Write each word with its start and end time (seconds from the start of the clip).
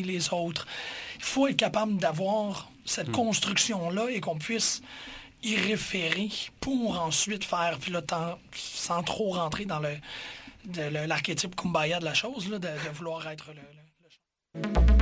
les 0.00 0.32
autres. 0.32 0.66
Il 1.16 1.22
faut 1.24 1.46
être 1.48 1.56
capable 1.56 1.98
d'avoir 1.98 2.70
cette 2.84 3.08
Hmm. 3.08 3.12
construction-là 3.12 4.08
et 4.10 4.20
qu'on 4.20 4.38
puisse 4.38 4.80
y 5.42 5.56
référer 5.56 6.30
pour 6.60 7.00
ensuite 7.00 7.44
faire, 7.44 7.78
puis 7.78 7.92
là, 7.92 8.00
sans 8.54 9.02
trop 9.02 9.32
rentrer 9.32 9.66
dans 9.66 9.80
le- 9.80 9.98
l'archétype 11.06 11.54
kumbaya 11.56 11.98
de 12.00 12.04
la 12.04 12.14
chose, 12.14 12.48
là, 12.48 12.58
de, 12.58 12.68
de 12.68 12.88
vouloir 12.94 13.28
être 13.28 13.48
le- 13.52 14.62
le 14.62 15.01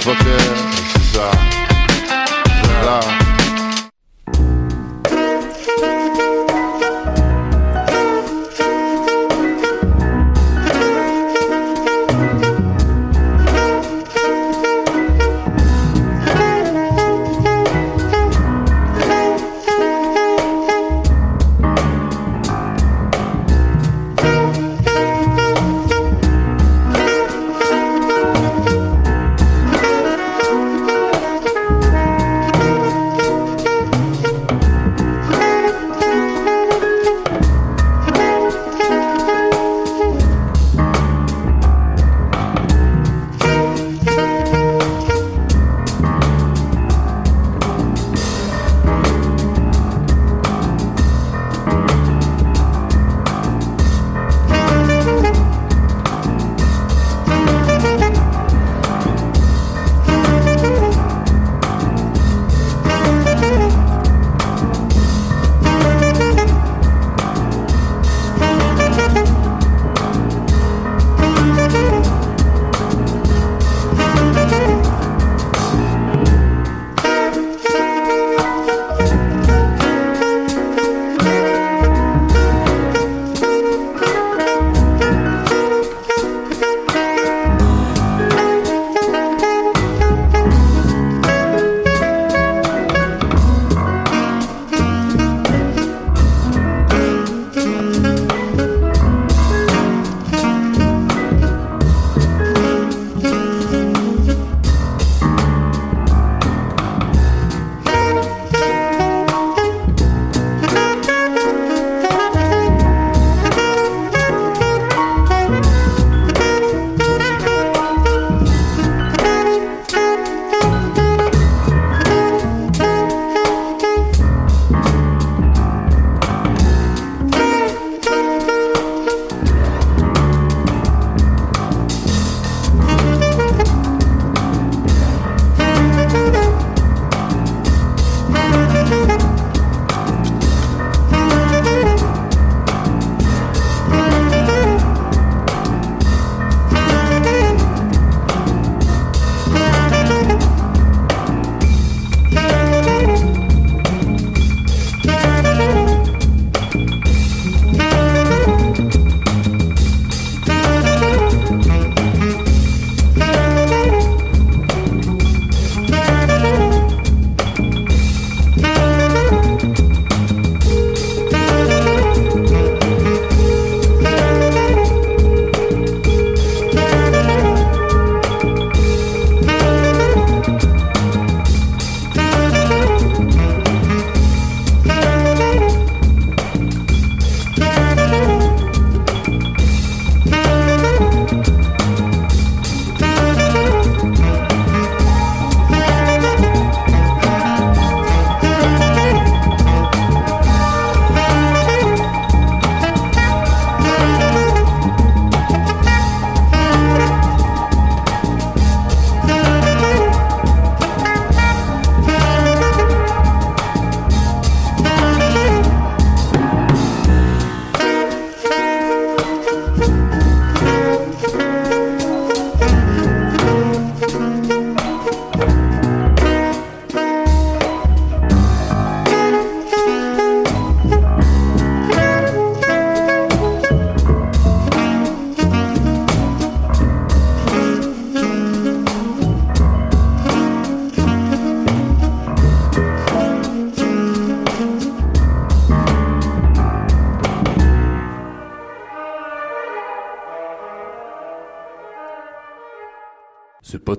Oh, 0.00 0.10
fucker, 0.10 0.36
c'est 0.92 1.18
ça. 1.18 1.30
Là. 2.84 3.27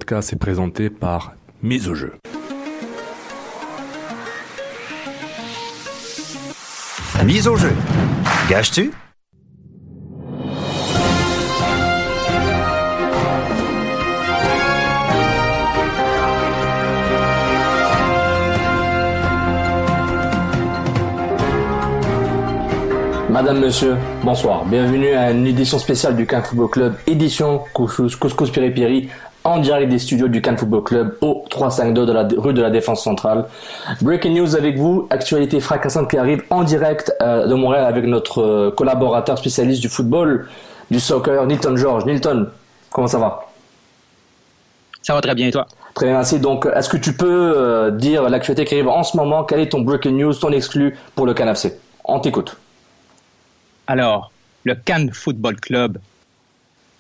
Podcast 0.10 0.34
est 0.34 0.38
présenté 0.38 0.90
par 0.90 1.34
Mise 1.62 1.88
au 1.88 1.94
jeu. 1.94 2.14
Mise 7.24 7.48
au 7.48 7.56
jeu. 7.56 7.74
Gage-tu 8.50 8.92
Madame, 23.30 23.60
Monsieur, 23.60 23.96
bonsoir. 24.24 24.66
Bienvenue 24.66 25.14
à 25.14 25.30
une 25.30 25.46
édition 25.46 25.78
spéciale 25.78 26.16
du 26.16 26.26
Cannes 26.26 26.44
Football 26.44 26.70
Club, 26.70 26.96
édition 27.06 27.64
Couscous, 27.74 28.16
Couscous 28.16 28.50
Piri 28.50 28.72
Piri, 28.72 29.10
en 29.44 29.60
direct 29.60 29.90
des 29.90 30.00
studios 30.00 30.28
du 30.28 30.42
Cannes 30.42 30.58
Football 30.58 30.84
Club 30.84 31.18
au 31.22 31.46
352 31.50 32.06
de 32.06 32.12
la 32.12 32.28
rue 32.38 32.54
de 32.54 32.62
la 32.62 32.70
Défense 32.70 33.04
Centrale. 33.04 33.46
Breaking 34.02 34.32
news 34.32 34.56
avec 34.56 34.78
vous, 34.78 35.08
actualité 35.10 35.60
fracassante 35.60 36.10
qui 36.10 36.18
arrive 36.18 36.44
en 36.50 36.64
direct 36.64 37.14
euh, 37.22 37.48
de 37.48 37.54
Montréal 37.54 37.86
avec 37.86 38.06
notre 38.06 38.42
euh, 38.42 38.72
collaborateur 38.72 39.38
spécialiste 39.38 39.82
du 39.82 39.90
football, 39.90 40.48
du 40.92 41.00
soccer, 41.00 41.46
Nilton 41.46 41.76
George. 41.78 42.06
Nilton, 42.06 42.48
comment 42.92 43.08
ça 43.08 43.20
va? 43.20 43.48
Ça 45.02 45.14
va 45.14 45.22
très 45.22 45.36
bien 45.36 45.48
et 45.48 45.52
toi? 45.52 45.66
Très 45.94 46.06
bien, 46.06 46.16
merci. 46.16 46.40
Donc, 46.40 46.68
est-ce 46.76 46.90
que 46.90 46.98
tu 46.98 47.14
peux 47.14 47.54
euh, 47.58 47.92
dire 47.92 48.30
l'actualité 48.30 48.66
qui 48.66 48.76
arrive 48.76 48.90
en 48.90 49.04
ce 49.04 49.18
moment? 49.18 49.44
Quel 49.44 49.62
est 49.62 49.70
ton 49.70 49.82
breaking 49.82 50.18
news, 50.18 50.34
ton 50.34 50.52
exclu 50.52 50.98
pour 51.16 51.26
le 51.26 51.34
Cannes 51.34 51.50
FC 51.50 51.80
On 52.04 52.20
t'écoute. 52.20 52.58
Alors, 53.88 54.32
le 54.66 54.76
Cannes 54.76 55.10
Football 55.12 55.60
Club, 55.60 55.98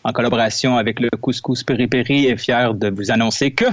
en 0.09 0.11
collaboration 0.11 0.77
avec 0.77 0.99
le 0.99 1.09
Couscous 1.09 1.63
Péripéri, 1.63 2.25
est 2.25 2.37
fier 2.37 2.73
de 2.73 2.89
vous 2.89 3.11
annoncer 3.11 3.51
que 3.51 3.65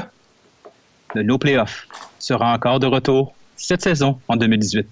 le 1.14 1.22
No 1.22 1.38
Playoff 1.38 1.88
sera 2.18 2.52
encore 2.52 2.78
de 2.78 2.86
retour 2.86 3.34
cette 3.56 3.82
saison 3.82 4.20
en 4.28 4.36
2018. 4.36 4.80
À 4.80 4.86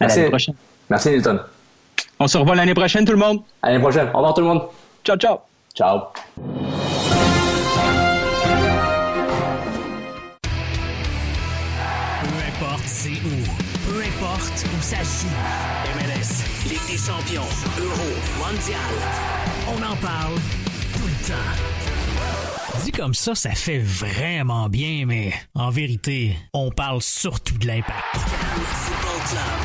Merci. 0.00 0.16
l'année 0.18 0.28
prochaine. 0.30 0.54
Merci, 0.88 1.10
Nilton. 1.10 1.40
On 2.20 2.28
se 2.28 2.38
revoit 2.38 2.54
l'année 2.54 2.74
prochaine, 2.74 3.04
tout 3.04 3.12
le 3.12 3.18
monde. 3.18 3.40
À 3.62 3.70
l'année 3.70 3.82
prochaine. 3.82 4.08
Au 4.14 4.18
revoir, 4.18 4.34
tout 4.34 4.42
le 4.42 4.46
monde. 4.46 4.62
Ciao, 5.04 5.16
ciao. 5.16 5.38
Ciao. 5.74 6.00
Peu 12.22 12.38
importe 12.48 12.86
c'est 12.86 13.10
où, 13.10 13.90
peu 13.90 13.98
importe 13.98 14.64
où 14.64 14.82
ça 14.82 15.02
se 15.02 15.22
joue. 15.22 15.34
MLS, 15.96 16.44
Ligue 16.68 16.86
des 16.88 16.98
champions, 16.98 17.48
Euro, 17.80 18.08
Mondial. 18.38 19.53
On 19.66 19.82
en 19.82 19.96
parle 19.96 20.34
tout 20.92 21.06
le 21.06 21.26
temps. 21.26 22.82
Dit 22.84 22.92
comme 22.92 23.14
ça, 23.14 23.34
ça 23.34 23.50
fait 23.52 23.78
vraiment 23.78 24.68
bien, 24.68 25.04
mais 25.06 25.32
en 25.54 25.70
vérité, 25.70 26.36
on 26.52 26.70
parle 26.70 27.00
surtout 27.00 27.56
de 27.58 27.66
l'impact. 27.66 28.02
Football 28.14 29.20
Club, 29.30 29.60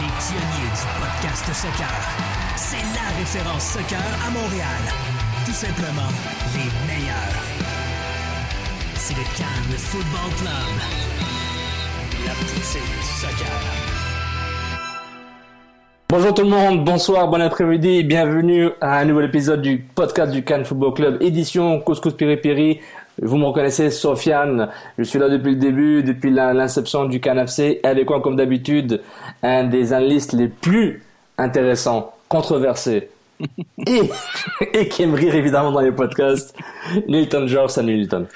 les 0.00 0.08
pionniers 0.24 0.70
du 0.72 0.84
podcast 1.00 1.46
soccer. 1.52 1.90
C'est 2.56 2.76
la 2.76 3.18
référence 3.18 3.64
soccer 3.64 4.00
à 4.26 4.30
Montréal. 4.30 4.82
Tout 5.44 5.52
simplement, 5.52 6.10
les 6.54 6.70
meilleurs. 6.86 7.44
C'est 8.94 9.14
le 9.14 9.24
Cannes 9.36 9.76
Football 9.76 10.30
Club. 10.38 11.10
La 12.26 12.34
du 12.34 12.62
soccer. 13.20 13.99
Bonjour 16.10 16.34
tout 16.34 16.42
le 16.42 16.48
monde, 16.48 16.84
bonsoir, 16.84 17.28
bon 17.28 17.40
après-midi, 17.40 18.02
bienvenue 18.02 18.70
à 18.80 18.98
un 18.98 19.04
nouvel 19.04 19.26
épisode 19.26 19.62
du 19.62 19.78
podcast 19.78 20.32
du 20.32 20.42
Cannes 20.42 20.64
Football 20.64 20.94
Club, 20.94 21.22
édition 21.22 21.78
Couscous 21.78 22.14
Piri 22.14 22.36
Piri. 22.36 22.80
Vous 23.22 23.36
me 23.36 23.44
reconnaissez, 23.44 23.90
Sofiane, 23.90 24.70
je 24.98 25.04
suis 25.04 25.20
là 25.20 25.28
depuis 25.28 25.52
le 25.52 25.60
début, 25.60 26.02
depuis 26.02 26.30
l'inception 26.30 27.04
du 27.04 27.20
Cannes 27.20 27.38
FC, 27.38 27.78
et 27.84 27.86
avec 27.86 28.10
moi 28.10 28.20
comme 28.20 28.34
d'habitude, 28.34 29.00
un 29.44 29.62
des 29.62 29.92
analystes 29.92 30.32
les 30.32 30.48
plus 30.48 31.04
intéressants, 31.38 32.12
controversés, 32.28 33.08
et, 33.86 34.10
et 34.74 34.88
qui 34.88 35.04
aime 35.04 35.14
rire 35.14 35.36
évidemment 35.36 35.70
dans 35.70 35.80
les 35.80 35.92
podcasts, 35.92 36.56
Nilton 37.06 37.46
George, 37.46 37.70
salut 37.70 37.96
Nilton. 37.96 38.26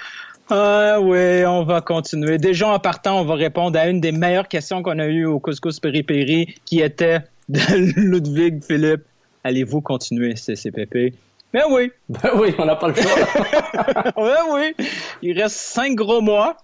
Ah 0.49 0.99
oui, 1.01 1.45
on 1.45 1.65
va 1.65 1.81
continuer. 1.81 2.39
Déjà 2.39 2.69
en 2.69 2.79
partant, 2.79 3.21
on 3.21 3.25
va 3.25 3.35
répondre 3.35 3.77
à 3.77 3.89
une 3.89 4.01
des 4.01 4.13
meilleures 4.13 4.47
questions 4.47 4.81
qu'on 4.83 5.01
a 5.01 5.07
eues 5.07 5.25
au 5.25 5.41
Couscous 5.41 5.81
Péripéri, 5.81 6.55
qui 6.67 6.81
était 6.81 7.21
Ludwig 7.97 8.65
Philippe. 8.65 9.05
Allez-vous 9.43 9.81
continuer 9.81 10.35
CCPP? 10.37 11.15
Ben 11.53 11.65
oui, 11.71 11.93
Ben 12.09 12.31
oui, 12.37 12.55
on 12.59 12.65
n'a 12.65 12.75
pas 12.75 12.89
le 12.89 12.95
choix. 12.95 13.13
ben 14.17 14.37
oui. 14.53 14.87
Il 15.23 15.41
reste 15.41 15.57
cinq 15.57 15.95
gros 15.95 16.21
mois. 16.21 16.57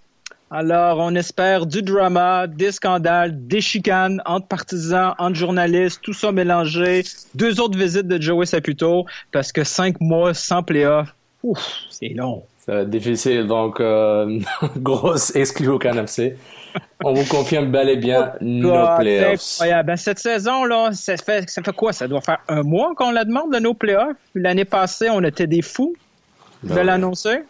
Alors, 0.51 0.99
on 0.99 1.15
espère 1.15 1.65
du 1.65 1.81
drama, 1.81 2.49
des 2.49 2.73
scandales, 2.73 3.47
des 3.47 3.61
chicanes 3.61 4.21
entre 4.27 4.49
partisans, 4.49 5.15
entre 5.19 5.37
journalistes, 5.37 6.01
tout 6.03 6.13
ça 6.13 6.33
mélangé. 6.33 7.05
Deux 7.37 7.61
autres 7.61 7.79
visites 7.79 8.09
de 8.09 8.21
Joey 8.21 8.47
Saputo, 8.47 9.07
parce 9.31 9.53
que 9.53 9.63
cinq 9.63 10.01
mois 10.01 10.35
sans 10.35 10.65
playoff, 10.65 11.15
ouf, 11.45 11.61
c'est 11.89 12.09
long. 12.09 12.43
Ça 12.67 12.75
va 12.75 12.81
être 12.81 12.91
difficile, 12.91 13.47
donc 13.47 13.79
euh, 13.79 14.41
grosse 14.77 15.37
exclue 15.37 15.69
au 15.69 15.81
FC. 15.81 16.37
On 17.03 17.15
vous 17.15 17.25
confirme 17.25 17.71
bel 17.71 17.89
et 17.89 17.97
bien 17.97 18.33
nos 18.41 18.71
God, 18.71 18.99
playoffs. 18.99 19.53
incroyable. 19.55 19.87
Ben, 19.87 19.97
cette 19.97 20.19
saison-là, 20.19 20.91
ça 20.93 21.17
fait, 21.17 21.49
ça 21.49 21.63
fait 21.63 21.73
quoi? 21.73 21.93
Ça 21.93 22.07
doit 22.07 22.21
faire 22.21 22.39
un 22.49 22.63
mois 22.63 22.93
qu'on 22.97 23.11
la 23.11 23.25
demande 23.25 23.53
de 23.55 23.59
nos 23.59 23.75
playoffs. 23.75 24.17
L'année 24.35 24.65
passée, 24.65 25.09
on 25.11 25.23
était 25.25 25.47
des 25.47 25.63
fous 25.63 25.95
de 26.63 26.75
Ben, 26.75 26.85
l'annoncer. 26.85 27.43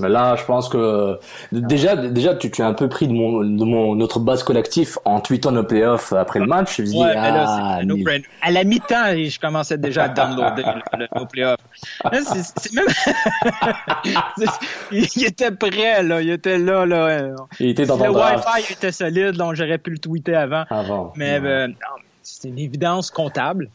Mais 0.00 0.08
là, 0.08 0.36
je 0.36 0.44
pense 0.44 0.68
que 0.68 1.18
déjà, 1.50 1.96
déjà, 1.96 2.34
tu, 2.36 2.50
tu 2.52 2.62
es 2.62 2.64
un 2.64 2.72
peu 2.74 2.88
pris 2.88 3.08
de 3.08 3.12
mon, 3.12 3.40
de 3.40 3.64
mon 3.64 3.96
notre 3.96 4.20
base 4.20 4.44
collectif 4.44 4.96
en 5.04 5.18
tweetant 5.20 5.50
nos 5.50 5.64
playoffs 5.64 6.12
après 6.12 6.38
le 6.38 6.46
match. 6.46 6.76
Je 6.76 6.82
dis, 6.82 6.96
Ouais, 6.96 7.14
ah. 7.16 7.80
À 8.42 8.50
la 8.52 8.64
mi-temps, 8.64 9.14
je 9.16 9.40
commençais 9.40 9.76
déjà 9.76 10.04
à 10.04 10.08
downloader 10.08 10.62
le, 10.62 10.98
le, 11.00 11.06
nos 11.16 11.26
playoffs. 11.26 11.56
C'est- 12.12 12.72
même... 12.72 12.86
il 14.92 15.24
était 15.24 15.50
prêt, 15.50 16.02
là. 16.02 16.22
Il 16.22 16.30
était 16.30 16.58
là, 16.58 16.86
là. 16.86 17.30
il 17.58 17.70
était 17.70 17.86
dans 17.86 17.96
le 17.96 18.10
Wi-Fi 18.10 18.72
était 18.72 18.92
solide, 18.92 19.32
donc 19.32 19.54
j'aurais 19.54 19.78
pu 19.78 19.90
le 19.90 19.98
tweeter 19.98 20.34
avant. 20.36 20.64
avant. 20.70 21.12
Mais 21.16 21.38
Ouais. 21.40 21.48
euh, 21.48 21.68
c'est 22.22 22.48
une 22.48 22.58
évidence 22.58 23.10
comptable. 23.10 23.68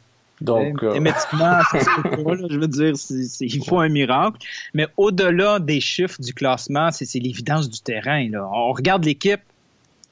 Donc, 0.44 0.84
euh, 0.84 0.94
Émétiquement, 0.94 1.60
je 1.74 2.58
veux 2.60 2.68
dire, 2.68 2.96
c'est- 2.98 3.24
c'est- 3.24 3.46
il 3.46 3.64
faut 3.66 3.80
un 3.80 3.90
miracle. 3.90 4.38
Mais 4.74 4.88
au-delà 4.98 5.60
des 5.60 5.80
chiffres 5.80 6.22
du 6.22 6.34
classement, 6.34 6.92
c'est 6.92 7.08
l'évidence 7.20 7.70
du 7.70 7.80
terrain. 7.80 8.28
Là. 8.30 8.48
On 8.54 8.74
regarde 8.74 9.06
l'équipe, 9.06 9.40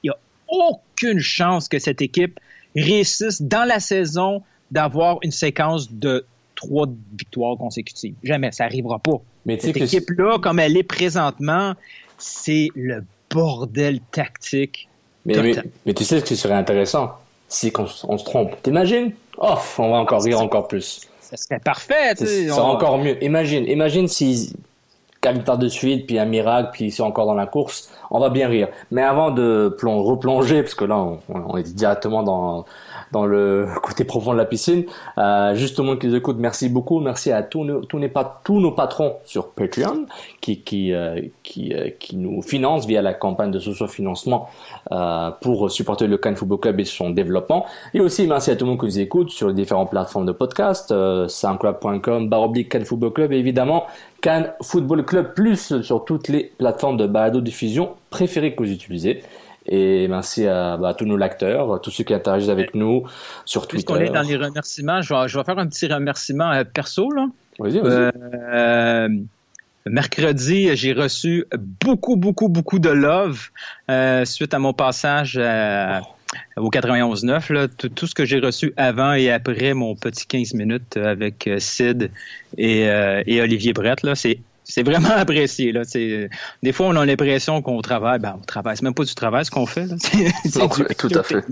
il 0.02 0.08
n'y 0.08 0.10
a 0.10 0.16
aucune 0.48 1.20
chance 1.20 1.68
que 1.68 1.78
cette 1.78 2.02
équipe 2.02 2.40
réussisse 2.74 3.42
dans 3.42 3.64
la 3.68 3.78
saison 3.80 4.42
d'avoir 4.70 5.18
une 5.22 5.30
séquence 5.32 5.92
de 5.92 6.24
trois 6.54 6.86
victoires 7.18 7.56
consécutives. 7.58 8.14
Jamais, 8.24 8.52
ça 8.52 8.64
n'arrivera 8.64 8.98
pas. 8.98 9.20
mais 9.44 9.58
Cette 9.60 9.76
équipe-là, 9.76 10.38
comme 10.38 10.58
elle 10.58 10.76
est 10.76 10.82
présentement, 10.82 11.74
c'est 12.18 12.68
le 12.74 13.04
bordel 13.30 14.00
tactique. 14.12 14.88
mais, 15.26 15.54
mais 15.86 15.94
tu 15.94 16.04
sais 16.04 16.20
ce 16.20 16.24
qui 16.24 16.36
serait 16.36 16.54
intéressant, 16.54 17.12
si 17.52 17.70
qu'on 17.72 17.86
on 18.08 18.18
se 18.18 18.24
trompe. 18.24 18.60
T'imagines? 18.62 19.12
Oh, 19.38 19.54
on 19.78 19.90
va 19.90 19.96
encore 19.98 20.22
rire 20.22 20.40
encore 20.40 20.68
plus. 20.68 21.02
Ça 21.20 21.36
serait 21.36 21.60
parfait. 21.60 22.14
C'est 22.16 22.50
On- 22.52 22.58
encore 22.60 22.98
mieux. 22.98 23.22
Imagine, 23.24 23.64
imagine 23.66 24.08
si 24.08 24.52
quatre 25.20 25.36
victoires 25.36 25.58
de 25.58 25.68
suite, 25.68 26.06
puis 26.06 26.18
un 26.18 26.24
miracle, 26.24 26.70
puis 26.72 26.90
c'est 26.90 27.02
encore 27.02 27.26
dans 27.26 27.34
la 27.34 27.46
course, 27.46 27.90
on 28.10 28.18
va 28.18 28.28
bien 28.28 28.48
rire. 28.48 28.68
Mais 28.90 29.02
avant 29.02 29.30
de 29.30 29.74
plon- 29.78 30.02
replonger, 30.02 30.62
parce 30.62 30.74
que 30.74 30.84
là, 30.84 30.98
on, 30.98 31.18
on 31.28 31.56
est 31.56 31.74
directement 31.74 32.22
dans 32.22 32.64
dans 33.12 33.26
le 33.26 33.66
côté 33.82 34.04
profond 34.04 34.32
de 34.32 34.38
la 34.38 34.44
piscine, 34.46 34.84
euh, 35.18 35.54
juste 35.54 35.76
qui 35.98 36.06
nous 36.08 36.14
écoute, 36.16 36.36
merci 36.38 36.68
beaucoup, 36.68 37.00
merci 37.00 37.30
à 37.30 37.42
tous 37.42 37.64
nos, 37.64 37.84
tous, 37.84 38.00
pat- 38.08 38.40
tous 38.42 38.58
nos 38.60 38.72
patrons 38.72 39.16
sur 39.24 39.50
Patreon 39.50 40.06
qui 40.40 40.62
qui 40.62 40.92
euh, 40.92 41.20
qui, 41.42 41.72
euh, 41.74 41.90
qui 42.00 42.16
nous 42.16 42.42
financent 42.42 42.86
via 42.86 43.02
la 43.02 43.14
campagne 43.14 43.50
de 43.50 43.58
socio-financement 43.58 44.48
euh, 44.90 45.30
pour 45.40 45.70
supporter 45.70 46.06
le 46.06 46.16
Cannes 46.18 46.36
Football 46.36 46.60
Club 46.60 46.80
et 46.80 46.84
son 46.84 47.10
développement. 47.10 47.66
Et 47.94 48.00
aussi 48.00 48.26
merci 48.26 48.50
à 48.50 48.56
tout 48.56 48.64
le 48.64 48.70
monde 48.70 48.80
qui 48.80 48.86
nous 48.86 48.98
écoute 49.00 49.30
sur 49.30 49.48
les 49.48 49.54
différentes 49.54 49.90
plateformes 49.90 50.26
de 50.26 50.32
podcast, 50.32 50.90
euh, 50.90 51.28
soundcloud.com, 51.28 52.28
baroblique 52.28 52.70
Cannes 52.70 52.84
Football 52.84 53.12
Club 53.12 53.32
et 53.32 53.36
évidemment 53.36 53.84
Cannes 54.20 54.52
Football 54.62 55.04
Club 55.04 55.34
Plus 55.34 55.80
sur 55.82 56.04
toutes 56.04 56.28
les 56.28 56.52
plateformes 56.58 56.96
de 56.96 57.06
balado 57.06 57.40
diffusion 57.40 57.90
préférées 58.10 58.54
que 58.54 58.62
vous 58.62 58.70
utilisez. 58.70 59.22
Et 59.66 60.08
merci 60.08 60.46
à, 60.46 60.76
bah, 60.76 60.90
à 60.90 60.94
tous 60.94 61.04
nos 61.04 61.16
lecteurs, 61.16 61.72
à 61.72 61.78
tous 61.78 61.90
ceux 61.90 62.04
qui 62.04 62.14
interagissent 62.14 62.48
avec 62.48 62.74
nous 62.74 63.04
sur 63.44 63.66
Puisqu'on 63.68 63.94
Twitter. 63.94 64.10
est 64.10 64.14
dans 64.14 64.22
les 64.22 64.36
remerciements, 64.36 65.02
je 65.02 65.14
vais, 65.14 65.28
je 65.28 65.38
vais 65.38 65.44
faire 65.44 65.58
un 65.58 65.68
petit 65.68 65.86
remerciement 65.86 66.50
euh, 66.50 66.64
perso. 66.64 67.10
Là. 67.12 67.26
Vas-y, 67.58 67.78
vas-y. 67.78 67.92
Euh, 67.92 68.10
euh, 68.52 69.08
mercredi, 69.86 70.74
j'ai 70.74 70.92
reçu 70.92 71.46
beaucoup, 71.80 72.16
beaucoup, 72.16 72.48
beaucoup 72.48 72.78
de 72.78 72.88
love 72.90 73.50
euh, 73.90 74.24
suite 74.24 74.54
à 74.54 74.58
mon 74.58 74.72
passage 74.72 75.36
euh, 75.40 76.00
au 76.56 76.70
91.9. 76.70 77.52
Là, 77.52 77.68
tout, 77.68 78.06
ce 78.06 78.14
que 78.14 78.24
j'ai 78.24 78.40
reçu 78.40 78.72
avant 78.76 79.12
et 79.12 79.30
après 79.30 79.74
mon 79.74 79.94
petit 79.94 80.26
15 80.26 80.54
minutes 80.54 80.96
avec 80.96 81.48
Sid 81.58 82.10
et, 82.58 82.88
euh, 82.88 83.22
et 83.26 83.40
Olivier 83.40 83.72
Brett, 83.72 84.02
là, 84.02 84.14
c'est 84.14 84.38
C'est 84.64 84.82
vraiment 84.82 85.10
apprécié. 85.16 85.72
Là. 85.72 85.82
C'est- 85.84 86.30
Des 86.62 86.72
fois, 86.72 86.86
on 86.86 86.96
a 86.96 87.04
l'impression 87.04 87.60
qu'on 87.62 87.80
travaille. 87.82 88.18
Ben, 88.20 88.36
on 88.40 88.44
travaille. 88.44 88.76
C'est 88.76 88.82
même 88.84 88.94
pas 88.94 89.04
du 89.04 89.14
travail 89.14 89.44
ce 89.44 89.50
qu'on 89.50 89.66
fait. 89.66 89.86
Là. 89.86 89.96
C'est- 90.00 90.32
c'est 90.48 90.60
du 90.88 90.94
tout 90.96 91.08
à 91.18 91.22
fait. 91.22 91.44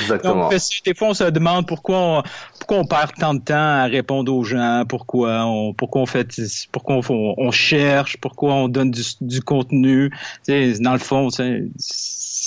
Exactement. 0.00 0.48
Donc, 0.50 0.54
c'est- 0.58 0.84
des 0.84 0.94
fois, 0.94 1.08
on 1.08 1.14
se 1.14 1.24
demande 1.24 1.66
pourquoi 1.66 1.98
on, 1.98 2.22
pourquoi 2.58 2.78
on 2.78 2.84
perd 2.86 3.12
tant 3.18 3.34
de 3.34 3.40
temps 3.40 3.54
à 3.54 3.84
répondre 3.84 4.32
aux 4.34 4.44
gens, 4.44 4.84
pourquoi 4.88 5.44
on, 5.46 5.74
pourquoi 5.74 6.02
on 6.02 6.06
fait, 6.06 6.28
pourquoi 6.72 6.96
on, 7.08 7.34
on 7.36 7.50
cherche, 7.50 8.16
pourquoi 8.18 8.54
on 8.54 8.68
donne 8.68 8.90
du, 8.90 9.02
du 9.20 9.40
contenu. 9.42 10.10
Tu 10.46 10.74
sais, 10.74 10.80
dans 10.80 10.92
le 10.92 10.98
fond, 10.98 11.30
sais, 11.30 11.64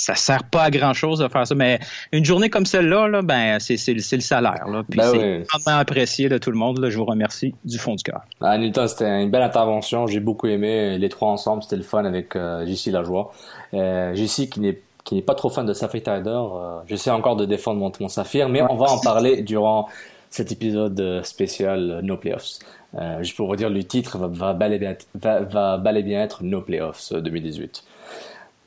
ça 0.02 0.14
sert 0.14 0.44
pas 0.44 0.62
à 0.64 0.70
grand 0.70 0.92
chose 0.94 1.18
de 1.18 1.28
faire 1.28 1.46
ça. 1.46 1.54
Mais 1.54 1.78
une 2.12 2.24
journée 2.24 2.48
comme 2.50 2.66
celle-là, 2.66 3.08
là, 3.08 3.22
ben, 3.22 3.58
c'est, 3.60 3.76
c'est, 3.76 3.92
le- 3.92 4.00
c'est 4.00 4.16
le 4.16 4.22
salaire. 4.22 4.66
Là. 4.68 4.82
Puis 4.88 4.96
Ben 4.98 5.10
c'est 5.12 5.18
oui. 5.18 5.44
vraiment 5.52 5.78
apprécié 5.78 6.28
de 6.28 6.38
tout 6.38 6.50
le 6.50 6.56
monde. 6.56 6.78
Là. 6.78 6.88
Je 6.90 6.96
vous 6.98 7.04
remercie 7.04 7.54
du 7.64 7.78
fond 7.78 7.94
du 7.94 8.02
cœur. 8.02 8.22
Ah, 8.40 8.56
Newton, 8.56 8.88
c'était 8.88 9.22
une 9.22 9.30
belle 9.30 9.42
intervention. 9.42 10.06
J'ai 10.06 10.20
beaucoup 10.20 10.46
aimé 10.46 10.96
les 10.98 11.08
trois 11.08 11.30
ensemble. 11.30 11.62
C'était 11.62 11.76
le 11.76 11.82
fun 11.82 12.04
avec 12.04 12.34
euh, 12.36 12.64
JC 12.66 12.86
Lajoie. 12.92 13.32
Euh, 13.74 14.14
JC 14.14 14.48
qui 14.48 14.60
n'est 14.60 14.80
qui 15.04 15.14
n'est 15.14 15.22
pas 15.22 15.34
trop 15.34 15.48
fan 15.48 15.64
de 15.66 15.72
Sapphire 15.72 16.02
Tider. 16.02 16.28
Euh, 16.28 16.80
J'essaie 16.86 17.10
encore 17.10 17.34
de 17.36 17.44
défendre 17.46 17.80
mon, 17.80 17.90
mon 18.00 18.08
Saphir, 18.08 18.48
mais 18.48 18.62
on 18.62 18.76
va 18.76 18.86
en 18.90 19.00
parler 19.00 19.42
durant 19.42 19.88
cet 20.28 20.52
épisode 20.52 21.00
euh, 21.00 21.22
spécial 21.22 21.90
euh, 21.90 22.02
No 22.02 22.16
Playoffs. 22.18 22.58
Euh, 22.98 23.22
juste 23.22 23.36
pour 23.36 23.48
vous 23.48 23.56
dire, 23.56 23.70
le 23.70 23.82
titre 23.82 24.18
va, 24.18 24.26
va, 24.28 24.52
bel, 24.52 24.72
et 24.74 24.78
bien, 24.78 24.90
être- 24.90 25.06
va, 25.14 25.40
va 25.40 25.78
bel 25.78 25.96
et 25.96 26.02
bien 26.02 26.22
être 26.22 26.42
No 26.44 26.60
Playoffs 26.60 27.12
euh, 27.12 27.20
2018. 27.20 27.82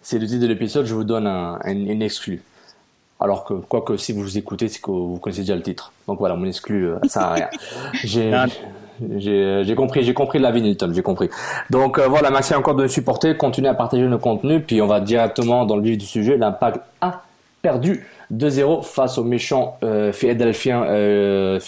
C'est 0.04 0.20
le 0.20 0.28
titre 0.28 0.42
de 0.42 0.48
l'épisode, 0.48 0.86
je 0.86 0.94
vous 0.94 1.04
donne 1.04 1.26
un, 1.26 1.58
un- 1.64 1.72
une 1.72 2.02
exclue. 2.04 2.44
Alors 3.20 3.46
que, 3.46 3.54
quoique, 3.54 3.96
si 3.98 4.12
vous 4.14 4.38
écoutez, 4.38 4.68
c'est 4.68 4.82
que 4.82 4.92
vous 4.92 5.18
connaissez 5.18 5.42
déjà 5.42 5.56
le 5.56 5.62
titre. 5.64 5.92
Donc 6.08 6.20
voilà, 6.20 6.36
mon 6.36 6.46
exclu, 6.46 6.88
euh, 6.88 6.98
ça 7.04 7.10
sert 7.10 7.22
à 7.24 7.34
rien. 7.34 7.50
J'ai, 8.04 8.32
j'ai, 9.18 9.64
j'ai 9.66 9.76
compris, 9.76 10.04
j'ai 10.04 10.14
compris 10.14 10.38
la 10.40 10.52
vie 10.52 10.62
Newton, 10.62 10.94
j'ai 10.94 11.02
compris. 11.02 11.30
Donc 11.70 11.98
euh, 11.98 12.08
voilà, 12.08 12.30
merci 12.30 12.54
encore 12.54 12.76
de 12.76 12.84
nous 12.84 12.90
supporter, 12.90 13.36
continuez 13.38 13.70
à 13.70 13.74
partager 13.74 14.04
nos 14.04 14.20
contenus, 14.20 14.62
puis 14.68 14.82
on 14.82 14.88
va 14.88 15.00
directement 15.00 15.66
dans 15.66 15.76
le 15.78 15.82
vif 15.84 15.98
du 15.98 16.06
sujet. 16.06 16.38
L'impact 16.38 16.80
a 17.02 17.23
perdu 17.64 18.06
2-0 18.34 18.84
face 18.84 19.18
aux 19.18 19.24
méchants 19.24 19.78
euh. 19.84 20.12
Euh. 20.12 21.60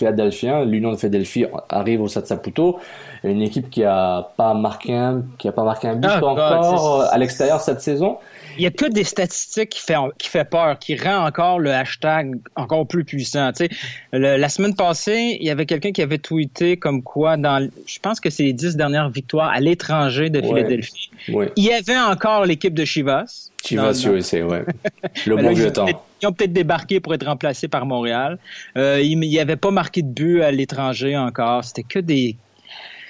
L'Union 0.65 0.91
de 0.91 0.97
Philadelphie 0.97 1.45
arrive 1.69 2.01
au 2.01 2.09
Stade 2.09 2.25
Saputo, 2.25 2.79
une 3.23 3.41
équipe 3.41 3.69
qui 3.69 3.85
a 3.85 4.29
pas 4.35 4.53
marqué 4.53 4.93
un, 4.93 5.23
qui 5.37 5.47
a 5.47 5.53
pas 5.53 5.63
marqué 5.63 5.87
un 5.87 5.95
but 5.95 6.09
Ah, 6.11 6.23
encore 6.23 7.01
euh, 7.01 7.05
à 7.09 7.17
l'extérieur 7.17 7.61
cette 7.61 7.81
saison. 7.81 8.17
Il 8.57 8.63
y 8.63 8.67
a 8.67 8.71
que 8.71 8.85
des 8.85 9.03
statistiques 9.03 9.69
qui 9.69 9.81
fait, 9.81 9.95
qui 10.17 10.29
fait 10.29 10.45
peur, 10.49 10.79
qui 10.79 10.95
rend 10.95 11.25
encore 11.25 11.59
le 11.59 11.71
hashtag 11.71 12.35
encore 12.55 12.87
plus 12.87 13.03
puissant. 13.03 13.51
Tu 13.51 13.65
sais, 13.65 13.69
le- 14.13 14.37
la 14.37 14.49
semaine 14.49 14.75
passée, 14.75 15.37
il 15.39 15.45
y 15.45 15.49
avait 15.49 15.65
quelqu'un 15.65 15.91
qui 15.91 16.01
avait 16.01 16.17
tweeté 16.17 16.77
comme 16.77 17.03
quoi, 17.03 17.37
dans, 17.37 17.67
je 17.85 17.99
pense 17.99 18.19
que 18.19 18.29
c'est 18.29 18.43
les 18.43 18.53
dix 18.53 18.75
dernières 18.75 19.09
victoires 19.09 19.49
à 19.49 19.59
l'étranger 19.59 20.29
de 20.29 20.39
Ouais. 20.39 20.47
Philadelphie, 20.47 21.09
Ouais. 21.29 21.51
il 21.55 21.63
y 21.65 21.73
avait 21.73 21.97
encore 21.97 22.45
l'équipe 22.45 22.73
de 22.73 22.85
Chivas. 22.85 23.49
Chivas 23.65 23.93
Dans- 24.03 24.09
dans- 24.11 24.15
USA, 24.17 24.41
ouais. 24.45 24.63
Le 25.25 25.35
bon 25.37 25.53
vieux 25.53 25.71
temps. 25.73 25.85
peut-être- 25.85 25.99
ils 26.21 26.27
ont 26.27 26.31
peut-être 26.31 26.53
débarqué 26.53 26.99
pour 26.99 27.13
être 27.13 27.25
remplacés 27.25 27.67
par 27.67 27.85
Montréal. 27.85 28.37
Euh, 28.77 29.01
il 29.01 29.19
n'y 29.19 29.39
avait 29.39 29.55
pas 29.57 29.71
marqué 29.71 30.01
de 30.01 30.07
but 30.07 30.41
à 30.41 30.51
l'étranger 30.51 31.17
encore. 31.17 31.63
C'était 31.63 31.83
que 31.83 31.99
des. 31.99 32.35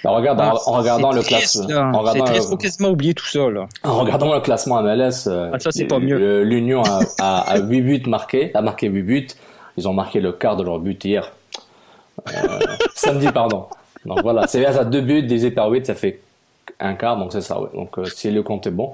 Bah, 0.05 0.11
regarde, 0.11 0.39
en, 0.39 0.53
en 0.53 0.77
regardant 0.77 1.11
le 1.11 1.21
classement, 1.21 1.63
en 1.63 1.67
C'est 1.67 1.97
regardant, 1.97 2.25
triste, 2.25 2.49
faut 2.49 2.57
quasiment 2.57 2.89
oublier 2.89 3.13
tout 3.13 3.25
ça. 3.25 3.49
Là. 3.49 3.67
en 3.83 3.99
regardant 3.99 4.33
le 4.33 4.39
classement 4.39 4.81
MLS, 4.83 5.27
euh, 5.27 5.49
Ah, 5.53 5.59
ça, 5.59 5.71
c'est 5.71 5.85
pas 5.85 5.99
mieux. 5.99 6.43
L'Union 6.43 6.83
a, 6.83 6.99
a, 7.19 7.39
a 7.53 7.57
8 7.59 7.81
buts 7.81 8.03
marqués, 8.07 8.51
a 8.53 8.61
marqué 8.61 8.87
8 8.87 9.01
buts. 9.01 9.27
Ils 9.77 9.87
ont 9.87 9.93
marqué 9.93 10.19
le 10.21 10.31
quart 10.31 10.55
de 10.57 10.63
leur 10.63 10.79
but 10.79 11.03
hier. 11.03 11.31
Euh, 12.29 12.59
samedi, 12.93 13.27
pardon. 13.31 13.65
Donc 14.05 14.21
voilà, 14.21 14.45
c'est 14.47 14.63
à 14.65 14.83
deux 14.85 15.01
buts 15.01 15.23
divisé 15.23 15.49
par 15.51 15.69
8, 15.69 15.87
ça 15.87 15.95
fait 15.95 16.21
un 16.79 16.93
quart, 16.93 17.17
donc 17.17 17.31
c'est 17.33 17.41
ça, 17.41 17.59
ouais. 17.59 17.69
Donc 17.73 17.97
euh, 17.97 18.05
si 18.05 18.29
le 18.29 18.43
compte 18.43 18.67
est 18.67 18.71
bon. 18.71 18.93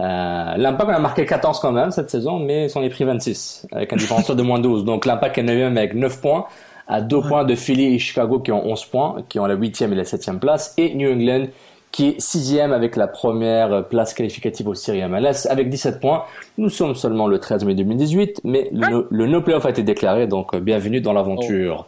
Euh, 0.00 0.54
L'Impact 0.56 0.90
en 0.90 0.94
a 0.94 0.98
marqué 0.98 1.26
14 1.26 1.60
quand 1.60 1.72
même 1.72 1.90
cette 1.90 2.10
saison, 2.10 2.38
mais 2.38 2.64
ils 2.64 2.70
s'en 2.70 2.82
est 2.82 2.88
pris 2.90 3.04
26, 3.04 3.66
avec 3.72 3.92
un 3.92 3.96
différentiel 3.96 4.36
de 4.36 4.42
moins 4.42 4.58
12. 4.58 4.84
Donc 4.84 5.04
l'Impact 5.06 5.38
est 5.38 5.42
9 5.42 5.76
avec 5.76 5.94
9 5.94 6.20
points, 6.20 6.46
à 6.90 7.00
2 7.00 7.20
points 7.22 7.44
de 7.44 7.54
Philly 7.54 7.94
et 7.94 7.98
Chicago 7.98 8.40
qui 8.40 8.52
ont 8.52 8.66
11 8.66 8.84
points, 8.86 9.16
qui 9.28 9.38
ont 9.38 9.46
la 9.46 9.56
8e 9.56 9.92
et 9.92 9.94
la 9.94 10.02
7e 10.02 10.38
place, 10.38 10.74
et 10.76 10.94
New 10.94 11.10
England 11.10 11.46
qui 11.92 12.08
est 12.08 12.20
6e 12.20 12.72
avec 12.72 12.94
la 12.94 13.08
première 13.08 13.88
place 13.88 14.14
qualificative 14.14 14.68
au 14.68 14.74
Serie 14.74 15.02
MLS 15.08 15.48
avec 15.48 15.68
17 15.68 16.00
points. 16.00 16.24
Nous 16.56 16.68
sommes 16.68 16.94
seulement 16.94 17.26
le 17.26 17.38
13 17.38 17.64
mai 17.64 17.74
2018, 17.74 18.42
mais 18.44 18.68
le, 18.72 18.88
no, 18.88 19.06
le 19.10 19.26
no 19.26 19.40
playoff 19.40 19.66
a 19.66 19.70
été 19.70 19.82
déclaré, 19.82 20.26
donc 20.26 20.54
euh, 20.54 20.60
bienvenue 20.60 21.00
dans 21.00 21.12
l'aventure. 21.12 21.86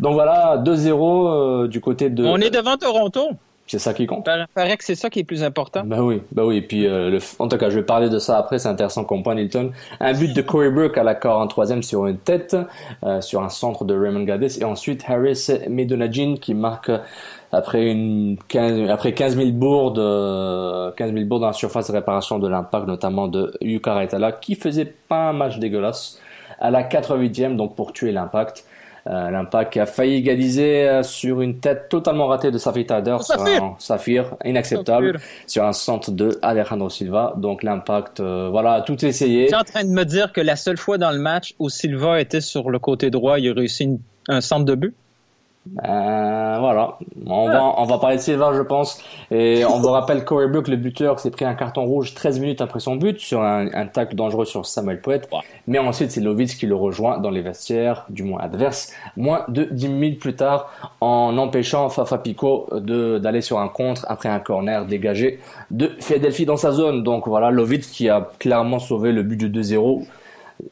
Donc 0.00 0.14
voilà, 0.14 0.60
2-0 0.64 1.64
euh, 1.64 1.68
du 1.68 1.80
côté 1.80 2.10
de... 2.10 2.24
On 2.24 2.38
est 2.38 2.50
devant 2.50 2.76
Toronto. 2.76 3.30
C'est 3.66 3.80
ça 3.80 3.94
qui 3.94 4.06
compte. 4.06 4.28
Il 4.28 4.46
paraît 4.54 4.76
que 4.76 4.84
c'est 4.84 4.94
ça 4.94 5.10
qui 5.10 5.18
est 5.18 5.24
plus 5.24 5.42
important. 5.42 5.82
Bah 5.84 6.00
oui, 6.00 6.22
bah 6.30 6.44
oui. 6.44 6.60
Puis, 6.60 6.86
euh, 6.86 7.10
le, 7.10 7.18
en 7.40 7.48
tout 7.48 7.58
cas, 7.58 7.68
je 7.68 7.76
vais 7.80 7.84
parler 7.84 8.08
de 8.08 8.18
ça 8.18 8.38
après. 8.38 8.60
C'est 8.60 8.68
intéressant 8.68 9.04
comme 9.04 9.24
point, 9.24 9.34
Nilton. 9.34 9.72
Un 9.98 10.12
but 10.12 10.32
de 10.32 10.40
Corey 10.42 10.70
Burke 10.70 10.96
à 10.98 11.02
la 11.02 11.14
43e 11.14 11.82
sur 11.82 12.06
une 12.06 12.18
tête, 12.18 12.56
euh, 13.02 13.20
sur 13.20 13.42
un 13.42 13.48
centre 13.48 13.84
de 13.84 13.98
Raymond 13.98 14.22
Gaddis. 14.22 14.58
Et 14.60 14.64
ensuite, 14.64 15.04
Harris 15.08 15.48
Medonajin 15.68 16.36
qui 16.40 16.54
marque 16.54 16.92
après 17.50 17.90
une 17.90 18.36
15, 18.48 18.88
après 18.90 19.12
15 19.14 19.36
000 19.36 19.50
bourdes, 19.50 19.98
euh, 19.98 20.92
15 20.92 21.12
000 21.12 21.24
bourdes 21.26 21.42
dans 21.42 21.48
la 21.48 21.52
surface 21.52 21.88
de 21.88 21.92
réparation 21.92 22.38
de 22.38 22.48
l'impact, 22.48 22.86
notamment 22.86 23.26
de 23.26 23.52
Yuka 23.60 23.94
Raitala, 23.94 24.32
qui 24.32 24.54
faisait 24.54 24.92
pas 25.08 25.30
un 25.30 25.32
match 25.32 25.58
dégueulasse 25.58 26.20
à 26.60 26.70
la 26.70 26.82
88e, 26.82 27.56
donc 27.56 27.74
pour 27.74 27.92
tuer 27.92 28.12
l'impact. 28.12 28.64
Euh, 29.08 29.30
L'impact 29.30 29.72
qui 29.74 29.80
a 29.80 29.86
failli 29.86 30.14
égaliser 30.16 30.88
euh, 30.88 31.02
sur 31.02 31.40
une 31.40 31.60
tête 31.60 31.88
totalement 31.88 32.26
ratée 32.26 32.50
de 32.50 32.58
Safir 32.58 32.86
Tader 32.86 33.16
sur 33.20 33.40
un 33.40 33.76
Saphir 33.78 34.34
inacceptable 34.44 35.12
Saphir. 35.12 35.28
sur 35.46 35.64
un 35.64 35.72
centre 35.72 36.10
de 36.10 36.38
Alejandro 36.42 36.90
Silva. 36.90 37.34
Donc 37.36 37.62
l'impact, 37.62 38.20
euh, 38.20 38.48
voilà, 38.50 38.72
a 38.72 38.80
tout 38.82 39.04
essayé. 39.04 39.46
Tu 39.46 39.52
es 39.52 39.56
en 39.56 39.62
train 39.62 39.84
de 39.84 39.90
me 39.90 40.04
dire 40.04 40.32
que 40.32 40.40
la 40.40 40.56
seule 40.56 40.76
fois 40.76 40.98
dans 40.98 41.10
le 41.12 41.18
match 41.18 41.54
où 41.58 41.68
Silva 41.68 42.20
était 42.20 42.40
sur 42.40 42.68
le 42.70 42.78
côté 42.78 43.10
droit, 43.10 43.38
il 43.38 43.48
a 43.48 43.52
réussi 43.54 43.84
une- 43.84 44.00
un 44.28 44.40
centre 44.40 44.64
de 44.64 44.74
but? 44.74 44.94
Euh, 45.84 46.56
voilà, 46.60 46.98
on 47.26 47.48
va 47.48 47.74
on 47.78 47.84
va 47.84 47.98
parler 47.98 48.16
de 48.16 48.20
Silva, 48.20 48.52
je 48.54 48.62
pense. 48.62 49.02
Et 49.30 49.64
on 49.68 49.80
vous 49.80 49.88
rappelle 49.88 50.24
Corey 50.24 50.48
Burke, 50.48 50.68
le 50.68 50.76
buteur, 50.76 51.18
s'est 51.20 51.30
pris 51.30 51.44
un 51.44 51.54
carton 51.54 51.84
rouge 51.84 52.14
13 52.14 52.40
minutes 52.40 52.60
après 52.60 52.80
son 52.80 52.96
but 52.96 53.18
sur 53.18 53.42
un, 53.42 53.68
un 53.72 53.86
tacle 53.86 54.14
dangereux 54.14 54.44
sur 54.44 54.66
Samuel 54.66 55.00
Poet. 55.00 55.22
Mais 55.66 55.78
ensuite, 55.78 56.10
c'est 56.10 56.20
Lovitz 56.20 56.54
qui 56.54 56.66
le 56.66 56.74
rejoint 56.74 57.18
dans 57.18 57.30
les 57.30 57.42
vestiaires, 57.42 58.06
du 58.08 58.22
moins 58.22 58.40
adverse, 58.40 58.92
moins 59.16 59.44
de 59.48 59.64
10 59.64 59.88
minutes 59.88 60.20
plus 60.20 60.36
tard, 60.36 60.70
en 61.00 61.36
empêchant 61.38 61.88
Fafa 61.88 62.18
Pico 62.18 62.68
de 62.72 63.18
d'aller 63.18 63.40
sur 63.40 63.58
un 63.58 63.68
contre 63.68 64.06
après 64.08 64.28
un 64.28 64.40
corner 64.40 64.86
dégagé 64.86 65.40
de 65.70 65.90
Philadelphie 66.00 66.46
dans 66.46 66.56
sa 66.56 66.72
zone. 66.72 67.02
Donc 67.02 67.26
voilà, 67.26 67.50
Lovitz 67.50 67.86
qui 67.86 68.08
a 68.08 68.28
clairement 68.38 68.78
sauvé 68.78 69.12
le 69.12 69.22
but 69.22 69.36
de 69.36 69.62
2-0 69.62 70.04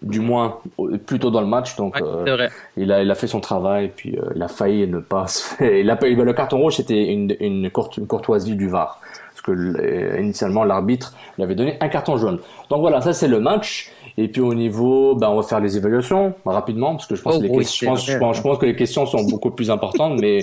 du 0.03 0.21
moins 0.21 0.59
plutôt 1.07 1.31
dans 1.31 1.41
le 1.41 1.47
match 1.47 1.77
donc 1.77 2.01
euh, 2.01 2.49
il 2.77 2.91
a 2.91 3.03
il 3.03 3.11
a 3.11 3.15
fait 3.15 3.27
son 3.27 3.41
travail 3.41 3.91
puis 3.95 4.17
euh, 4.17 4.33
il 4.35 4.43
a 4.43 4.49
failli 4.49 4.87
ne 4.87 4.99
pas 4.99 5.27
se 5.27 5.43
faire 5.43 5.73
il 5.77 5.91
a 5.91 5.99
le 6.01 6.33
carton 6.33 6.59
rouge 6.59 6.77
c'était 6.77 7.13
une 7.13 7.37
une, 7.41 7.71
courtoisie 7.71 8.57
du 8.57 8.69
VAR. 8.69 9.01
Parce 9.31 9.43
que 9.43 9.53
euh, 9.53 10.21
initialement 10.21 10.65
l'arbitre 10.65 11.15
lui 11.37 11.45
avait 11.45 11.55
donné 11.55 11.77
un 11.81 11.89
carton 11.89 12.17
jaune. 12.17 12.39
Donc 12.71 12.81
voilà 12.81 13.01
ça 13.01 13.13
c'est 13.13 13.29
le 13.29 13.41
match. 13.41 13.91
Et 14.17 14.29
puis 14.29 14.41
au 14.41 14.55
niveau 14.55 15.17
ben 15.17 15.29
on 15.29 15.37
va 15.37 15.43
faire 15.43 15.61
les 15.61 15.77
évaluations 15.77 16.35
rapidement 16.47 16.93
parce 16.93 17.07
que 17.07 17.17
je 17.17 17.23
pense 17.23 17.35
Oh 17.37 17.39
que 17.39 17.45
les 17.45 17.51
oui, 17.51 17.59
questions 17.59 17.89
je 17.89 17.91
pense, 17.91 18.07
c'est 18.07 18.13
je 18.13 18.17
vrai. 18.19 18.27
pense 18.27 18.37
je 18.37 18.43
pense 18.43 18.59
que 18.59 18.67
les 18.67 18.77
questions 18.77 19.07
sont 19.07 19.25
beaucoup 19.25 19.51
plus 19.51 19.71
importantes 19.71 20.19
mais 20.21 20.41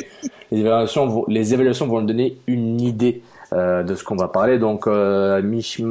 les 0.51 0.60
évaluations 0.60 1.07
vont, 1.07 1.25
les 1.27 1.53
évaluations 1.53 1.88
vont 1.88 2.01
donner 2.01 2.38
une 2.48 2.81
idée 2.81 3.21
euh, 3.53 3.84
de 3.84 3.96
ce 3.96 4.03
qu'on 4.05 4.15
va 4.15 4.29
parler. 4.29 4.60
Donc, 4.60 4.88
euh, 4.88 5.41
Mich, 5.41 5.81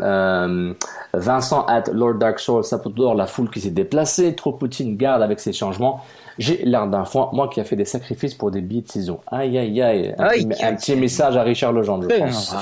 euh, 0.00 0.72
Vincent 1.12 1.66
at 1.66 1.84
Lord 1.92 2.14
Dark 2.14 2.40
Soul, 2.40 2.64
Sapodor, 2.64 3.14
la 3.14 3.26
foule 3.26 3.50
qui 3.50 3.60
s'est 3.60 3.70
déplacée, 3.70 4.34
trop 4.34 4.52
Poutine 4.52 4.96
garde 4.96 5.22
avec 5.22 5.40
ses 5.40 5.52
changements. 5.52 6.02
J'ai 6.38 6.62
l'air 6.64 6.86
d'un 6.86 7.04
foin, 7.04 7.30
moi 7.32 7.48
qui 7.48 7.60
a 7.60 7.64
fait 7.64 7.76
des 7.76 7.84
sacrifices 7.84 8.34
pour 8.34 8.50
des 8.50 8.60
billets 8.60 8.82
de 8.82 8.88
saison. 8.88 9.20
Aïe, 9.30 9.56
aïe, 9.58 9.80
aïe. 9.80 10.14
Un, 10.18 10.24
Aïe, 10.24 10.46
petit, 10.46 10.64
un 10.64 10.74
petit 10.74 10.94
message 10.96 11.36
à 11.36 11.42
Richard 11.42 11.72
Legendre, 11.72 12.06
je 12.10 12.16
pense. 12.16 12.54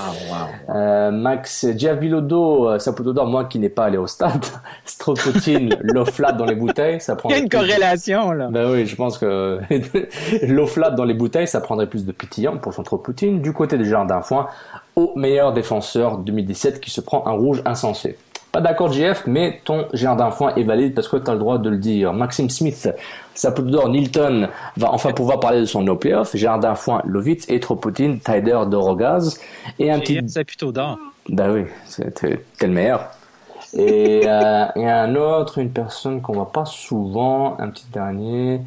Euh, 0.69 1.11
Max, 1.11 1.67
Jeff 1.77 1.99
Bilodeau, 1.99 2.69
euh, 2.69 2.79
Sapodor, 2.79 3.27
moi 3.27 3.45
qui 3.47 3.59
n'ai 3.59 3.69
pas 3.69 3.85
allé 3.87 3.99
au 3.99 4.07
stade. 4.07 4.45
Stropotine, 4.85 5.77
l'eau 5.83 6.05
flat 6.05 6.33
dans 6.33 6.45
les 6.45 6.55
bouteilles, 6.55 7.01
ça 7.01 7.17
prend 7.17 7.29
Il 7.31 7.33
y 7.33 7.35
a 7.37 7.39
une 7.39 7.49
corrélation, 7.49 8.33
là. 8.33 8.49
ben 8.51 8.71
oui, 8.71 8.87
je 8.87 8.97
pense 8.97 9.19
que 9.19 9.59
l'eau 10.47 10.67
flat 10.67 10.91
dans 10.91 11.05
les 11.05 11.15
bouteilles, 11.15 11.49
ça 11.49 11.61
prendrait 11.61 11.89
plus 11.89 12.05
de 12.05 12.13
pétillant 12.13 12.57
pour 12.59 12.73
son 12.73 12.83
trop 12.83 12.99
Poutine. 12.99 13.41
Du 13.43 13.53
côté 13.53 13.77
des 13.77 13.85
Jardins 13.85 14.23
Foin, 14.23 14.47
au 14.97 15.13
meilleur 15.17 15.53
défenseur 15.53 16.19
2017 16.19 16.81
qui 16.81 16.91
se 16.91 17.01
prend 17.01 17.27
un 17.27 17.33
rouge 17.33 17.63
insensé. 17.67 18.17
Pas 18.55 18.61
d'accord 18.61 18.93
JF, 18.93 19.25
mais 19.27 19.61
ton 19.65 19.87
Jardin 19.95 20.31
Foin 20.31 20.55
est 20.55 20.63
valide 20.63 20.95
parce 20.95 21.09
que 21.09 21.17
tu 21.17 21.29
as 21.29 21.33
le 21.33 21.41
droit 21.41 21.59
de 21.59 21.69
le 21.69 21.77
dire. 21.77 22.13
Maxime 22.13 22.49
Smith, 22.49 22.89
Sapodor, 23.35 23.89
Nilton 23.89 24.47
va 24.77 24.93
enfin 24.93 25.11
pouvoir 25.11 25.41
parler 25.41 25.59
de 25.59 25.65
son 25.65 25.83
no 25.83 25.97
playoff. 25.97 26.37
Jardin 26.37 26.77
Foin, 26.77 27.03
Lovitz 27.05 27.47
et 27.49 27.59
Tropoutine, 27.59 28.21
Tyder, 28.21 28.61
Dorogaz. 28.71 29.41
Et 29.81 29.91
un 29.91 29.99
petit 29.99 30.21
C'est 30.29 30.45
plutôt 30.45 30.71
d'or. 30.71 31.01
bah 31.29 31.49
oui, 31.51 31.65
t'es 32.15 32.45
t'es 32.57 32.67
le 32.69 32.73
meilleur. 32.73 33.09
Et, 33.77 34.23
euh, 34.25 34.67
et 34.77 34.89
un 34.89 35.17
autre, 35.17 35.59
une 35.59 35.71
personne 35.73 36.23
qu'on 36.23 36.35
voit 36.35 36.53
pas 36.53 36.65
souvent, 36.65 37.57
un 37.59 37.71
petit 37.71 37.87
dernier. 37.93 38.61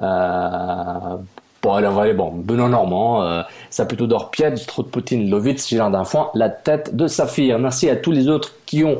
Euh, 0.00 1.16
Bon, 1.62 1.74
allez, 1.74 1.86
on 1.86 1.92
va 1.92 2.02
aller, 2.02 2.14
bon, 2.14 2.32
Benoît 2.34 2.68
Normand, 2.68 3.22
euh, 3.22 3.42
ça 3.70 3.86
plutôt 3.86 4.08
d'or 4.08 4.32
de 4.36 4.82
Poutine, 4.82 5.30
Lovitz, 5.30 5.68
Gilles 5.68 5.78
d'Enfant, 5.78 6.32
la 6.34 6.48
tête 6.48 6.96
de 6.96 7.06
Saphir. 7.06 7.60
Merci 7.60 7.88
à 7.88 7.94
tous 7.94 8.10
les 8.10 8.28
autres 8.28 8.54
qui 8.66 8.82
ont 8.82 8.98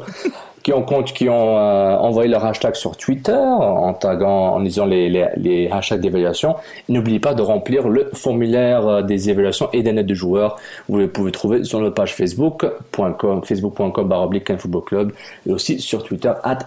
qui 0.63 0.73
ont 0.73 0.85
qui 1.03 1.29
ont 1.29 1.59
euh, 1.59 1.97
envoyé 1.97 2.31
leur 2.31 2.45
hashtag 2.45 2.77
sur 2.77 2.97
Twitter 2.97 3.33
en 3.33 3.93
taguant, 3.95 4.55
en 4.55 4.61
disant 4.61 4.87
les, 4.87 5.09
les, 5.09 5.27
les 5.37 5.69
hashtags 5.73 6.01
d'évaluation. 6.01 6.55
N'oubliez 6.89 7.19
pas 7.19 7.35
de 7.35 7.43
remplir 7.43 7.89
le 7.89 8.11
formulaire 8.15 8.87
euh, 8.87 9.03
des 9.03 9.29
évaluations 9.29 9.69
et 9.73 9.83
des 9.83 9.93
notes 9.93 10.07
de 10.07 10.15
joueurs. 10.15 10.57
Vous 10.89 10.99
le 10.99 11.09
pouvez 11.09 11.33
trouver 11.33 11.65
sur 11.65 11.81
notre 11.81 11.95
page 11.95 12.15
facebook.com, 12.15 13.43
facebook.com 13.43 14.09
baroblique 14.09 14.53
Club 14.87 15.13
et 15.49 15.53
aussi 15.53 15.81
sur 15.81 16.05
Twitter 16.05 16.33
at 16.45 16.61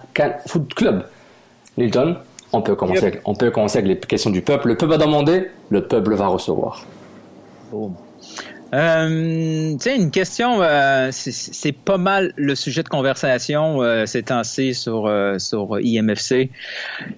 Club. 0.74 1.04
Nilton, 1.78 2.16
on 2.52 2.62
peut 2.62 2.74
commencer, 2.74 3.06
avec, 3.06 3.20
on 3.24 3.34
peut 3.34 3.50
commencer 3.50 3.78
avec 3.78 3.88
les 3.88 3.98
questions 3.98 4.30
du 4.30 4.42
peuple. 4.42 4.68
Le 4.68 4.76
peuple 4.76 4.94
a 4.94 4.98
demandé, 4.98 5.50
le 5.70 5.86
peuple 5.86 6.14
va 6.14 6.28
recevoir. 6.28 6.84
Boom. 7.70 7.94
Euh, 8.74 9.76
tu 9.78 9.90
une 9.90 10.10
question, 10.10 10.60
euh, 10.60 11.10
c'est 11.12 11.72
pas 11.72 11.98
mal 11.98 12.32
le 12.36 12.54
sujet 12.56 12.82
de 12.82 12.88
conversation 12.88 13.80
euh, 13.80 14.06
ces 14.06 14.24
temps-ci 14.24 14.74
sur, 14.74 15.06
euh, 15.06 15.38
sur 15.38 15.78
IMFC. 15.80 16.50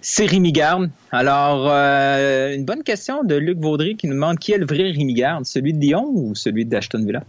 C'est 0.02 0.26
Rémi 0.26 0.52
Garde. 0.52 0.90
Alors, 1.10 1.68
euh, 1.70 2.54
une 2.54 2.64
bonne 2.64 2.82
question 2.82 3.24
de 3.24 3.34
Luc 3.34 3.58
Vaudry 3.58 3.96
qui 3.96 4.08
nous 4.08 4.14
demande 4.14 4.38
qui 4.38 4.52
est 4.52 4.58
le 4.58 4.66
vrai 4.66 4.90
Rémi 4.90 5.14
Garde, 5.14 5.46
celui 5.46 5.72
de 5.72 5.80
Lyon 5.80 6.10
ou 6.12 6.34
celui 6.34 6.66
d'Ashton 6.66 7.04
Villa? 7.04 7.22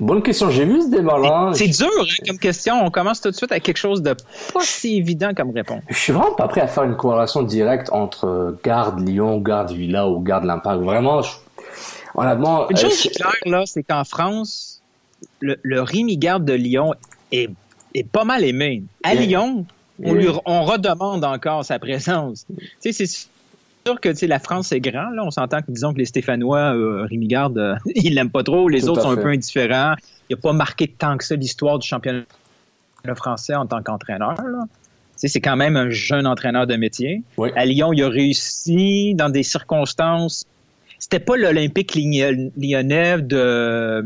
Bonne 0.00 0.22
question, 0.22 0.50
j'ai 0.50 0.64
vu 0.64 0.80
ce 0.80 0.90
débat-là. 0.90 1.50
C'est 1.54 1.68
dur 1.68 1.88
hein, 2.00 2.24
comme 2.26 2.38
question. 2.38 2.84
On 2.84 2.90
commence 2.90 3.20
tout 3.20 3.30
de 3.30 3.34
suite 3.36 3.50
avec 3.50 3.64
quelque 3.64 3.76
chose 3.76 4.02
de 4.02 4.14
pas 4.52 4.60
si 4.60 4.96
évident 4.96 5.32
comme 5.34 5.50
réponse. 5.50 5.82
Je 5.88 5.96
suis 5.96 6.12
vraiment 6.12 6.34
pas 6.34 6.48
prêt 6.48 6.60
à 6.60 6.68
faire 6.68 6.84
une 6.84 6.96
corrélation 6.96 7.42
directe 7.42 7.88
entre 7.92 8.56
garde 8.62 9.00
Lyon, 9.06 9.38
garde 9.38 9.72
Villa 9.72 10.08
ou 10.08 10.20
garde 10.20 10.44
l'Impact. 10.44 10.82
Vraiment, 10.82 11.22
je 11.22 11.30
Honnêtement, 12.16 12.68
Une 12.70 12.76
chose 12.76 13.06
euh, 13.06 13.10
claire, 13.10 13.32
là, 13.44 13.64
c'est 13.66 13.82
qu'en 13.82 14.04
France, 14.04 14.80
le, 15.40 15.58
le 15.62 15.82
Rémi 15.82 16.16
Garde 16.16 16.44
de 16.44 16.54
Lyon 16.54 16.94
est, 17.30 17.50
est 17.94 18.08
pas 18.08 18.24
mal 18.24 18.42
aimé. 18.42 18.82
À 19.02 19.14
Lyon, 19.14 19.66
on, 20.02 20.14
lui, 20.14 20.28
on 20.46 20.64
redemande 20.64 21.24
encore 21.24 21.64
sa 21.64 21.78
présence. 21.78 22.46
Tu 22.82 22.92
sais, 22.92 23.06
c'est 23.06 23.28
sûr 23.86 24.00
que 24.00 24.26
la 24.26 24.38
France 24.38 24.72
est 24.72 24.80
grand. 24.80 25.10
Là. 25.10 25.22
On 25.24 25.30
s'entend 25.30 25.62
que 25.62 25.70
disons 25.70 25.92
que 25.92 25.98
les 25.98 26.04
Stéphanois, 26.04 26.74
euh, 26.74 27.06
Rémi 27.08 27.28
Garde, 27.28 27.58
euh, 27.58 27.74
ils 27.94 28.14
l'aiment 28.14 28.30
pas 28.30 28.42
trop. 28.42 28.68
Les 28.68 28.88
autres 28.88 29.02
sont 29.02 29.10
un 29.10 29.16
peu 29.16 29.28
indifférents. 29.28 29.94
Il 30.28 30.36
n'a 30.36 30.40
pas 30.42 30.52
marqué 30.52 30.88
tant 30.88 31.16
que 31.16 31.24
ça 31.24 31.36
l'histoire 31.36 31.78
du 31.78 31.86
championnat 31.86 32.24
français 33.14 33.54
en 33.54 33.66
tant 33.66 33.82
qu'entraîneur. 33.82 34.34
C'est 35.16 35.40
quand 35.40 35.56
même 35.56 35.76
un 35.76 35.90
jeune 35.90 36.26
entraîneur 36.26 36.66
de 36.66 36.76
métier. 36.76 37.22
Oui. 37.38 37.50
À 37.56 37.64
Lyon, 37.64 37.92
il 37.92 38.02
a 38.02 38.08
réussi 38.08 39.14
dans 39.14 39.30
des 39.30 39.42
circonstances 39.42 40.44
c'était 40.98 41.20
pas 41.20 41.36
l'Olympique 41.36 41.94
lyonnais 41.94 43.22
de 43.22 44.04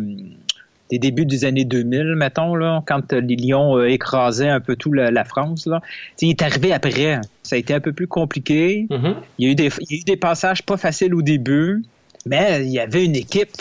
des 0.91 0.99
débuts 0.99 1.25
des 1.25 1.45
années 1.45 1.65
2000, 1.65 2.15
mettons, 2.17 2.55
là, 2.55 2.83
quand 2.87 3.13
les 3.13 3.37
Lions 3.37 3.79
euh, 3.79 3.89
écrasaient 3.89 4.49
un 4.49 4.61
peu 4.61 4.77
tout 4.77 4.93
la, 4.93 5.25
France. 5.25 5.67
Là. 5.67 5.81
il 6.21 6.31
est 6.31 6.43
arrivé 6.43 6.73
après. 6.73 7.21
Ça 7.43 7.57
a 7.57 7.59
été 7.59 7.73
un 7.75 7.81
peu 7.81 7.93
plus 7.93 8.09
compliqué. 8.09 8.87
Mm-hmm. 8.91 9.15
il, 9.39 9.45
y 9.45 9.49
a 9.49 9.53
eu 9.53 9.55
des, 9.55 9.71
il 9.89 9.97
y 9.97 9.99
a 9.99 10.01
eu 10.01 10.05
des 10.05 10.17
passages 10.17 10.63
pas 10.63 10.77
faciles 10.77 11.15
au 11.15 11.23
début, 11.23 11.83
mais 12.27 12.65
il 12.65 12.71
y 12.71 12.81
avait 12.81 13.05
une 13.05 13.17
équipe 13.17 13.57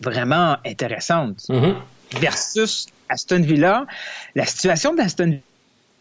vraiment 0.00 0.56
intéressante. 0.66 1.38
Mm-hmm. 1.48 1.74
Versus 2.20 2.86
Aston 3.08 3.40
Villa. 3.40 3.86
La 4.34 4.44
situation 4.44 4.94
d'Aston 4.94 5.38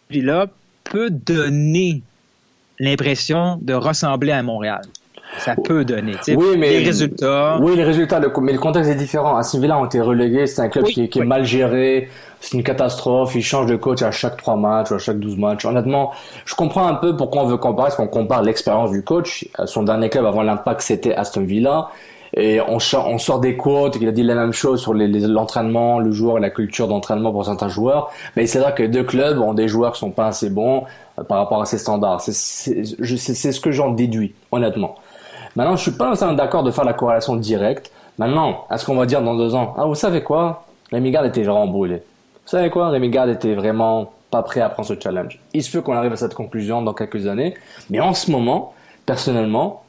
Villa 0.09 0.47
peut 0.83 1.09
donner 1.09 2.01
l'impression 2.79 3.59
de 3.61 3.73
ressembler 3.73 4.31
à 4.31 4.41
Montréal 4.43 4.81
ça 5.37 5.55
peut 5.55 5.85
donner. 5.85 6.13
Oui, 6.27 6.57
mais 6.57 6.79
les 6.79 6.85
résultats. 6.85 7.57
Oui, 7.61 7.75
les 7.75 7.83
résultats, 7.83 8.19
mais 8.41 8.53
le 8.53 8.59
contexte 8.59 8.89
est 8.89 8.95
différent. 8.95 9.37
Aston 9.37 9.59
Villa 9.59 9.77
ont 9.77 9.85
été 9.85 10.01
relégués. 10.01 10.47
C'est 10.47 10.61
un 10.61 10.69
club 10.69 10.85
qui, 10.85 11.09
qui 11.09 11.19
est 11.19 11.25
mal 11.25 11.45
géré. 11.45 12.09
C'est 12.39 12.57
une 12.57 12.63
catastrophe. 12.63 13.35
Ils 13.35 13.43
changent 13.43 13.69
de 13.69 13.75
coach 13.75 14.01
à 14.01 14.11
chaque 14.11 14.37
3 14.37 14.55
matchs 14.55 14.91
ou 14.91 14.95
à 14.95 14.99
chaque 14.99 15.19
12 15.19 15.37
matchs. 15.37 15.65
Honnêtement, 15.65 16.11
je 16.45 16.55
comprends 16.55 16.87
un 16.87 16.95
peu 16.95 17.15
pourquoi 17.15 17.43
on 17.43 17.45
veut 17.45 17.57
comparer, 17.57 17.89
parce 17.89 17.95
qu'on 17.95 18.07
compare 18.07 18.41
l'expérience 18.41 18.91
du 18.91 19.03
coach. 19.03 19.47
Son 19.65 19.83
dernier 19.83 20.09
club 20.09 20.25
avant 20.25 20.43
l'impact, 20.43 20.81
c'était 20.81 21.13
Aston 21.13 21.41
Villa. 21.41 21.89
Et 22.35 22.59
on, 22.61 22.77
on 22.77 23.17
sort 23.17 23.39
des 23.39 23.55
quotes, 23.55 23.97
il 23.99 24.07
a 24.07 24.11
dit 24.11 24.23
la 24.23 24.35
même 24.35 24.51
chose 24.51 24.81
sur 24.81 24.93
l'entraînement, 24.93 25.99
le 25.99 26.11
joueur 26.11 26.37
et 26.37 26.41
la 26.41 26.49
culture 26.49 26.87
d'entraînement 26.87 27.31
pour 27.31 27.45
certains 27.45 27.69
joueurs. 27.69 28.11
Mais 28.35 28.45
c'est 28.47 28.59
vrai 28.59 28.73
que 28.75 28.83
les 28.83 28.89
deux 28.89 29.03
clubs 29.03 29.39
ont 29.39 29.53
des 29.53 29.67
joueurs 29.67 29.93
qui 29.93 29.99
sont 29.99 30.11
pas 30.11 30.27
assez 30.27 30.49
bons 30.49 30.83
euh, 31.17 31.23
par 31.23 31.37
rapport 31.37 31.61
à 31.61 31.65
ces 31.65 31.77
standards. 31.77 32.21
C'est 32.21 32.33
ce 32.33 33.59
que 33.59 33.71
j'en 33.71 33.91
déduis, 33.91 34.33
honnêtement. 34.51 34.95
Maintenant, 35.57 35.75
je 35.75 35.81
suis 35.81 35.91
pas 35.91 36.13
d'accord 36.35 36.61
de 36.61 36.69
faire 36.69 36.85
la 36.85 36.93
corrélation 36.93 37.35
directe. 37.35 37.91
Maintenant, 38.19 38.67
est-ce 38.71 38.85
qu'on 38.85 38.95
va 38.95 39.07
dire 39.07 39.23
dans 39.23 39.35
deux 39.35 39.55
ans, 39.55 39.73
ah, 39.75 39.85
vous 39.85 39.95
savez 39.95 40.21
quoi? 40.21 40.67
Rémi 40.91 41.09
Garde 41.09 41.25
était 41.25 41.41
vraiment 41.41 41.65
brûlé. 41.65 41.95
Vous 41.95 42.49
savez 42.51 42.69
quoi? 42.69 42.89
Rémi 42.89 43.09
Garde 43.09 43.31
était 43.31 43.55
vraiment 43.55 44.13
pas 44.29 44.43
prêt 44.43 44.61
à 44.61 44.69
prendre 44.69 44.87
ce 44.87 44.93
challenge. 44.99 45.39
Il 45.53 45.63
se 45.63 45.71
peut 45.71 45.81
qu'on 45.81 45.95
arrive 45.95 46.13
à 46.13 46.15
cette 46.15 46.35
conclusion 46.35 46.83
dans 46.83 46.93
quelques 46.93 47.25
années. 47.25 47.55
Mais 47.89 47.99
en 47.99 48.13
ce 48.13 48.29
moment, 48.29 48.75
personnellement, 49.07 49.83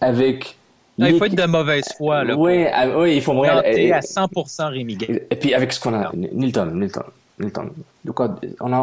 avec 0.00 0.56
non, 0.98 1.06
il 1.08 1.18
faut 1.18 1.24
être 1.24 1.34
de 1.34 1.46
mauvaise 1.46 1.88
foi. 1.96 2.22
Là, 2.22 2.36
oui, 2.36 2.66
ah, 2.72 2.86
oui, 2.96 3.16
il 3.16 3.22
faut 3.22 3.34
vraiment 3.34 3.58
à 3.58 3.62
100% 3.62 4.70
Rémi 4.70 4.94
Garde. 4.94 5.20
Et 5.28 5.34
puis 5.34 5.52
avec 5.52 5.72
ce 5.72 5.80
qu'on 5.80 5.94
a, 5.94 6.12
Nilton, 6.14 6.66
Nilton, 6.66 7.02
Nilton. 7.40 7.70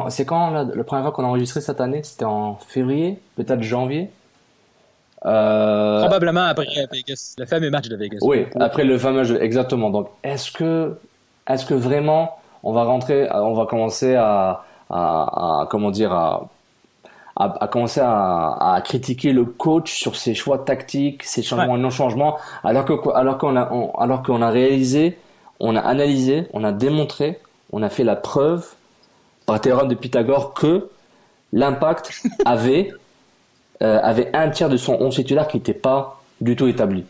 C'est 0.10 0.26
quand 0.26 0.50
là, 0.52 0.66
le 0.66 0.84
premier 0.84 1.02
fois 1.02 1.14
qu'on 1.14 1.24
a 1.24 1.28
enregistré 1.28 1.62
cette 1.62 1.80
année? 1.80 2.02
C'était 2.04 2.26
en 2.26 2.58
février, 2.68 3.20
peut-être 3.38 3.64
janvier? 3.64 4.10
Euh... 5.26 6.00
Probablement 6.02 6.46
après 6.46 6.66
Vegas, 6.92 7.36
le 7.38 7.46
fameux 7.46 7.70
match 7.70 7.90
de 7.90 7.96
Vegas. 7.96 8.20
Oui, 8.22 8.46
après 8.60 8.84
le 8.84 8.98
fameux 8.98 9.24
match, 9.24 9.42
exactement. 9.42 9.90
Donc, 9.90 10.10
est-ce 10.24 10.52
que, 10.52 10.98
est-ce 11.48 11.66
que 11.66 11.74
vraiment 11.74 12.40
on 12.64 12.72
va 12.72 12.84
rentrer, 12.84 13.28
on 13.32 13.54
va 13.54 13.66
commencer 13.66 14.16
à, 14.16 14.64
à, 14.90 15.62
à 15.62 15.68
comment 15.70 15.92
dire, 15.92 16.14
à, 16.14 16.50
à, 17.36 17.68
commencer 17.68 18.02
à, 18.02 18.74
à, 18.74 18.82
critiquer 18.82 19.32
le 19.32 19.46
coach 19.46 19.94
sur 19.94 20.16
ses 20.16 20.34
choix 20.34 20.60
tactiques, 20.60 21.24
ses 21.24 21.42
changements 21.42 21.78
et 21.78 21.80
non 21.80 21.90
changements, 21.90 22.38
alors 22.64 22.86
que, 22.86 22.94
alors 23.16 23.38
qu'on 23.38 23.56
a, 23.56 23.72
alors 23.98 24.24
qu'on 24.24 24.42
a 24.42 24.50
réalisé, 24.50 25.18
on 25.60 25.76
a 25.76 25.80
analysé, 25.80 26.48
on 26.54 26.64
a 26.64 26.72
démontré, 26.72 27.40
on 27.72 27.82
a 27.82 27.90
fait 27.90 28.04
la 28.04 28.16
preuve 28.16 28.68
par 29.46 29.62
théorème 29.62 29.88
de 29.88 29.96
Pythagore 29.96 30.54
que 30.54 30.90
l'impact 31.54 32.24
avait 32.46 32.92
euh, 33.82 34.00
avait 34.02 34.30
un 34.34 34.50
tiers 34.50 34.70
de 34.70 34.78
son 34.78 34.98
11 35.00 35.16
titulaire 35.16 35.48
qui 35.48 35.58
n'était 35.58 35.74
pas 35.74 36.22
du 36.42 36.56
tout 36.56 36.68
établi. 36.68 37.06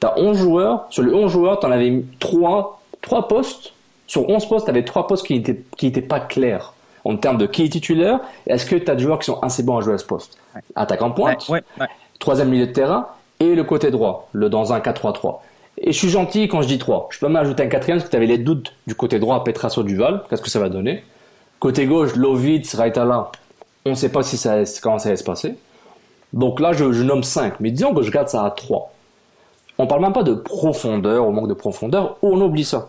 Tu 0.00 0.06
as 0.06 0.18
11 0.18 0.36
joueurs, 0.36 0.86
sur 0.90 1.02
les 1.02 1.12
11 1.12 1.30
joueurs, 1.30 1.58
tu 1.60 1.66
en 1.66 1.70
avais 1.70 2.02
3, 2.18 2.80
3 3.02 3.28
postes. 3.28 3.72
Sur 4.06 4.28
11 4.28 4.46
postes, 4.46 4.66
tu 4.66 4.70
avais 4.70 4.84
3 4.84 5.06
postes 5.06 5.26
qui 5.26 5.34
n'étaient 5.34 5.62
qui 5.76 5.86
étaient 5.86 6.02
pas 6.02 6.20
clairs 6.20 6.74
en 7.04 7.16
termes 7.16 7.38
de 7.38 7.46
qui 7.46 7.64
est 7.64 7.68
titulaire. 7.68 8.20
Est-ce 8.46 8.66
que 8.66 8.76
tu 8.76 8.90
as 8.90 8.94
des 8.94 9.02
joueurs 9.02 9.18
qui 9.18 9.26
sont 9.26 9.40
assez 9.40 9.62
bons 9.62 9.78
à 9.78 9.80
jouer 9.80 9.94
à 9.94 9.98
ce 9.98 10.04
poste? 10.04 10.38
Ouais. 10.54 10.60
Attaquant 10.74 11.10
pointe, 11.10 11.48
ouais, 11.48 11.62
ouais, 11.80 11.86
troisième 12.18 12.50
milieu 12.50 12.66
de 12.66 12.72
terrain 12.72 13.08
et 13.40 13.54
le 13.54 13.64
côté 13.64 13.90
droit, 13.90 14.28
le 14.32 14.48
dans 14.48 14.72
un 14.72 14.78
4-3-3. 14.78 15.40
Et 15.78 15.92
je 15.92 15.98
suis 15.98 16.08
gentil 16.08 16.48
quand 16.48 16.62
je 16.62 16.68
dis 16.68 16.78
3. 16.78 17.08
Je 17.10 17.18
peux 17.18 17.26
même 17.26 17.36
ajouter 17.36 17.62
un 17.64 17.68
quatrième 17.68 17.98
parce 17.98 18.06
que 18.06 18.10
tu 18.10 18.16
avais 18.16 18.26
les 18.26 18.38
doutes 18.38 18.72
du 18.86 18.94
côté 18.94 19.18
droit, 19.18 19.44
Petrasso 19.44 19.82
Duval, 19.82 20.22
qu'est-ce 20.28 20.42
que 20.42 20.50
ça 20.50 20.58
va 20.58 20.68
donner? 20.68 21.04
Côté 21.58 21.86
gauche, 21.86 22.16
Lovitz, 22.16 22.74
Raitala, 22.74 23.30
on 23.84 23.90
ne 23.90 23.94
sait 23.94 24.08
pas 24.10 24.22
si 24.22 24.36
ça, 24.36 24.58
comment 24.82 24.98
ça 24.98 25.10
va 25.10 25.16
se 25.16 25.24
passer. 25.24 25.54
Donc 26.32 26.60
là, 26.60 26.72
je, 26.72 26.84
nomme 26.84 27.22
5. 27.22 27.60
Mais 27.60 27.70
disons 27.70 27.94
que 27.94 28.02
je 28.02 28.10
garde 28.10 28.28
ça 28.28 28.44
à 28.44 28.50
3. 28.50 28.92
On 29.78 29.86
parle 29.86 30.02
même 30.02 30.12
pas 30.12 30.22
de 30.22 30.34
profondeur, 30.34 31.26
au 31.26 31.32
manque 31.32 31.48
de 31.48 31.54
profondeur, 31.54 32.16
on 32.22 32.40
oublie 32.40 32.64
ça. 32.64 32.88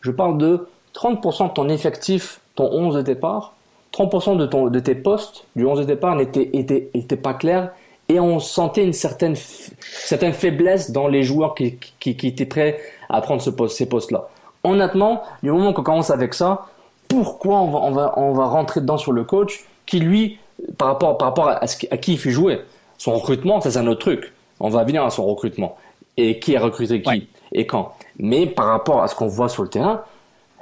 Je 0.00 0.10
parle 0.10 0.38
de 0.38 0.66
30% 0.94 1.48
de 1.48 1.52
ton 1.52 1.68
effectif, 1.68 2.40
ton 2.54 2.70
11 2.72 2.96
de 2.96 3.02
départ, 3.02 3.54
30% 3.92 4.36
de, 4.36 4.46
ton, 4.46 4.68
de 4.68 4.80
tes 4.80 4.94
postes 4.94 5.44
du 5.54 5.66
11 5.66 5.80
de 5.80 5.84
départ 5.84 6.16
n'étaient 6.16 7.16
pas 7.16 7.34
clairs 7.34 7.72
et 8.08 8.20
on 8.20 8.38
sentait 8.38 8.84
une 8.84 8.92
certaine, 8.92 9.34
certaine 9.36 10.32
faiblesse 10.32 10.90
dans 10.90 11.08
les 11.08 11.22
joueurs 11.22 11.54
qui, 11.54 11.78
qui, 12.00 12.16
qui 12.16 12.26
étaient 12.26 12.46
prêts 12.46 12.78
à 13.08 13.20
prendre 13.20 13.40
ce 13.40 13.50
poste, 13.50 13.76
ces 13.76 13.86
postes-là. 13.86 14.28
Honnêtement, 14.62 15.22
du 15.42 15.50
moment 15.50 15.72
qu'on 15.72 15.82
commence 15.82 16.10
avec 16.10 16.34
ça, 16.34 16.66
pourquoi 17.08 17.60
on 17.60 17.70
va, 17.70 17.78
on, 17.80 17.90
va, 17.92 18.14
on 18.16 18.32
va 18.32 18.46
rentrer 18.46 18.80
dedans 18.80 18.96
sur 18.96 19.12
le 19.12 19.24
coach 19.24 19.64
qui, 19.86 20.00
lui, 20.00 20.38
par 20.78 20.88
rapport, 20.88 21.18
par 21.18 21.28
rapport 21.28 21.48
à, 21.48 21.66
ce, 21.66 21.86
à 21.90 21.96
qui 21.96 22.12
il 22.14 22.18
fait 22.18 22.30
jouer. 22.30 22.60
Son 22.98 23.14
recrutement, 23.14 23.60
ça 23.60 23.70
c'est 23.70 23.78
un 23.78 23.86
autre 23.86 24.00
truc. 24.00 24.32
On 24.60 24.68
va 24.68 24.84
venir 24.84 25.04
à 25.04 25.10
son 25.10 25.26
recrutement. 25.26 25.76
Et 26.16 26.38
qui 26.38 26.56
a 26.56 26.60
recruté 26.60 27.02
qui 27.02 27.08
ouais. 27.08 27.26
et 27.52 27.66
quand. 27.66 27.94
Mais 28.18 28.46
par 28.46 28.66
rapport 28.66 29.02
à 29.02 29.08
ce 29.08 29.14
qu'on 29.14 29.26
voit 29.26 29.48
sur 29.48 29.64
le 29.64 29.68
terrain, 29.68 30.02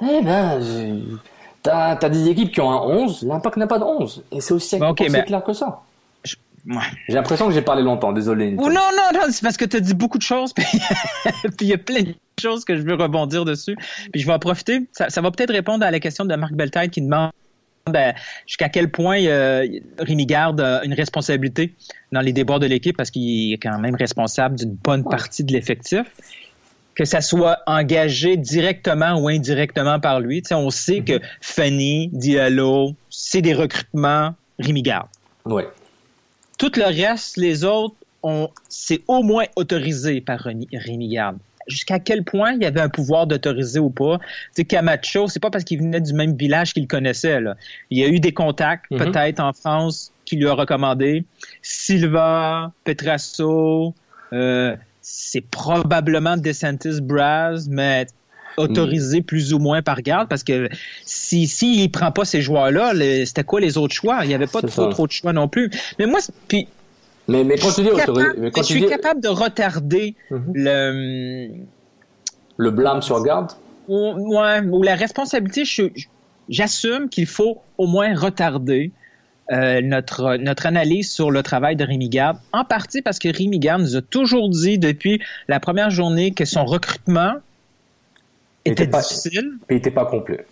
eh 0.01 0.21
ben, 0.21 0.59
t'as 1.61 1.97
as 2.01 2.09
des 2.09 2.29
équipes 2.29 2.51
qui 2.51 2.61
ont 2.61 2.71
un 2.71 2.81
11, 2.81 3.23
l'impact 3.23 3.57
n'a 3.57 3.67
pas 3.67 3.79
de 3.79 3.83
11. 3.83 4.23
Et 4.31 4.41
c'est 4.41 4.53
aussi, 4.53 4.75
okay, 4.75 5.07
aussi 5.07 5.23
clair 5.23 5.43
que 5.43 5.53
ça. 5.53 5.81
Ouais. 6.65 6.77
J'ai 7.09 7.15
l'impression 7.15 7.47
que 7.47 7.53
j'ai 7.53 7.61
parlé 7.61 7.83
longtemps, 7.83 8.13
désolé. 8.13 8.55
Oh, 8.57 8.69
non, 8.69 8.69
non, 8.69 9.19
non, 9.19 9.21
c'est 9.29 9.43
parce 9.43 9.57
que 9.57 9.65
tu 9.65 9.77
as 9.77 9.79
dit 9.81 9.93
beaucoup 9.93 10.17
de 10.17 10.23
choses, 10.23 10.53
puis 10.53 10.65
il 11.61 11.67
y 11.67 11.73
a 11.73 11.77
plein 11.77 12.03
de 12.03 12.15
choses 12.41 12.63
que 12.63 12.77
je 12.77 12.81
veux 12.81 12.95
rebondir 12.95 13.43
dessus. 13.43 13.75
Puis 14.11 14.21
je 14.21 14.27
vais 14.27 14.33
en 14.33 14.39
profiter. 14.39 14.87
Ça, 14.93 15.09
ça 15.09 15.21
va 15.21 15.29
peut-être 15.31 15.51
répondre 15.51 15.85
à 15.85 15.91
la 15.91 15.99
question 15.99 16.23
de 16.23 16.33
Marc 16.35 16.53
Beltaille 16.53 16.89
qui 16.89 17.01
demande 17.01 17.31
ben, 17.91 18.13
jusqu'à 18.47 18.69
quel 18.69 18.89
point 18.89 19.21
euh, 19.25 19.67
Rémi 19.99 20.25
Garde 20.25 20.61
a 20.61 20.85
une 20.85 20.93
responsabilité 20.93 21.73
dans 22.13 22.21
les 22.21 22.31
débords 22.31 22.59
de 22.59 22.65
l'équipe 22.65 22.95
parce 22.95 23.11
qu'il 23.11 23.51
est 23.51 23.57
quand 23.57 23.77
même 23.79 23.95
responsable 23.95 24.55
d'une 24.55 24.73
bonne 24.73 25.03
partie 25.03 25.43
de 25.43 25.51
l'effectif. 25.51 26.03
Que 26.95 27.05
ça 27.05 27.21
soit 27.21 27.59
engagé 27.65 28.37
directement 28.37 29.19
ou 29.19 29.27
indirectement 29.27 29.99
par 29.99 30.19
lui. 30.19 30.43
On 30.51 30.69
sait 30.69 31.01
que 31.01 31.19
Fanny, 31.41 32.09
Diallo, 32.13 32.93
c'est 33.09 33.41
des 33.41 33.55
recrutements 33.55 34.35
Rémi 34.59 34.83
Garde. 34.83 35.07
Ouais. 35.45 35.67
Tout 36.59 36.71
le 36.77 36.85
reste, 36.85 37.37
les 37.37 37.63
autres, 37.63 37.95
c'est 38.69 39.01
au 39.07 39.23
moins 39.23 39.45
autorisé 39.55 40.21
par 40.21 40.39
Rémi 40.39 41.07
Garde 41.09 41.37
jusqu'à 41.67 41.99
quel 41.99 42.23
point 42.23 42.53
il 42.53 42.61
y 42.61 42.65
avait 42.65 42.81
un 42.81 42.89
pouvoir 42.89 43.27
d'autoriser 43.27 43.79
ou 43.79 43.89
pas. 43.89 44.19
Tu 44.55 44.65
Camacho, 44.65 45.27
c'est 45.27 45.39
pas 45.39 45.49
parce 45.49 45.63
qu'il 45.63 45.79
venait 45.79 46.01
du 46.01 46.13
même 46.13 46.35
village 46.35 46.73
qu'il 46.73 46.87
connaissait. 46.87 47.39
Là. 47.41 47.55
Il 47.89 47.97
y 47.97 48.03
a 48.03 48.07
eu 48.07 48.19
des 48.19 48.33
contacts, 48.33 48.89
Mhm. 48.91 48.97
peut-être 48.99 49.39
en 49.39 49.53
France, 49.53 50.11
qui 50.25 50.35
lui 50.37 50.47
a 50.47 50.53
recommandé. 50.53 51.25
Silva, 51.61 52.71
Petrasso, 52.83 53.93
euh, 54.31 54.75
c'est 55.01 55.41
probablement 55.41 56.37
DeSantis 56.37 57.01
Braz, 57.01 57.67
mais 57.69 58.07
autorisé 58.57 59.21
plus 59.21 59.51
ou 59.53 59.57
moins 59.59 59.81
par 59.81 60.01
garde 60.03 60.29
parce 60.29 60.43
que 60.43 60.69
si 61.05 61.47
si 61.47 61.83
il 61.83 61.89
prend 61.89 62.11
pas 62.11 62.23
ces 62.23 62.39
joueurs-là, 62.41 62.93
le- 62.93 63.25
c'était 63.25 63.43
quoi 63.43 63.59
les 63.59 63.79
autres 63.79 63.95
choix? 63.95 64.19
Il 64.23 64.27
n'y 64.27 64.35
avait 64.35 64.45
pas 64.45 64.61
trop, 64.61 64.87
trop 64.89 65.07
de 65.07 65.11
choix 65.11 65.33
non 65.33 65.47
plus. 65.47 65.71
Mais 65.97 66.05
moi, 66.05 66.21
c'est- 66.21 66.33
puis 66.47 66.67
Mais, 67.27 67.43
mais 67.43 67.57
quand 67.57 67.71
tu 67.71 67.81
dis 67.81 67.87
je 67.87 67.93
suis 67.93 68.01
autorisé, 68.03 68.25
capable, 68.27 68.39
mais 68.41 68.51
quand 68.51 68.61
je 68.63 68.67
tu 68.67 68.73
suis 68.73 68.81
dis 68.83 68.87
capable 68.89 69.21
de 69.21 69.27
retarder 69.29 70.15
Mhm. 70.31 70.51
le 70.55 71.47
le 72.57 72.71
blâme 72.71 73.01
sur 73.01 73.21
garde, 73.23 73.51
ou, 73.87 74.37
ouais, 74.39 74.61
ou 74.61 74.83
la 74.83 74.95
responsabilité, 74.95 75.63
j'assume 76.49 77.09
qu'il 77.09 77.25
faut 77.25 77.61
au 77.77 77.87
moins 77.87 78.13
retarder 78.15 78.91
euh, 79.51 79.81
notre, 79.81 80.37
notre 80.37 80.65
analyse 80.67 81.11
sur 81.11 81.31
le 81.31 81.43
travail 81.43 81.75
de 81.75 81.83
Rémi 81.83 82.07
Garde, 82.09 82.37
en 82.53 82.63
partie 82.63 83.01
parce 83.01 83.19
que 83.19 83.27
Rémi 83.35 83.59
Garde 83.59 83.81
nous 83.81 83.95
a 83.97 84.01
toujours 84.01 84.49
dit 84.49 84.77
depuis 84.77 85.21
la 85.47 85.59
première 85.59 85.89
journée 85.89 86.31
que 86.31 86.45
son 86.45 86.63
recrutement 86.63 87.33
était 88.65 88.83
Était 88.83 88.91
pas- 88.91 89.01
difficile, 89.01 89.53
il 89.69 89.77
était 89.77 89.91
pas 89.91 90.05
complet. 90.05 90.45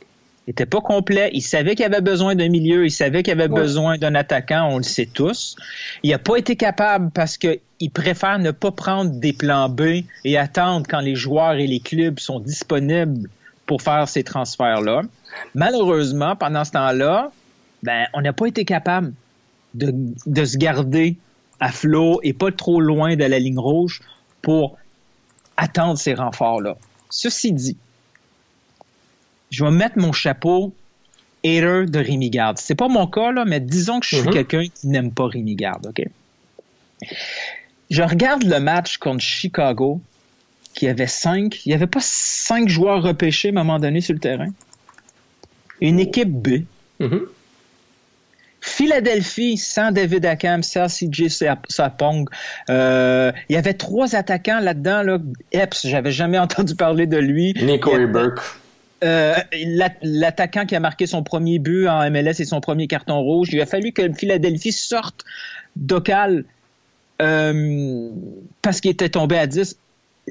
Était 0.48 0.66
pas 0.66 0.82
complet. 0.82 1.30
Il 1.34 1.42
savait 1.42 1.76
qu'il 1.76 1.86
avait 1.86 2.02
besoin 2.02 2.36
d'un 2.36 2.50
milieu, 2.50 2.86
il 2.86 2.92
savait 2.92 3.24
qu'il 3.24 3.34
avait 3.34 3.50
Ouais. 3.50 3.62
besoin 3.62 3.98
d'un 3.98 4.16
attaquant, 4.16 4.70
on 4.72 4.78
le 4.78 4.84
sait 4.84 5.06
tous. 5.06 5.56
Il 6.04 6.12
n'a 6.12 6.20
pas 6.20 6.38
été 6.38 6.56
capable 6.56 7.12
parce 7.12 7.38
qu'il 7.38 7.60
préfère 7.94 8.40
ne 8.40 8.52
pas 8.52 8.72
prendre 8.72 9.12
des 9.12 9.34
plans 9.34 9.70
B 9.70 10.04
et 10.26 10.38
attendre 10.38 10.86
quand 10.90 11.00
les 11.00 11.16
joueurs 11.16 11.54
et 11.54 11.68
les 11.68 11.80
clubs 11.80 12.20
sont 12.20 12.40
disponibles 12.40 13.30
pour 13.66 13.82
faire 13.82 14.10
ces 14.10 14.24
transferts-là. 14.24 15.04
Malheureusement, 15.56 16.36
pendant 16.36 16.64
ce 16.64 16.72
temps-là, 16.72 17.32
ben, 17.84 18.06
on 18.14 18.22
n'a 18.22 18.34
pas 18.34 18.48
été 18.48 18.66
capable 18.66 19.14
de, 19.74 19.94
de 20.26 20.46
se 20.46 20.58
garder 20.58 21.18
à 21.60 21.72
flot 21.72 22.20
et 22.24 22.34
pas 22.34 22.52
trop 22.52 22.82
loin 22.82 23.16
de 23.16 23.24
la 23.24 23.40
ligne 23.40 23.60
rouge 23.60 24.02
pour 24.42 24.78
attendre 25.58 25.98
ces 25.98 26.14
renforts-là. 26.14 26.76
Ceci 27.10 27.54
dit, 27.54 27.78
je 29.52 29.64
vais 29.64 29.72
mettre 29.72 30.00
mon 30.00 30.12
chapeau 30.12 30.74
hater 31.44 31.86
de 31.88 32.00
Rémi 32.00 32.30
Garde. 32.32 32.58
C'est 32.58 32.76
pas 32.76 32.88
mon 32.88 33.06
cas, 33.08 33.32
là, 33.32 33.46
mais 33.46 33.60
disons 33.60 34.00
que 34.00 34.06
je 34.08 34.16
suis 34.16 34.26
Mhm. 34.28 34.34
quelqu'un 34.34 34.64
qui 34.64 34.88
n'aime 34.88 35.12
pas 35.12 35.28
Rémi 35.28 35.56
Garde, 35.56 35.88
OK? 35.88 36.04
Je 37.90 38.02
regarde 38.04 38.44
le 38.44 38.60
match 38.60 38.98
contre 38.98 39.22
Chicago, 39.24 40.02
qui 40.74 40.88
avait 40.88 41.08
cinq. 41.08 41.66
Il 41.66 41.70
n'y 41.70 41.76
avait 41.76 41.88
pas 41.88 42.00
cinq 42.02 42.70
joueurs 42.70 43.04
repêchés 43.04 43.50
à 43.50 43.52
un 43.52 43.56
moment 43.56 43.80
donné 43.80 44.02
sur 44.02 44.14
le 44.14 44.20
terrain. 44.20 44.48
Une 45.82 46.00
équipe 46.00 46.30
B. 46.32 46.64
Mhm. 47.00 47.22
Philadelphie 48.64 49.58
sans 49.58 49.92
David 49.92 50.24
Akam, 50.26 50.62
sans 50.62 50.88
CJ 50.88 51.30
Sap- 51.30 51.66
Sapong. 51.70 52.28
Euh, 52.70 53.32
il 53.50 53.54
y 53.54 53.58
avait 53.58 53.74
trois 53.74 54.16
attaquants 54.16 54.60
là-dedans. 54.60 55.02
Là. 55.02 55.18
Epps, 55.52 55.88
j'avais 55.88 56.12
jamais 56.12 56.38
entendu 56.40 56.76
parler 56.76 57.08
de 57.08 57.18
lui. 57.18 57.54
Nico 57.62 57.92
Burke. 58.08 58.40
Euh, 59.04 59.34
la- 59.66 59.90
L'attaquant 60.02 60.66
qui 60.66 60.76
a 60.76 60.80
marqué 60.80 61.08
son 61.08 61.24
premier 61.24 61.60
but 61.60 61.88
en 61.88 62.10
MLS 62.12 62.40
et 62.40 62.46
son 62.46 62.62
premier 62.62 62.88
carton 62.88 63.20
rouge. 63.20 63.50
Il 63.52 63.62
a 63.62 63.66
fallu 63.66 63.92
que 63.92 64.12
Philadelphie 64.14 64.72
sorte 64.72 65.24
d'Ocal 65.76 66.46
euh, 67.22 68.10
parce 68.62 68.82
qu'il 68.82 68.92
était 68.92 69.10
tombé 69.10 69.38
à 69.38 69.48
10. 69.48 69.78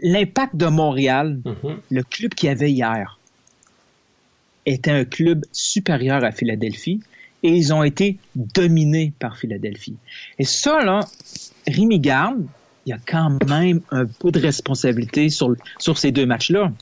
L'impact 0.02 0.56
de 0.56 0.66
Montréal, 0.66 1.40
Mhm. 1.44 1.78
le 1.90 2.02
club 2.02 2.34
qu'il 2.34 2.48
y 2.48 2.52
avait 2.52 2.70
hier, 2.70 3.18
était 4.66 4.90
un 4.90 5.04
club 5.04 5.44
supérieur 5.52 6.22
à 6.24 6.30
Philadelphie 6.32 7.00
et 7.42 7.48
ils 7.50 7.72
ont 7.72 7.82
été 7.82 8.18
dominés 8.36 9.12
par 9.18 9.36
Philadelphie. 9.38 9.96
Et 10.38 10.44
ça, 10.44 10.80
là, 10.84 11.00
Rémi 11.66 11.98
Garde, 11.98 12.44
il 12.86 12.90
y 12.90 12.92
a 12.92 12.98
quand 13.06 13.30
même 13.48 13.80
un 13.90 14.06
peu 14.06 14.30
de 14.30 14.38
responsabilité 14.38 15.28
sur, 15.30 15.54
sur 15.78 15.98
ces 15.98 16.12
deux 16.12 16.26
matchs-là. 16.26 16.72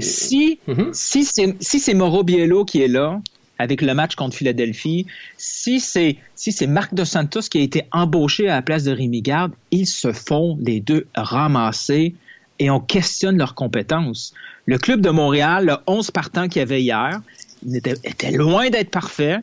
Si, 0.00 0.58
Mhm. 0.66 0.90
si 0.92 1.24
c'est 1.24 1.54
si 1.60 1.94
Mauro 1.94 2.22
Biello 2.22 2.64
qui 2.64 2.82
est 2.82 2.88
là 2.88 3.20
avec 3.58 3.82
le 3.82 3.94
match 3.94 4.14
contre 4.14 4.36
Philadelphie, 4.36 5.06
si 5.36 5.80
c'est 5.80 6.16
si 6.34 6.52
c'est 6.52 6.66
Marc 6.66 6.94
Dos 6.94 7.04
Santos 7.04 7.42
qui 7.50 7.58
a 7.58 7.60
été 7.62 7.84
embauché 7.92 8.48
à 8.48 8.56
la 8.56 8.62
place 8.62 8.84
de 8.84 8.92
Rémi 8.92 9.22
Garde, 9.22 9.52
ils 9.70 9.86
se 9.86 10.12
font 10.12 10.58
les 10.60 10.80
deux 10.80 11.06
ramasser 11.14 12.14
et 12.58 12.70
on 12.70 12.80
questionne 12.80 13.36
leurs 13.38 13.54
compétences. 13.54 14.32
Le 14.66 14.78
club 14.78 15.00
de 15.00 15.10
Montréal, 15.10 15.66
le 15.66 15.76
11 15.86 16.10
partants 16.10 16.48
qu'il 16.48 16.60
y 16.60 16.62
avait 16.62 16.82
hier, 16.82 17.20
était, 17.72 17.94
était 18.04 18.30
loin 18.30 18.70
d'être 18.70 18.90
parfait, 18.90 19.38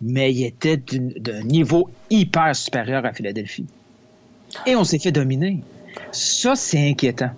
mais 0.00 0.32
il 0.32 0.44
était 0.44 0.76
d'un 0.76 1.42
niveau 1.42 1.88
hyper 2.10 2.54
supérieur 2.56 3.04
à 3.04 3.12
Philadelphie. 3.12 3.66
Et 4.66 4.74
on 4.76 4.84
s'est 4.84 4.98
fait 4.98 5.12
dominer. 5.12 5.60
Ça, 6.12 6.54
c'est 6.56 6.88
inquiétant. 6.90 7.30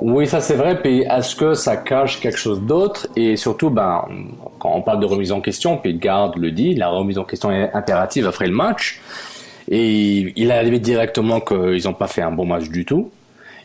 Oui, 0.00 0.26
ça 0.26 0.40
c'est 0.40 0.54
vrai. 0.56 0.80
Puis 0.80 1.02
est-ce 1.02 1.34
que 1.36 1.54
ça 1.54 1.76
cache 1.76 2.20
quelque 2.20 2.38
chose 2.38 2.60
d'autre? 2.60 3.06
Et 3.16 3.36
surtout, 3.36 3.70
ben, 3.70 4.04
quand 4.58 4.72
on 4.74 4.82
parle 4.82 5.00
de 5.00 5.06
remise 5.06 5.32
en 5.32 5.40
question, 5.40 5.78
puis 5.78 5.94
Garde 5.94 6.36
le 6.36 6.50
dit, 6.50 6.74
la 6.74 6.88
remise 6.88 7.18
en 7.18 7.24
question 7.24 7.50
est 7.50 7.70
impérative 7.72 8.26
après 8.26 8.46
le 8.46 8.52
match. 8.54 9.00
Et 9.68 10.32
il 10.36 10.52
a 10.52 10.62
dit 10.64 10.78
directement 10.80 11.40
qu'ils 11.40 11.84
n'ont 11.84 11.94
pas 11.94 12.06
fait 12.06 12.22
un 12.22 12.30
bon 12.30 12.44
match 12.44 12.68
du 12.68 12.84
tout. 12.84 13.10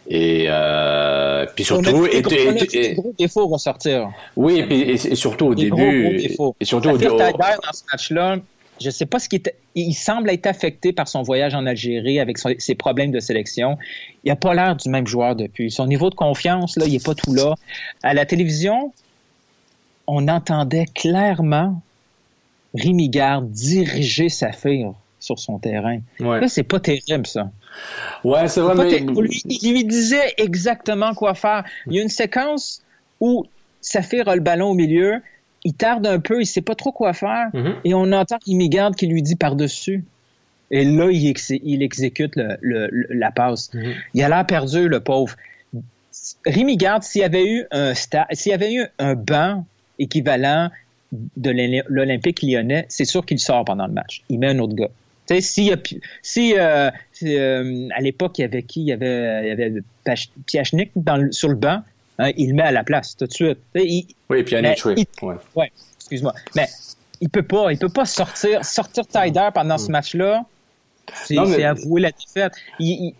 Et 0.07 0.45
euh, 0.49 1.45
puis 1.55 1.63
surtout, 1.63 2.05
et- 2.07 2.21
et- 2.73 2.93
gros 2.95 3.13
défauts 3.17 3.47
ressortir. 3.47 4.09
oui, 4.35 4.59
et, 4.59 4.65
puis- 4.65 4.81
et- 4.81 5.15
surtout 5.15 5.45
au 5.47 5.55
début, 5.55 6.17
et 6.59 6.65
surtout 6.65 6.89
au, 6.89 6.97
au- 6.97 6.97
dans 7.17 7.71
ce 7.71 7.83
match-là, 7.91 8.37
je 8.81 8.89
sais 8.89 9.05
pas 9.05 9.19
ce 9.19 9.29
qui 9.29 9.37
était. 9.37 9.55
Il 9.75 9.93
semble 9.93 10.29
être 10.29 10.47
affecté 10.47 10.91
par 10.93 11.07
son 11.07 11.21
voyage 11.21 11.53
en 11.55 11.65
Algérie 11.65 12.19
avec 12.19 12.37
son- 12.37 12.53
ses 12.57 12.75
problèmes 12.75 13.11
de 13.11 13.19
sélection. 13.19 13.77
Il 14.23 14.29
n'a 14.29 14.35
pas 14.35 14.53
l'air 14.53 14.75
du 14.75 14.89
même 14.89 15.07
joueur 15.07 15.35
depuis. 15.35 15.71
Son 15.71 15.87
niveau 15.87 16.09
de 16.09 16.15
confiance, 16.15 16.75
là, 16.77 16.85
il 16.87 16.93
n'est 16.93 16.99
pas 16.99 17.15
tout 17.15 17.33
là. 17.33 17.55
À 18.03 18.13
la 18.13 18.25
télévision, 18.25 18.91
on 20.07 20.27
entendait 20.27 20.85
clairement 20.93 21.81
Rémi 22.73 23.09
Garde 23.09 23.49
diriger 23.51 24.29
Saphir 24.29 24.93
sur 25.19 25.37
son 25.39 25.59
terrain. 25.59 25.99
Ouais. 26.19 26.41
Là, 26.41 26.47
c'est 26.47 26.63
pas 26.63 26.79
terrible, 26.79 27.27
ça. 27.27 27.51
Ouais, 28.23 28.47
c'est 28.47 28.59
vrai, 28.61 28.75
mais 28.75 28.99
lui, 29.21 29.41
il 29.45 29.73
lui 29.73 29.85
disait 29.85 30.33
exactement 30.37 31.13
quoi 31.13 31.35
faire. 31.35 31.63
Il 31.87 31.93
y 31.93 31.99
a 31.99 32.01
une 32.01 32.09
séquence 32.09 32.81
où 33.19 33.45
Saphir 33.81 34.27
a 34.27 34.35
le 34.35 34.41
ballon 34.41 34.69
au 34.71 34.73
milieu, 34.73 35.21
il 35.63 35.74
tarde 35.74 36.08
un 36.08 36.19
peu, 36.19 36.41
il 36.41 36.45
sait 36.45 36.62
pas 36.62 36.76
trop 36.76 36.91
quoi 36.91 37.13
faire, 37.13 37.50
Mhm. 37.54 37.76
et 37.86 37.93
on 37.93 38.12
entend 38.12 38.38
Garde 38.69 38.95
qui 38.95 39.08
lui 39.08 39.21
dit 39.21 39.36
par-dessus. 39.36 40.04
Et 40.71 40.86
là, 40.86 41.10
il, 41.12 41.28
ex- 41.28 41.52
il 41.63 41.84
exécute 41.84 42.36
le- 42.38 42.58
le- 42.62 42.88
le- 42.91 43.08
la 43.12 43.32
passe. 43.32 43.74
Mhm. 43.74 43.93
Il 44.13 44.24
a 44.24 44.30
l'air 44.30 44.45
perdu, 44.45 44.88
le 44.88 45.00
pauvre. 45.02 45.36
Rémi 46.45 46.78
Garde, 46.78 47.04
s'il 47.04 47.21
y 47.21 47.24
avait 47.24 47.45
eu 47.45 47.65
un 47.71 47.93
s'il 47.93 48.52
y 48.52 48.54
avait 48.54 48.74
eu 48.74 48.86
un 49.00 49.15
banc 49.15 49.65
équivalent 50.00 50.69
de 51.12 51.52
l'Olymp- 51.52 51.86
l'Olympique 51.89 52.41
lyonnais, 52.41 52.86
c'est 52.89 53.06
sûr 53.06 53.26
qu'il 53.26 53.39
sort 53.39 53.65
pendant 53.65 53.88
le 53.88 53.93
match. 53.93 54.21
Il 54.30 54.39
met 54.39 54.47
un 54.47 54.60
autre 54.60 54.76
gars. 54.76 54.89
Pu- 55.78 56.02
si 56.21 56.56
euh, 56.58 56.89
si, 57.12 57.36
euh, 57.38 57.88
à 57.95 58.02
l'époque, 58.02 58.38
il 58.39 58.41
y 58.41 58.45
avait 58.45 58.63
qui? 58.63 58.82
Il 58.82 58.88
y 58.88 58.91
avait, 58.93 59.43
il 59.43 59.47
y 59.47 59.52
avait 59.52 59.74
Pach- 60.04 60.30
Piachnik 60.45 60.91
dans 60.95 61.32
sur 61.32 61.50
le 61.50 61.56
banc, 61.56 61.82
hein, 62.19 62.32
il 62.38 62.50
le 62.50 62.56
met 62.56 62.63
à 62.63 62.71
la 62.71 62.84
place 62.84 63.15
tout 63.15 63.26
de 63.28 63.34
suite. 63.34 63.60
Il- 63.76 64.06
oui, 64.30 64.43
puis 64.43 64.56
Yannick, 64.56 64.86
mais 64.86 64.95
oui. 65.21 65.36
Ouais. 65.56 65.71
Excuse-moi. 65.97 66.34
Mais 66.56 66.67
il 67.21 67.30
peut 67.30 67.43
pas, 67.43 67.71
il 67.71 67.78
peut 67.78 67.89
pas 67.89 68.06
sortir, 68.06 68.63
sortir 68.65 69.06
Tyder 69.08 69.50
pendant 69.54 69.78
ce 69.78 69.91
match-là. 69.91 70.45
C'est 71.13 71.36
mais- 71.36 71.63
avouer 71.63 72.02
la 72.02 72.12
défaite. 72.12 72.54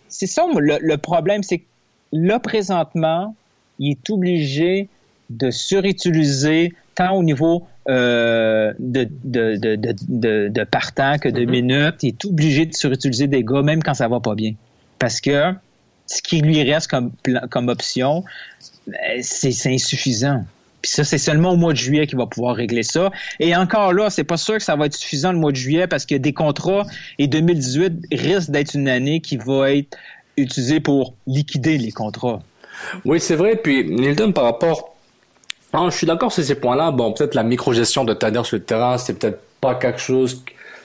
C'est 0.08 0.26
ça 0.26 0.46
le, 0.56 0.78
le 0.80 0.96
problème, 0.98 1.42
c'est 1.42 1.58
que 1.58 1.64
là 2.12 2.38
présentement, 2.38 3.34
il 3.78 3.92
est 3.92 4.10
obligé 4.10 4.88
de 5.30 5.50
surutiliser 5.50 6.72
tant 6.94 7.16
au 7.16 7.22
niveau 7.22 7.66
euh, 7.88 8.72
de, 8.78 9.08
de, 9.24 10.48
de, 10.48 10.64
partant 10.64 11.18
que 11.18 11.28
de 11.28 11.44
minutes. 11.44 12.02
Il 12.02 12.08
est 12.08 12.24
obligé 12.24 12.66
de 12.66 12.74
surutiliser 12.74 13.26
des 13.26 13.42
gars, 13.42 13.62
même 13.62 13.82
quand 13.82 13.94
ça 13.94 14.08
va 14.08 14.20
pas 14.20 14.34
bien. 14.34 14.54
Parce 14.98 15.20
que 15.20 15.52
ce 16.06 16.22
qui 16.22 16.40
lui 16.40 16.62
reste 16.70 16.88
comme, 16.88 17.12
comme 17.50 17.68
option, 17.68 18.24
ben, 18.86 19.22
c'est 19.22 19.72
insuffisant. 19.72 20.44
Puis 20.82 20.90
ça, 20.90 21.04
c'est 21.04 21.18
seulement 21.18 21.52
au 21.52 21.56
mois 21.56 21.72
de 21.72 21.78
juillet 21.78 22.06
qu'il 22.08 22.18
va 22.18 22.26
pouvoir 22.26 22.56
régler 22.56 22.82
ça. 22.82 23.12
Et 23.38 23.54
encore 23.54 23.92
là, 23.92 24.10
c'est 24.10 24.24
pas 24.24 24.36
sûr 24.36 24.56
que 24.56 24.62
ça 24.62 24.74
va 24.74 24.86
être 24.86 24.94
suffisant 24.94 25.32
le 25.32 25.38
mois 25.38 25.52
de 25.52 25.56
juillet 25.56 25.86
parce 25.86 26.04
a 26.10 26.18
des 26.18 26.32
contrats 26.32 26.84
et 27.18 27.28
2018 27.28 28.06
risque 28.12 28.50
d'être 28.50 28.74
une 28.74 28.88
année 28.88 29.20
qui 29.20 29.36
va 29.36 29.72
être 29.72 29.96
utilisée 30.36 30.80
pour 30.80 31.14
liquider 31.26 31.78
les 31.78 31.92
contrats. 31.92 32.40
Oui, 33.04 33.20
c'est 33.20 33.36
vrai. 33.36 33.54
Puis 33.54 33.84
Nilton, 33.84 34.32
par 34.32 34.44
rapport, 34.44 34.96
je 35.72 35.96
suis 35.96 36.06
d'accord 36.06 36.32
sur 36.32 36.42
ces 36.42 36.56
points-là. 36.56 36.90
Bon, 36.90 37.12
peut-être 37.12 37.34
la 37.34 37.44
micro-gestion 37.44 38.04
de 38.04 38.12
Tanner 38.12 38.42
sur 38.42 38.56
le 38.56 38.64
terrain, 38.64 38.98
c'est 38.98 39.14
peut-être 39.14 39.40
pas 39.60 39.76
quelque 39.76 40.00
chose 40.00 40.42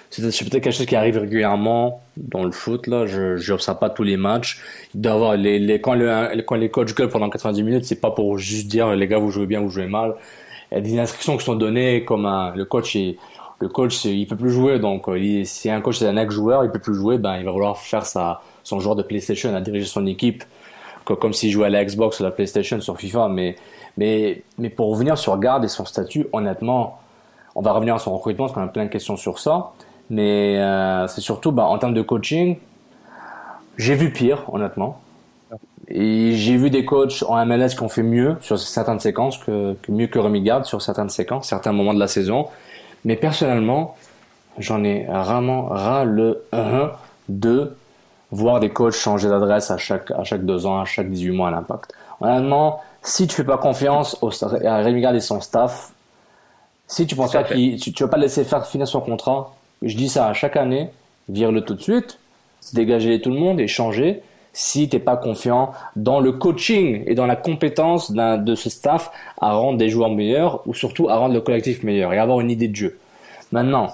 c'est 0.10 0.22
peut-être 0.22 0.64
quelque 0.64 0.72
chose 0.72 0.86
qui 0.86 0.96
arrive 0.96 1.18
régulièrement 1.18 2.02
dans 2.18 2.44
le 2.44 2.52
foot. 2.52 2.88
Là, 2.88 3.06
je 3.06 3.52
n'observe 3.52 3.80
pas 3.80 3.90
tous 3.90 4.04
les 4.04 4.18
matchs. 4.18 4.62
D'avoir 4.94 5.36
les, 5.36 5.60
les, 5.60 5.82
quand, 5.82 5.96
le, 5.96 6.42
quand 6.42 6.56
les 6.56 6.70
coachs 6.70 6.96
gueulent 6.96 7.10
pendant 7.10 7.30
90 7.30 7.64
minutes, 7.64 7.86
c'est 7.86 8.02
pas 8.02 8.12
pour 8.12 8.38
juste 8.38 8.68
dire 8.68 8.96
les 8.96 9.08
gars 9.08 9.20
vous 9.20 9.32
jouez 9.32 9.46
bien, 9.46 9.62
vous 9.62 9.70
jouez 9.70 9.88
mal. 9.88 10.16
Il 10.72 10.76
y 10.76 10.78
a 10.78 10.82
des 10.82 11.00
instructions 11.00 11.38
qui 11.38 11.46
sont 11.46 11.56
données 11.56 12.04
comme 12.04 12.26
un, 12.26 12.54
le 12.56 12.66
coach 12.66 12.96
est, 12.96 13.18
le 13.60 13.70
coach 13.70 14.06
il 14.06 14.28
peut 14.28 14.36
plus 14.36 14.52
jouer 14.52 14.80
donc 14.80 15.06
il, 15.16 15.46
si 15.46 15.70
un 15.70 15.82
coach 15.82 15.98
c'est 15.98 16.08
un 16.08 16.18
ex 16.18 16.34
joueur 16.34 16.64
il 16.64 16.72
peut 16.72 16.80
plus 16.80 16.94
jouer 16.94 17.18
ben 17.18 17.38
il 17.38 17.46
va 17.46 17.52
vouloir 17.52 17.78
faire 17.78 18.06
sa 18.06 18.42
son 18.64 18.80
joueur 18.80 18.96
de 18.96 19.04
PlayStation 19.04 19.56
à 19.56 19.62
diriger 19.62 19.86
son 19.86 20.06
équipe 20.06 20.44
comme 21.06 21.34
s'il 21.34 21.52
jouait 21.52 21.68
à 21.68 21.70
la 21.70 21.84
Xbox 21.84 22.20
ou 22.20 22.24
à 22.24 22.28
la 22.28 22.32
PlayStation 22.32 22.80
sur 22.82 22.98
FIFA 22.98 23.30
mais 23.30 23.56
mais 23.98 24.44
mais 24.58 24.70
pour 24.70 24.92
revenir 24.92 25.18
sur 25.18 25.38
Garde 25.40 25.64
et 25.64 25.70
son 25.70 25.86
statut 25.86 26.28
honnêtement 26.34 27.00
on 27.56 27.62
va 27.62 27.72
revenir 27.72 27.96
à 27.96 28.00
son 28.00 28.16
recrutement 28.16 28.46
parce 28.46 28.54
qu'on 28.54 28.64
a 28.64 28.68
plein 28.68 28.86
de 28.86 28.92
questions 28.92 29.18
sur 29.18 29.40
ça 29.40 29.72
mais 30.10 30.58
euh, 30.58 31.08
c'est 31.08 31.22
surtout 31.22 31.52
bah, 31.52 31.66
en 31.66 31.78
termes 31.78 31.94
de 31.94 32.02
coaching, 32.02 32.58
j'ai 33.78 33.96
vu 33.96 34.12
pire, 34.12 34.44
honnêtement. 34.54 35.02
Et 35.90 36.34
j'ai 36.36 36.58
vu 36.58 36.70
des 36.70 36.84
coachs 36.84 37.24
en 37.28 37.46
MLS 37.46 37.70
qui 37.70 37.82
ont 37.82 37.90
fait 37.90 38.04
mieux 38.04 38.36
sur 38.42 38.60
certaines 38.60 39.00
séquences, 39.00 39.38
que, 39.38 39.76
que 39.82 39.92
mieux 39.92 40.08
que 40.08 40.20
Remy 40.20 40.42
Gard 40.42 40.66
sur 40.66 40.82
certaines 40.82 41.10
séquences, 41.10 41.48
certains 41.48 41.72
moments 41.72 41.94
de 41.94 42.00
la 42.00 42.08
saison. 42.08 42.48
Mais 43.06 43.16
personnellement, 43.16 43.96
j'en 44.58 44.84
ai 44.84 45.06
vraiment 45.06 45.68
ras 45.68 46.04
le 46.04 46.44
1 46.52 46.92
de 47.30 47.76
voir 48.32 48.60
des 48.60 48.70
coachs 48.70 48.94
changer 48.94 49.30
d'adresse 49.30 49.72
à 49.72 49.78
chaque, 49.78 50.12
à 50.12 50.24
chaque 50.24 50.46
deux 50.46 50.66
ans, 50.66 50.82
à 50.82 50.86
chaque 50.86 51.10
18 51.10 51.32
mois 51.32 51.48
à 51.48 51.52
l'impact. 51.52 51.94
Honnêtement, 52.20 52.82
si 53.02 53.28
tu 53.28 53.36
fais 53.36 53.44
pas 53.44 53.58
confiance 53.58 54.18
au, 54.22 54.32
à 54.44 54.78
Rémi 54.78 55.02
Gard 55.02 55.16
et 55.16 55.22
son 55.22 55.40
staff, 55.40 55.94
si 56.88 57.06
tu 57.06 57.16
penses 57.16 57.32
pas 57.32 57.44
qu'il, 57.44 57.80
tu, 57.80 57.94
tu 57.94 58.04
vas 58.04 58.10
pas 58.10 58.18
laisser 58.18 58.44
faire 58.44 58.66
finir 58.66 58.88
son 58.88 59.02
contrat, 59.02 59.54
je 59.82 59.96
dis 59.96 60.10
ça 60.10 60.28
à 60.28 60.34
chaque 60.34 60.56
année, 60.56 60.90
vire-le 61.30 61.62
tout 61.62 61.76
de 61.76 61.82
suite, 61.82 62.20
dégager 62.74 63.22
tout 63.22 63.32
le 63.32 63.40
monde 63.40 63.60
et 63.60 63.68
changer 63.68 64.22
si 64.54 64.90
t'es 64.90 65.00
pas 65.00 65.18
confiant 65.18 65.72
dans 65.96 66.20
le 66.20 66.32
coaching 66.32 67.04
et 67.06 67.14
dans 67.14 67.28
la 67.28 67.36
compétence 67.36 68.12
de 68.12 68.56
ce 68.56 68.70
staff 68.72 69.12
à 69.40 69.54
rendre 69.54 69.78
des 69.78 69.90
joueurs 69.90 70.10
meilleurs 70.10 70.68
ou 70.68 70.74
surtout 70.74 71.10
à 71.10 71.18
rendre 71.18 71.36
le 71.36 71.42
collectif 71.42 71.84
meilleur 71.84 72.12
et 72.12 72.18
avoir 72.18 72.40
une 72.40 72.50
idée 72.50 72.68
de 72.68 72.76
jeu. 72.76 72.98
Maintenant, 73.52 73.90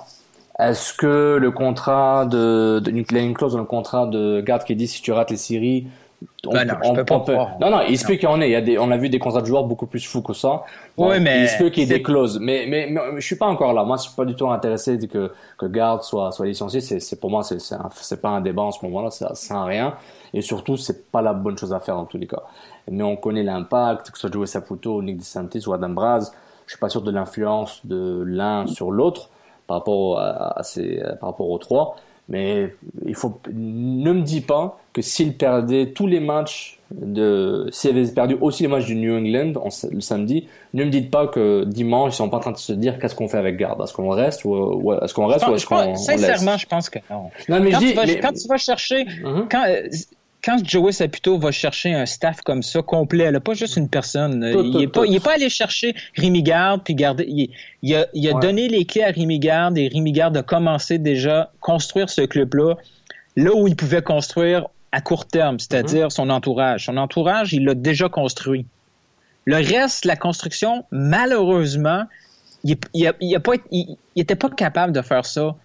est-ce 0.59 0.93
que 0.93 1.37
le 1.39 1.51
contrat 1.51 2.25
de, 2.25 2.79
de 2.79 2.91
une 2.91 3.33
clause 3.33 3.53
dans 3.53 3.59
le 3.59 3.65
contrat 3.65 4.05
de 4.05 4.39
garde 4.39 4.63
qui 4.63 4.75
dit 4.75 4.87
si 4.87 5.01
tu 5.01 5.11
rates 5.11 5.31
les 5.31 5.37
séries, 5.37 5.87
bah 6.43 6.65
non, 6.65 6.73
on, 6.83 6.93
peut 6.93 7.33
Non, 7.59 7.69
non, 7.69 7.81
il 7.87 7.97
se 7.97 8.05
peut 8.05 8.15
qu'il 8.15 8.23
y 8.23 8.27
en 8.27 8.41
ait. 8.41 8.49
Il 8.49 8.51
y 8.51 8.55
a 8.55 8.61
des, 8.61 8.77
on 8.77 8.91
a 8.91 8.97
vu 8.97 9.09
des 9.09 9.19
contrats 9.19 9.41
de 9.41 9.45
joueurs 9.45 9.63
beaucoup 9.63 9.85
plus 9.85 10.05
fous 10.05 10.21
que 10.21 10.33
ça. 10.33 10.63
oui, 10.97 11.19
mais 11.19 11.43
il 11.43 11.49
se 11.49 11.57
peut 11.57 11.69
qu'il 11.69 11.83
y 11.83 11.85
ait 11.85 11.97
des 11.97 12.03
clauses. 12.03 12.39
Mais, 12.39 12.65
mais, 12.67 12.87
mais, 12.89 13.01
je 13.15 13.25
suis 13.25 13.37
pas 13.37 13.45
encore 13.45 13.73
là. 13.73 13.83
Moi, 13.83 13.97
je 13.97 14.03
suis 14.03 14.15
pas 14.15 14.25
du 14.25 14.35
tout 14.35 14.49
intéressé 14.49 14.97
que 15.07 15.31
que 15.57 15.65
Garde 15.65 16.03
soit 16.03 16.31
soit 16.31 16.45
licencié. 16.45 16.81
C'est, 16.81 17.19
pour 17.19 17.29
moi, 17.29 17.43
c'est 17.43 17.59
c'est 17.59 18.21
pas 18.21 18.29
un 18.29 18.41
débat 18.41 18.63
en 18.63 18.71
ce 18.71 18.83
moment-là. 18.85 19.09
Ça 19.09 19.33
sert 19.35 19.57
à 19.57 19.65
rien. 19.65 19.95
Et 20.33 20.41
surtout, 20.41 20.77
c'est 20.77 21.11
pas 21.11 21.21
la 21.21 21.33
bonne 21.33 21.57
chose 21.57 21.73
à 21.73 21.79
faire 21.79 21.95
dans 21.95 22.05
tous 22.05 22.17
les 22.17 22.27
cas. 22.27 22.43
Mais 22.89 23.03
on 23.03 23.15
connaît 23.15 23.43
l'impact, 23.43 24.11
que 24.11 24.17
ce 24.17 24.21
soit 24.21 24.33
Joey 24.33 24.47
Saputo, 24.47 25.01
Nick 25.01 25.17
DeSantis 25.17 25.67
ou 25.67 25.73
Adam 25.73 25.89
Braz. 25.89 26.33
Je 26.65 26.73
suis 26.73 26.79
pas 26.79 26.89
sûr 26.89 27.01
de 27.01 27.11
l'influence 27.11 27.85
de 27.85 28.23
l'un 28.25 28.67
sur 28.67 28.91
l'autre 28.91 29.29
par 29.67 29.77
rapport 29.77 30.19
à, 30.19 30.59
à 30.59 30.63
ces, 30.63 31.01
par 31.19 31.29
rapport 31.29 31.49
aux 31.49 31.57
trois. 31.57 31.95
Mais 32.29 32.73
il 33.05 33.15
faut, 33.15 33.39
ne 33.53 34.13
me 34.13 34.21
dis 34.21 34.41
pas 34.41 34.79
que 34.93 35.01
s'il 35.01 35.35
perdait 35.35 35.91
tous 35.91 36.07
les 36.07 36.19
matchs 36.19 36.79
de, 36.91 37.67
s'il 37.71 37.97
avait 37.97 38.07
perdu 38.11 38.37
aussi 38.39 38.63
les 38.63 38.69
matchs 38.69 38.85
du 38.85 38.95
New 38.95 39.15
England 39.15 39.53
le 39.91 39.99
samedi, 39.99 40.47
ne 40.73 40.85
me 40.85 40.89
dites 40.89 41.11
pas 41.11 41.27
que 41.27 41.65
dimanche 41.65 42.13
ils 42.13 42.15
sont 42.15 42.29
pas 42.29 42.37
en 42.37 42.41
train 42.41 42.51
de 42.51 42.57
se 42.57 42.71
dire 42.71 42.99
qu'est-ce 42.99 43.15
qu'on 43.15 43.27
fait 43.27 43.39
avec 43.39 43.57
Garde, 43.57 43.81
est-ce 43.81 43.93
qu'on 43.93 44.09
reste 44.09 44.45
ou, 44.45 44.93
est-ce 45.01 45.13
qu'on 45.13 45.25
reste 45.25 45.47
ou 45.47 45.55
est-ce 45.55 45.65
qu'on 45.65 45.95
Sincèrement, 45.95 46.57
je 46.57 46.67
pense 46.67 46.89
que 46.89 46.99
non. 47.09 47.29
non 47.49 47.59
mais 47.59 47.71
quand, 47.71 47.79
dis, 47.79 47.89
tu 47.89 47.93
vas, 47.93 48.05
mais... 48.05 48.19
quand 48.19 48.33
tu 48.33 48.47
vas 48.47 48.57
chercher, 48.57 49.03
uh-huh. 49.03 49.47
quand, 49.49 49.65
quand 50.43 50.57
Joey 50.63 50.91
Saputo 50.91 51.37
va 51.37 51.51
chercher 51.51 51.93
un 51.93 52.05
staff 52.05 52.41
comme 52.41 52.63
ça, 52.63 52.81
complet, 52.81 53.23
elle 53.23 53.39
pas 53.39 53.53
juste 53.53 53.77
une 53.77 53.87
personne. 53.87 54.43
il 54.43 54.77
n'est 54.77 54.87
pas, 54.87 55.05
pas 55.23 55.35
allé 55.35 55.49
chercher 55.49 55.95
Rémi 56.15 56.43
Garde 56.43 56.81
puis 56.83 56.95
garder. 56.95 57.25
Il, 57.81 57.95
a, 57.95 58.07
il 58.13 58.27
a 58.27 58.33
donné 58.33 58.67
les 58.67 58.85
clés 58.85 59.03
à 59.03 59.11
Rémi 59.11 59.39
Garde 59.39 59.77
et 59.77 59.87
Rémi 59.87 60.11
Garde 60.11 60.35
a 60.35 60.43
commencé 60.43 60.97
déjà 60.97 61.41
à 61.41 61.51
construire 61.61 62.09
ce 62.09 62.21
club-là 62.21 62.75
là 63.35 63.51
où 63.55 63.67
il 63.67 63.75
pouvait 63.75 64.01
construire 64.01 64.67
à 64.91 65.01
court 65.01 65.25
terme, 65.25 65.59
c'est-à-dire 65.59 66.07
mm-hmm. 66.07 66.15
son 66.15 66.29
entourage. 66.29 66.85
Son 66.85 66.97
entourage, 66.97 67.53
il 67.53 67.65
l'a 67.65 67.73
déjà 67.73 68.09
construit. 68.09 68.65
Le 69.45 69.55
reste, 69.55 70.05
la 70.05 70.15
construction, 70.15 70.85
malheureusement, 70.91 72.03
il 72.63 72.77
n'était 74.15 74.35
pas 74.35 74.49
capable 74.49 74.93
de 74.93 75.01
faire 75.01 75.25
ça 75.25 75.55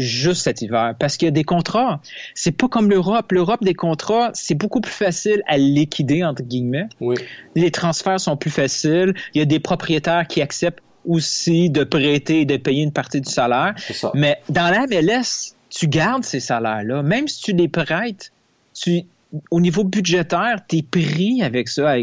juste 0.00 0.42
cet 0.42 0.62
hiver 0.62 0.94
parce 0.98 1.16
qu'il 1.16 1.26
y 1.26 1.28
a 1.28 1.32
des 1.32 1.44
contrats. 1.44 2.00
C'est 2.34 2.52
pas 2.52 2.68
comme 2.68 2.90
l'Europe. 2.90 3.32
L'Europe 3.32 3.62
des 3.62 3.74
contrats, 3.74 4.30
c'est 4.34 4.54
beaucoup 4.54 4.80
plus 4.80 4.92
facile 4.92 5.42
à 5.46 5.58
liquider 5.58 6.24
entre 6.24 6.42
guillemets. 6.42 6.88
Oui. 7.00 7.16
Les 7.54 7.70
transferts 7.70 8.20
sont 8.20 8.36
plus 8.36 8.50
faciles. 8.50 9.14
Il 9.34 9.38
y 9.38 9.42
a 9.42 9.44
des 9.44 9.60
propriétaires 9.60 10.26
qui 10.26 10.42
acceptent 10.42 10.82
aussi 11.06 11.70
de 11.70 11.84
prêter 11.84 12.42
et 12.42 12.44
de 12.44 12.56
payer 12.56 12.82
une 12.82 12.92
partie 12.92 13.20
du 13.20 13.30
salaire. 13.30 13.74
Ça. 13.78 14.10
Mais 14.14 14.40
dans 14.48 14.70
la 14.70 14.86
MLS, 14.86 15.54
tu 15.70 15.88
gardes 15.88 16.24
ces 16.24 16.40
salaires-là, 16.40 17.02
même 17.02 17.28
si 17.28 17.42
tu 17.42 17.52
les 17.52 17.68
prêtes. 17.68 18.32
Tu, 18.74 19.02
au 19.50 19.60
niveau 19.60 19.84
budgétaire, 19.84 20.60
tu 20.68 20.78
es 20.78 20.82
pris 20.82 21.42
avec 21.42 21.68
ça. 21.68 21.94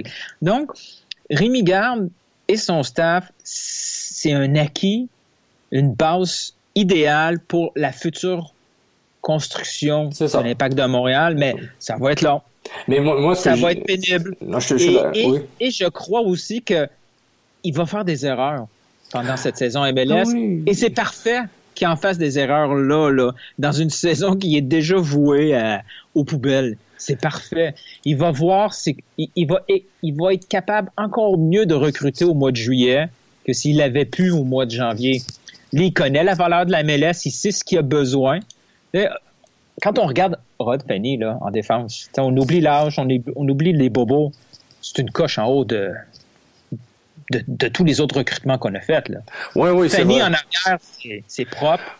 Donc, 0.41 0.71
Rémi 1.29 1.63
Garde 1.63 2.09
et 2.47 2.57
son 2.57 2.83
staff, 2.83 3.31
c'est 3.43 4.31
un 4.31 4.55
acquis, 4.55 5.09
une 5.71 5.93
base 5.93 6.53
idéal 6.77 7.39
pour 7.39 7.71
la 7.75 7.91
future 7.91 8.53
construction 9.21 10.09
de 10.09 10.43
l'impact 10.43 10.77
de 10.77 10.85
Montréal, 10.85 11.35
mais 11.37 11.55
ça 11.79 11.97
va 11.97 12.11
être 12.11 12.21
long. 12.21 12.41
Mais 12.87 12.99
moi, 12.99 13.35
ça 13.35 13.55
va 13.55 13.71
être 13.71 13.83
pénible. 13.83 14.35
et, 15.59 15.71
je, 15.71 15.89
crois 15.89 16.21
aussi 16.21 16.61
que 16.61 16.87
il 17.63 17.73
va 17.73 17.85
faire 17.85 18.05
des 18.05 18.25
erreurs 18.25 18.67
pendant 19.11 19.35
cette 19.37 19.57
saison 19.57 19.81
MLS. 19.91 20.23
Ah 20.27 20.69
et 20.69 20.73
c'est 20.73 20.91
parfait 20.91 21.41
qu'il 21.73 21.87
en 21.87 21.95
fasse 21.95 22.17
des 22.17 22.39
erreurs 22.39 22.75
là, 22.75 23.09
là, 23.09 23.31
dans 23.57 23.71
une 23.71 23.89
saison 23.89 24.35
qui 24.35 24.57
est 24.57 24.61
déjà 24.61 24.97
vouée 24.97 25.59
aux 26.13 26.23
poubelles. 26.23 26.77
C'est 26.97 27.19
parfait. 27.19 27.75
Il 28.05 28.17
va 28.17 28.31
voir, 28.31 28.73
il, 29.17 29.29
il, 29.35 29.47
va, 29.47 29.63
il 30.01 30.15
va 30.15 30.33
être 30.33 30.47
capable 30.47 30.89
encore 30.97 31.37
mieux 31.37 31.65
de 31.65 31.75
recruter 31.75 32.25
au 32.25 32.33
mois 32.33 32.51
de 32.51 32.57
juillet 32.57 33.07
que 33.45 33.53
s'il 33.53 33.81
avait 33.81 34.05
pu 34.05 34.31
au 34.31 34.43
mois 34.43 34.65
de 34.65 34.71
janvier. 34.71 35.21
Lui, 35.73 35.87
il 35.87 35.93
connaît 35.93 36.23
la 36.23 36.33
valeur 36.33 36.65
de 36.65 36.71
la 36.71 36.83
MLS, 36.83 37.25
il 37.25 37.31
sait 37.31 37.51
ce 37.51 37.63
qu'il 37.63 37.77
a 37.77 37.81
besoin. 37.81 38.39
quand 39.81 39.99
on 39.99 40.05
regarde 40.05 40.37
Rod 40.59 40.83
Penny 40.83 41.17
là, 41.17 41.37
en 41.41 41.51
défense, 41.51 42.09
on 42.17 42.35
oublie 42.37 42.61
l'âge, 42.61 42.97
on, 42.97 43.07
on, 43.35 43.47
oublie 43.47 43.73
les 43.73 43.89
bobos. 43.89 44.31
C'est 44.81 44.99
une 44.99 45.11
coche 45.11 45.37
en 45.37 45.47
haut 45.47 45.65
de, 45.65 45.93
de, 47.29 47.67
tous 47.67 47.83
les 47.83 47.99
autres 47.99 48.17
recrutements 48.17 48.57
qu'on 48.57 48.73
a 48.75 48.79
faits. 48.79 49.11
Oui, 49.55 49.69
oui, 49.69 49.89
Penny 49.89 50.21
en 50.21 50.33
arrière, 50.33 50.79
c'est 51.27 51.45
propre, 51.45 51.99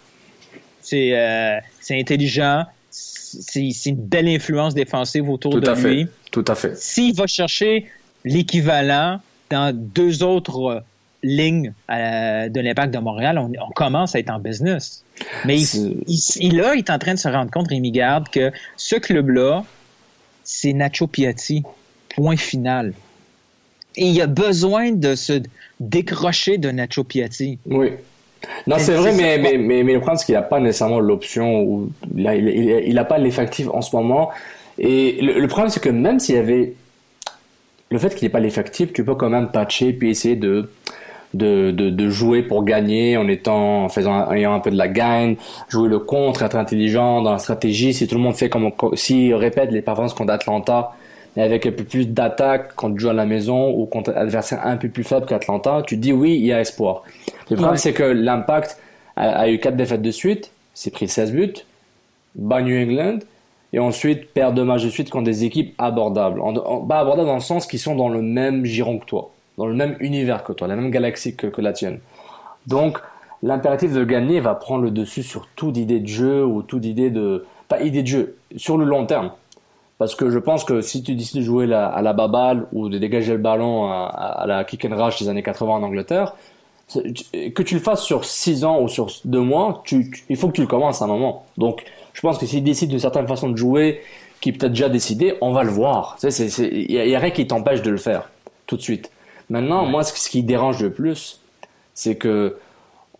c'est 0.82 1.18
euh, 1.18 1.60
intelligent, 1.92 2.66
c'est 2.90 3.72
une 3.86 3.96
belle 3.96 4.28
influence 4.28 4.74
défensive 4.74 5.30
autour 5.30 5.52
Tout 5.52 5.60
de 5.60 5.70
à 5.70 5.76
lui. 5.76 6.06
Fait. 6.06 6.12
Tout 6.32 6.46
à 6.48 6.56
fait. 6.56 6.78
S'il 6.78 7.16
va 7.16 7.28
chercher 7.28 7.88
l'équivalent 8.24 9.20
dans 9.50 9.76
deux 9.76 10.24
autres 10.24 10.84
ligne 11.24 11.74
euh, 11.90 12.50
de 12.50 12.60
l'impact 12.60 12.94
de 12.94 13.00
Montréal, 13.00 13.38
on, 13.40 13.72
commence 13.72 14.16
à 14.16 14.20
être 14.20 14.30
en 14.30 14.40
business. 14.40 15.04
Mais 15.46 15.60
il, 15.60 16.04
il, 16.40 16.58
là, 16.58 16.76
il 16.76 16.80
est 16.80 16.90
en 16.90 17.00
train 17.00 17.14
de 17.14 17.20
se 17.20 17.28
rendre 17.28 17.52
compte, 17.52 17.68
Rémi 17.70 17.92
Garde, 17.92 18.30
que 18.30 18.52
ce 18.76 18.96
club-là, 18.96 19.64
c'est 20.44 20.74
Nacho 20.74 21.08
Piatti. 21.08 21.64
Point 22.16 22.38
final. 22.38 22.94
Et 23.96 24.06
il 24.06 24.22
a 24.22 24.28
besoin 24.28 24.92
de 24.92 25.16
se 25.16 25.42
décrocher 25.80 26.58
de 26.58 26.70
Nacho 26.70 27.04
Piatti. 27.04 27.60
Oui. 27.66 27.92
Non, 28.68 28.78
c'est 28.78 28.94
vrai, 28.94 29.14
mais, 29.14 29.40
mais, 29.40 29.58
mais, 29.58 29.84
mais, 29.84 29.94
le 29.94 30.00
problème, 30.00 30.18
c'est 30.18 30.26
qu'il 30.26 30.36
n'a 30.36 30.44
pas 30.44 30.60
nécessairement 30.60 31.00
l'option, 31.00 31.64
ou 31.64 31.92
il 32.16 32.94
n'a 32.94 33.06
pas 33.06 33.18
l'effectif 33.18 33.68
en 33.70 33.82
ce 33.82 33.96
moment. 33.96 34.30
Et 34.78 35.20
le, 35.22 35.40
le 35.40 35.48
problème, 35.48 35.70
c'est 35.70 35.82
que 35.82 35.90
même 35.90 36.20
s'il 36.20 36.36
y 36.36 36.38
avait 36.38 36.76
le 37.90 37.98
fait 37.98 38.10
qu'il 38.10 38.26
n'y 38.26 38.28
ait 38.28 38.32
pas 38.32 38.40
l'effectif, 38.40 38.94
tu 38.94 39.04
peux 39.04 39.16
quand 39.16 39.30
même 39.30 39.50
patcher 39.50 39.94
puis 39.94 40.10
essayer 40.10 40.36
de 40.36 40.70
de, 41.38 41.72
de, 41.72 41.90
de, 41.90 42.10
jouer 42.10 42.42
pour 42.44 42.64
gagner 42.64 43.18
en 43.18 43.28
étant 43.28 43.86
en 43.86 43.90
faisant 43.90 44.32
ayant 44.32 44.54
un 44.54 44.60
peu 44.60 44.72
de 44.72 44.78
la 44.78 44.88
gagne, 44.88 45.36
jouer 45.70 45.90
le 45.90 46.00
contre, 46.00 46.44
être 46.44 46.56
intelligent 46.56 47.22
dans 47.22 47.32
la 47.32 47.38
stratégie. 47.40 47.94
Si 47.94 48.08
tout 48.08 48.16
le 48.16 48.22
monde 48.22 48.36
fait 48.36 48.50
comme 48.50 48.72
si 48.94 49.34
répète 49.34 49.72
les 49.72 49.82
performances 49.82 50.14
contre 50.14 50.34
Atlanta, 50.34 50.94
et 51.36 51.42
avec 51.42 51.66
un 51.68 51.72
peu 51.72 51.84
plus 51.84 52.08
d'attaque 52.08 52.72
quand 52.76 52.92
tu 52.92 53.00
joues 53.02 53.10
à 53.10 53.14
la 53.14 53.26
maison 53.28 53.70
ou 53.70 53.86
contre 53.86 54.10
un 54.10 54.22
adversaire 54.22 54.60
un 54.66 54.76
peu 54.78 54.90
plus 54.90 55.04
faible 55.04 55.26
qu'Atlanta, 55.28 55.84
tu 55.86 55.96
dis 55.96 56.12
oui, 56.12 56.36
il 56.36 56.46
y 56.46 56.52
a 56.52 56.60
espoir. 56.62 57.04
Le 57.50 57.56
problème, 57.56 57.72
Ouais. 57.74 57.78
c'est 57.78 57.94
que 57.94 58.04
l'impact 58.04 58.80
a, 59.16 59.30
a 59.42 59.48
eu 59.48 59.60
quatre 59.60 59.76
défaites 59.78 60.02
de 60.02 60.12
suite, 60.12 60.52
s'est 60.74 60.90
pris 60.92 61.08
16 61.08 61.32
buts, 61.34 61.54
bat 62.36 62.62
New 62.62 62.76
England, 62.76 63.20
et 63.74 63.80
ensuite 63.80 64.34
perd 64.34 64.56
deux 64.56 64.64
matchs 64.64 64.86
de 64.86 64.90
suite 64.90 65.10
contre 65.10 65.26
des 65.26 65.44
équipes 65.44 65.76
abordables. 65.78 66.40
En, 66.42 66.56
en- 66.56 66.82
pas 66.82 67.00
abordables 67.00 67.28
dans 67.28 67.36
le 67.36 67.40
sens 67.42 67.68
qu'ils 67.68 67.80
sont 67.80 67.96
dans 67.96 68.10
le 68.10 68.22
même 68.22 68.66
giron 68.66 68.98
que 68.98 69.06
toi, 69.06 69.30
dans 69.58 69.66
le 69.66 69.74
même 69.74 69.96
univers 70.00 70.44
que 70.44 70.54
toi, 70.54 70.68
la 70.68 70.76
même 70.76 70.92
galaxie 70.92 71.36
que, 71.36 71.62
la 71.62 71.74
tienne. 71.74 72.00
Donc, 72.68 73.00
l'impératif 73.42 73.92
de 73.92 74.04
gagner 74.04 74.40
va 74.40 74.56
prendre 74.56 74.84
le 74.84 74.92
dessus 74.92 75.24
sur 75.24 75.48
toute 75.56 75.78
idée 75.78 76.00
de 76.00 76.08
jeu 76.08 76.46
ou 76.46 76.62
toute 76.62 76.86
idée 76.86 77.10
de... 77.10 77.46
Pas 77.68 77.82
idée 77.82 78.02
de 78.02 78.08
jeu, 78.08 78.38
sur 78.56 78.78
le 78.78 78.86
long 78.86 79.06
terme. 79.06 79.32
Parce 79.98 80.16
que 80.16 80.30
je 80.30 80.40
pense 80.40 80.64
que 80.64 80.80
si 80.82 81.04
tu 81.04 81.16
décides 81.16 81.42
de 81.42 81.46
jouer 81.46 81.74
à 81.74 82.02
la 82.02 82.14
baballe 82.14 82.68
ou 82.72 82.88
de 82.88 82.98
dégager 82.98 83.34
le 83.34 83.40
ballon 83.40 83.92
à, 83.92 84.46
la 84.48 84.64
kick 84.64 84.86
and 84.86 84.96
rush 84.96 85.20
des 85.20 85.28
années 85.28 85.44
80 85.44 85.74
en 85.74 85.84
Angleterre, 85.84 86.36
que 86.94 87.64
tu 87.64 87.74
le 87.74 87.82
fasses 87.82 88.04
sur 88.04 88.24
6 88.24 88.64
ans 88.64 88.82
ou 88.82 88.88
sur 88.88 89.08
2 89.26 89.40
mois, 89.42 89.84
il 90.30 90.38
faut 90.38 90.48
que 90.48 90.54
tu 90.54 90.62
le 90.62 90.68
commences 90.68 91.02
à 91.02 91.06
un 91.06 91.08
moment. 91.10 91.46
Donc, 91.58 91.84
je 92.14 92.22
pense 92.22 92.38
que 92.38 92.46
s'il 92.46 92.64
décide 92.64 92.90
d'une 92.90 93.00
certaine 93.00 93.28
façon 93.28 93.50
de 93.50 93.58
jouer, 93.58 94.02
qui 94.40 94.52
peut-être 94.52 94.72
déjà 94.72 94.88
décidé, 94.88 95.34
on 95.42 95.52
va 95.52 95.64
le 95.64 95.72
voir. 95.72 96.18
Il 96.24 96.88
n'y 96.88 97.16
a 97.16 97.20
rien 97.20 97.32
qui 97.32 97.48
t'empêche 97.48 97.82
de 97.82 97.90
le 97.90 97.98
faire 97.98 98.30
tout 98.68 98.78
de 98.78 98.82
suite. 98.82 99.10
Maintenant, 99.50 99.86
moi, 99.86 100.04
ce, 100.04 100.30
qui 100.30 100.44
dérange 100.44 100.82
le 100.82 100.92
plus, 100.92 101.42
c'est 101.94 102.16
que 102.16 102.58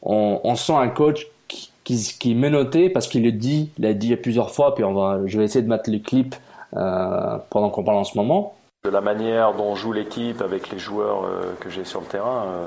on, 0.02 0.42
on 0.44 0.56
sent 0.56 0.74
un 0.74 0.90
coach 0.90 1.28
qui, 1.48 1.72
qui, 1.84 2.16
qui 2.20 2.32
est 2.32 2.36
menotté 2.36 2.90
parce 2.90 3.08
qu'il 3.08 3.24
le 3.24 3.32
dit, 3.32 3.72
il 3.78 3.84
l'a 3.84 3.94
dit 3.94 4.16
plusieurs 4.18 4.52
fois, 4.52 4.76
puis 4.76 4.84
on 4.84 4.94
va, 4.94 5.22
je 5.26 5.38
vais 5.38 5.46
essayer 5.46 5.64
de 5.64 5.70
mettre 5.70 5.90
les 5.90 6.02
clips 6.02 6.36
euh, 6.76 7.38
pendant 7.50 7.70
qu'on 7.70 7.84
parle 7.84 7.98
en 7.98 8.04
ce 8.04 8.18
moment. 8.18 8.56
de 8.84 8.90
la 8.90 9.00
manière 9.00 9.54
dont 9.54 9.76
joue 9.76 9.94
l'équipe 9.94 10.42
avec 10.42 10.70
les 10.70 10.80
joueurs 10.80 11.24
euh, 11.24 11.54
que 11.62 11.70
j'ai 11.70 11.86
sur 11.86 12.02
le 12.02 12.08
terrain. 12.08 12.46
Euh, 12.48 12.66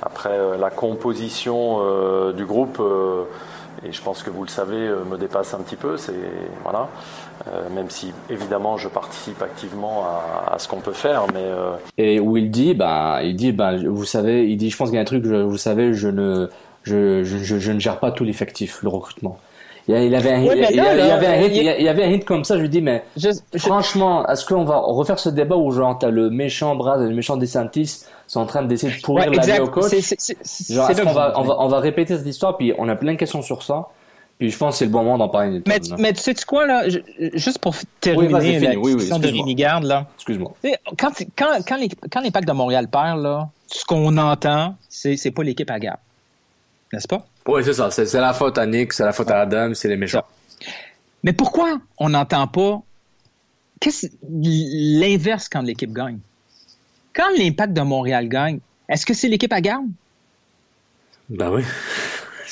après, 0.00 0.58
la 0.58 0.70
composition 0.70 2.32
du 2.32 2.44
groupe, 2.44 2.82
et 3.84 3.92
je 3.92 4.02
pense 4.02 4.24
que 4.24 4.30
vous 4.30 4.42
le 4.42 4.48
savez, 4.48 4.90
me 5.08 5.16
dépasse 5.16 5.54
un 5.54 5.58
petit 5.58 5.76
peu. 5.76 5.96
C'est 5.96 6.12
voilà, 6.64 6.88
Euh, 7.48 7.68
même 7.74 7.90
si 7.90 8.12
évidemment 8.30 8.76
je 8.76 8.88
participe 8.88 9.42
activement 9.42 10.04
à, 10.04 10.54
à 10.54 10.58
ce 10.60 10.68
qu'on 10.68 10.76
peut 10.80 10.92
faire, 10.92 11.24
mais 11.34 11.40
euh, 11.42 11.72
Et 11.98 12.20
où 12.20 12.36
il 12.36 12.50
dit, 12.52 12.72
bah, 12.74 13.20
il 13.24 13.34
dit, 13.34 13.50
bah, 13.50 13.72
vous 13.84 14.04
savez, 14.04 14.48
il 14.48 14.56
dit, 14.56 14.70
je 14.70 14.76
pense 14.76 14.90
qu'il 14.90 14.94
y 14.96 14.98
a 14.98 15.02
un 15.02 15.04
truc, 15.04 15.24
je- 15.24 15.34
vous 15.34 15.56
savez, 15.56 15.92
je 15.92 16.06
ne, 16.08 16.48
je, 16.84 17.24
je, 17.24 17.38
je, 17.38 17.58
je 17.58 17.72
ne 17.72 17.80
gère 17.80 17.98
pas 17.98 18.12
tout 18.12 18.22
l'effectif, 18.22 18.80
le 18.82 18.88
recrutement. 18.90 19.38
Il 19.88 19.94
avait 20.14 20.30
un, 20.32 20.44
Ouais, 20.44 20.66
il, 20.70 20.76
là, 20.76 21.14
avait 21.16 21.26
un 21.26 21.40
hit, 21.42 21.52
il- 21.80 21.88
avait 21.88 22.04
un 22.04 22.18
comme 22.20 22.44
ça, 22.44 22.54
je 22.56 22.60
lui 22.62 22.68
dis, 22.68 22.80
mais 22.80 23.02
franchement, 23.58 24.24
est-ce 24.28 24.46
qu'on 24.46 24.62
va 24.64 24.78
refaire 24.78 25.18
ce 25.18 25.28
débat 25.28 25.56
où 25.56 25.72
genre 25.72 25.98
t'as 25.98 26.10
le 26.10 26.30
méchant 26.30 26.76
Brad 26.76 27.02
et 27.02 27.08
le 27.08 27.14
méchant 27.14 27.36
DeSantis 27.36 28.04
sont 28.28 28.38
en 28.40 28.46
train 28.46 28.62
d'essayer 28.62 28.96
de 28.96 29.02
pourrir 29.02 29.28
Ouais, 29.28 29.36
la 29.36 29.42
vie 29.54 29.60
au 29.60 29.66
coach? 29.66 29.90
C'est- 29.90 30.00
c'est- 30.00 30.36
c'est- 30.40 30.72
Genre, 30.74 30.86
c'est 30.86 30.92
est-ce 30.92 31.00
là 31.00 31.06
qu'on 31.06 31.10
que 31.10 31.16
va, 31.16 31.32
on 31.36 31.42
va, 31.42 31.56
on 31.58 31.66
va 31.66 31.80
répéter 31.80 32.16
cette 32.16 32.26
histoire, 32.26 32.56
puis 32.56 32.72
on 32.78 32.88
a 32.88 32.94
plein 32.94 33.12
de 33.14 33.18
questions 33.18 33.42
sur 33.42 33.64
ça. 33.64 33.88
Puis 34.42 34.50
je 34.50 34.58
pense 34.58 34.74
que 34.74 34.78
c'est 34.80 34.84
le 34.86 34.90
bon 34.90 35.04
moment 35.04 35.18
d'en 35.18 35.28
parler. 35.28 35.62
Mais, 35.68 35.78
mais 36.00 36.12
tu 36.12 36.20
sais 36.20 36.34
quoi, 36.44 36.66
là, 36.66 36.88
je- 36.88 36.98
juste 37.34 37.60
pour 37.60 37.76
terminer 38.00 38.26
Oui, 38.34 38.60
la. 38.60 38.76
Oui, 38.76 38.94
de 38.96 39.52
Garde, 39.52 39.84
là. 39.84 40.08
Excuse-moi. 40.16 40.52
Quand, 40.98 41.12
quand, 41.38 41.60
quand, 41.64 41.76
les- 41.76 41.88
quand 42.10 42.20
l'impact 42.20 42.48
de 42.48 42.52
Montréal 42.52 42.88
perd, 42.88 43.22
là, 43.22 43.48
ce 43.68 43.84
qu'on 43.84 44.16
entend, 44.16 44.74
c'est 44.88 45.16
c'est 45.16 45.30
pas 45.30 45.44
l'équipe 45.44 45.70
à 45.70 45.78
garde. 45.78 46.00
N'est-ce 46.92 47.06
pas? 47.06 47.24
Oui, 47.46 47.62
c'est 47.64 47.72
ça. 47.74 47.88
C'est 47.92 48.12
la 48.14 48.32
faute 48.32 48.58
à 48.58 48.66
Nick, 48.66 48.92
c'est 48.92 49.04
la 49.04 49.12
faute 49.12 49.30
à 49.30 49.42
Adam, 49.42 49.74
c'est 49.74 49.86
les 49.88 49.96
méchants. 49.96 50.24
Mais 51.22 51.32
pourquoi 51.32 51.78
on 51.98 52.08
n'entend 52.08 52.48
pas 52.48 52.82
qu'est-ce 53.78 54.08
l'inverse 54.28 55.48
quand 55.48 55.62
l'équipe 55.62 55.92
gagne? 55.92 56.18
Quand 57.14 57.28
l'impact 57.38 57.74
de 57.74 57.82
Montréal 57.82 58.28
gagne, 58.28 58.58
est-ce 58.88 59.06
que 59.06 59.14
c'est 59.14 59.28
l'équipe 59.28 59.52
à 59.52 59.60
garde? 59.60 59.86
Ben 61.28 61.48
oui. 61.48 61.62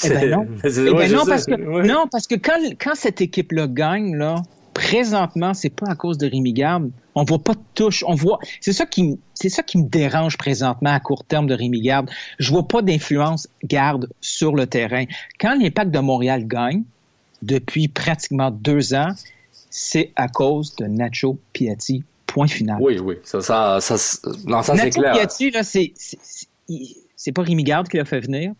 Eh 0.05 0.09
ben 0.09 0.31
non. 0.31 0.47
Eh 0.65 0.69
ben 0.71 0.93
ouais, 0.95 1.09
non, 1.09 1.25
parce 1.27 1.47
que, 1.47 1.55
Ouais. 1.55 1.87
non, 1.87 2.07
parce 2.11 2.27
que 2.27 2.35
quand, 2.37 2.59
quand 2.79 2.95
cette 2.95 3.21
équipe-là 3.21 3.67
gagne, 3.67 4.17
là, 4.17 4.37
présentement, 4.75 5.53
c'est 5.53 5.69
pas 5.71 5.87
à 5.91 5.95
cause 5.95 6.17
de 6.19 6.27
Rémi 6.29 6.53
Garde. 6.53 6.91
On 7.15 7.25
voit 7.25 7.41
pas 7.41 7.55
de 7.55 7.61
touche. 7.75 8.05
On 8.07 8.15
voit. 8.15 8.39
C'est 8.61 8.73
ça 8.73 8.87
qui, 8.87 9.19
c'est 9.35 9.49
ça 9.49 9.63
qui 9.63 9.79
me 9.79 9.85
dérange 9.89 10.39
présentement 10.39 10.91
à 10.95 11.01
court 11.01 11.25
terme 11.25 11.47
de 11.47 11.55
Rémi 11.55 11.81
Garde. 11.83 12.09
Je 12.39 12.51
vois 12.51 12.67
pas 12.67 12.81
d'influence 12.81 13.49
Garde 13.65 14.09
sur 14.21 14.55
le 14.55 14.67
terrain. 14.67 15.05
Quand 15.41 15.55
l'impact 15.61 15.91
de 15.91 15.99
Montréal 15.99 16.47
gagne, 16.47 16.83
depuis 17.43 17.89
pratiquement 17.89 18.51
deux 18.51 18.95
ans, 18.95 19.11
c'est 19.71 20.13
à 20.17 20.29
cause 20.29 20.77
de 20.77 20.87
Nacho 20.87 21.39
Piatti. 21.53 22.05
Point 22.27 22.47
final. 22.47 22.79
Oui, 22.81 22.97
oui. 23.01 23.17
Ça, 23.25 23.41
ça, 23.41 23.79
ça, 23.81 23.99
c'est- 23.99 24.25
non, 24.47 24.63
ça 24.63 24.77
c'est 24.77 24.85
Nacho 24.85 25.01
clair. 25.01 25.13
Piatti, 25.15 25.51
là, 25.51 25.65
c'est, 25.65 25.93
c'est 27.17 27.33
pas 27.33 27.43
Rémi 27.43 27.65
Garde 27.65 27.89
qui 27.89 27.97
l'a 27.97 28.05
fait 28.05 28.21
venir. 28.21 28.53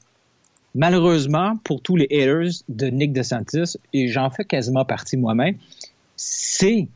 Malheureusement, 0.75 1.57
pour 1.65 1.83
tous 1.83 1.97
les 1.97 2.07
haters 2.11 2.63
de 2.69 2.87
Nick 2.87 3.13
DeSantis, 3.13 3.77
et 3.93 4.09
j'en 4.09 4.31
fais 4.31 4.45
quasiment 4.45 4.85
partie 4.85 5.17
moi-même, 5.17 5.57
c'est 6.17 6.87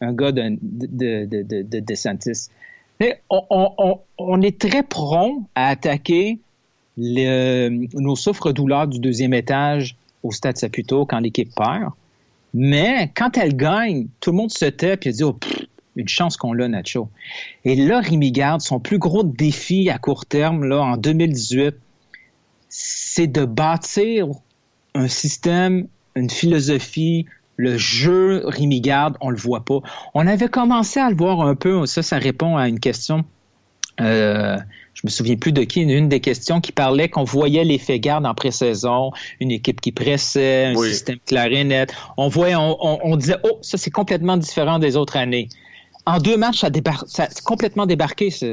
un 0.00 0.12
gars 0.12 0.32
de, 0.32 0.56
de, 0.60 1.24
de, 1.24 1.42
de, 1.42 1.62
de 1.62 1.80
DeSantis. 1.80 2.48
On, 3.30 4.42
est 4.42 4.58
très 4.58 4.82
prompt 4.82 5.46
à 5.54 5.68
attaquer 5.68 6.38
nos 6.96 8.16
souffres-douleurs 8.16 8.88
du 8.88 8.98
deuxième 8.98 9.34
étage 9.34 9.96
au 10.24 10.32
Stade 10.32 10.56
Saputo 10.56 11.06
quand 11.06 11.20
l'équipe 11.20 11.54
perd. 11.54 11.92
Mais 12.54 13.12
quand 13.14 13.36
elle 13.36 13.56
gagne, 13.56 14.08
tout 14.20 14.30
le 14.30 14.36
monde 14.36 14.50
se 14.50 14.64
tait 14.64 14.98
et 15.02 15.12
dit 15.12 15.22
oh, 15.22 15.36
une 15.94 16.08
chance 16.08 16.36
qu'on 16.36 16.52
l'a, 16.52 16.68
Nacho. 16.68 17.08
Et 17.64 17.76
là, 17.76 18.00
Rémi 18.00 18.32
Garde, 18.32 18.60
son 18.60 18.80
plus 18.80 18.98
gros 18.98 19.22
défi 19.22 19.90
à 19.90 19.98
court 19.98 20.26
terme, 20.26 20.64
là, 20.64 20.80
en 20.80 20.96
2018, 20.96 21.74
c'est 22.68 23.26
de 23.26 23.44
bâtir 23.44 24.26
un 24.94 25.08
système, 25.08 25.86
une 26.14 26.30
philosophie, 26.30 27.26
le 27.56 27.76
jeu 27.76 28.42
Rémi 28.46 28.80
Garde, 28.80 29.16
on 29.20 29.30
le 29.30 29.36
voit 29.36 29.64
pas. 29.64 29.80
On 30.14 30.26
avait 30.26 30.48
commencé 30.48 31.00
à 31.00 31.10
le 31.10 31.16
voir 31.16 31.40
un 31.40 31.54
peu, 31.54 31.86
ça, 31.86 32.02
ça 32.02 32.18
répond 32.18 32.56
à 32.56 32.68
une 32.68 32.78
question. 32.80 33.24
Euh, 34.00 34.56
je 34.94 35.00
me 35.04 35.10
souviens 35.10 35.36
plus 35.36 35.52
de 35.52 35.62
qui, 35.64 35.80
une, 35.80 36.08
des 36.08 36.20
questions 36.20 36.60
qui 36.60 36.70
parlait 36.72 37.08
qu'on 37.08 37.24
voyait 37.24 37.64
l'effet 37.64 37.98
garde 37.98 38.26
en 38.26 38.34
pré-saison, 38.34 39.10
une 39.40 39.50
équipe 39.50 39.80
qui 39.80 39.90
pressait, 39.92 40.66
un 40.66 40.74
Oui. 40.76 40.90
système 40.90 41.18
clair 41.26 41.46
et 41.52 41.64
net. 41.64 41.92
On 42.16 42.28
voyait, 42.28 42.54
on, 42.56 42.76
on- 42.80 42.98
on 43.02 43.16
disait, 43.16 43.36
oh, 43.44 43.58
ça 43.62 43.76
c'est 43.76 43.90
complètement 43.90 44.36
différent 44.36 44.78
des 44.78 44.96
autres 44.96 45.16
années. 45.16 45.48
En 46.06 46.18
deux 46.18 46.36
matchs, 46.36 46.60
ça, 46.60 46.70
débar- 46.70 47.04
ça 47.08 47.24
a 47.24 47.28
complètement 47.44 47.86
débarqué. 47.86 48.30
ça. 48.30 48.46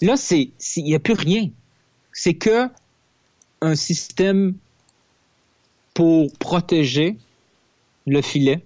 Là, 0.00 0.16
c'est- 0.16 0.50
il 0.76 0.84
n'y 0.84 0.94
a 0.94 0.98
plus 0.98 1.14
rien. 1.14 1.48
C'est 2.12 2.34
que 2.34 2.68
un 3.60 3.74
système 3.74 4.54
pour 5.94 6.30
protéger 6.38 7.16
le 8.06 8.22
filet. 8.22 8.60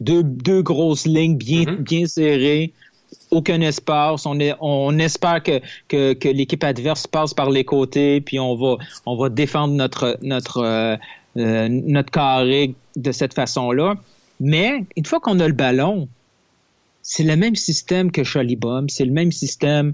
Deux, 0.00 0.22
deux 0.22 0.62
grosses 0.62 1.06
lignes 1.06 1.36
bien, 1.36 1.64
bien 1.78 2.06
serrées, 2.06 2.72
aucun 3.30 3.60
espace. 3.60 4.24
On, 4.24 4.40
est, 4.40 4.54
on 4.60 4.98
espère 4.98 5.42
que, 5.42 5.60
que, 5.88 6.14
que 6.14 6.28
l'équipe 6.28 6.64
adverse 6.64 7.06
passe 7.06 7.34
par 7.34 7.50
les 7.50 7.64
côtés, 7.64 8.20
puis 8.22 8.40
on 8.40 8.56
va, 8.56 8.76
on 9.04 9.16
va 9.16 9.28
défendre 9.28 9.74
notre, 9.74 10.18
notre, 10.22 10.58
euh, 10.58 10.96
euh, 11.36 11.68
notre 11.68 12.10
carré 12.10 12.74
de 12.96 13.12
cette 13.12 13.34
façon-là. 13.34 13.94
Mais 14.40 14.84
une 14.96 15.04
fois 15.04 15.20
qu'on 15.20 15.38
a 15.38 15.46
le 15.46 15.52
ballon, 15.54 16.08
c'est 17.02 17.24
le 17.24 17.36
même 17.36 17.56
système 17.56 18.10
que 18.10 18.24
Chalibom, 18.24 18.88
c'est 18.88 19.04
le 19.04 19.12
même 19.12 19.32
système 19.32 19.92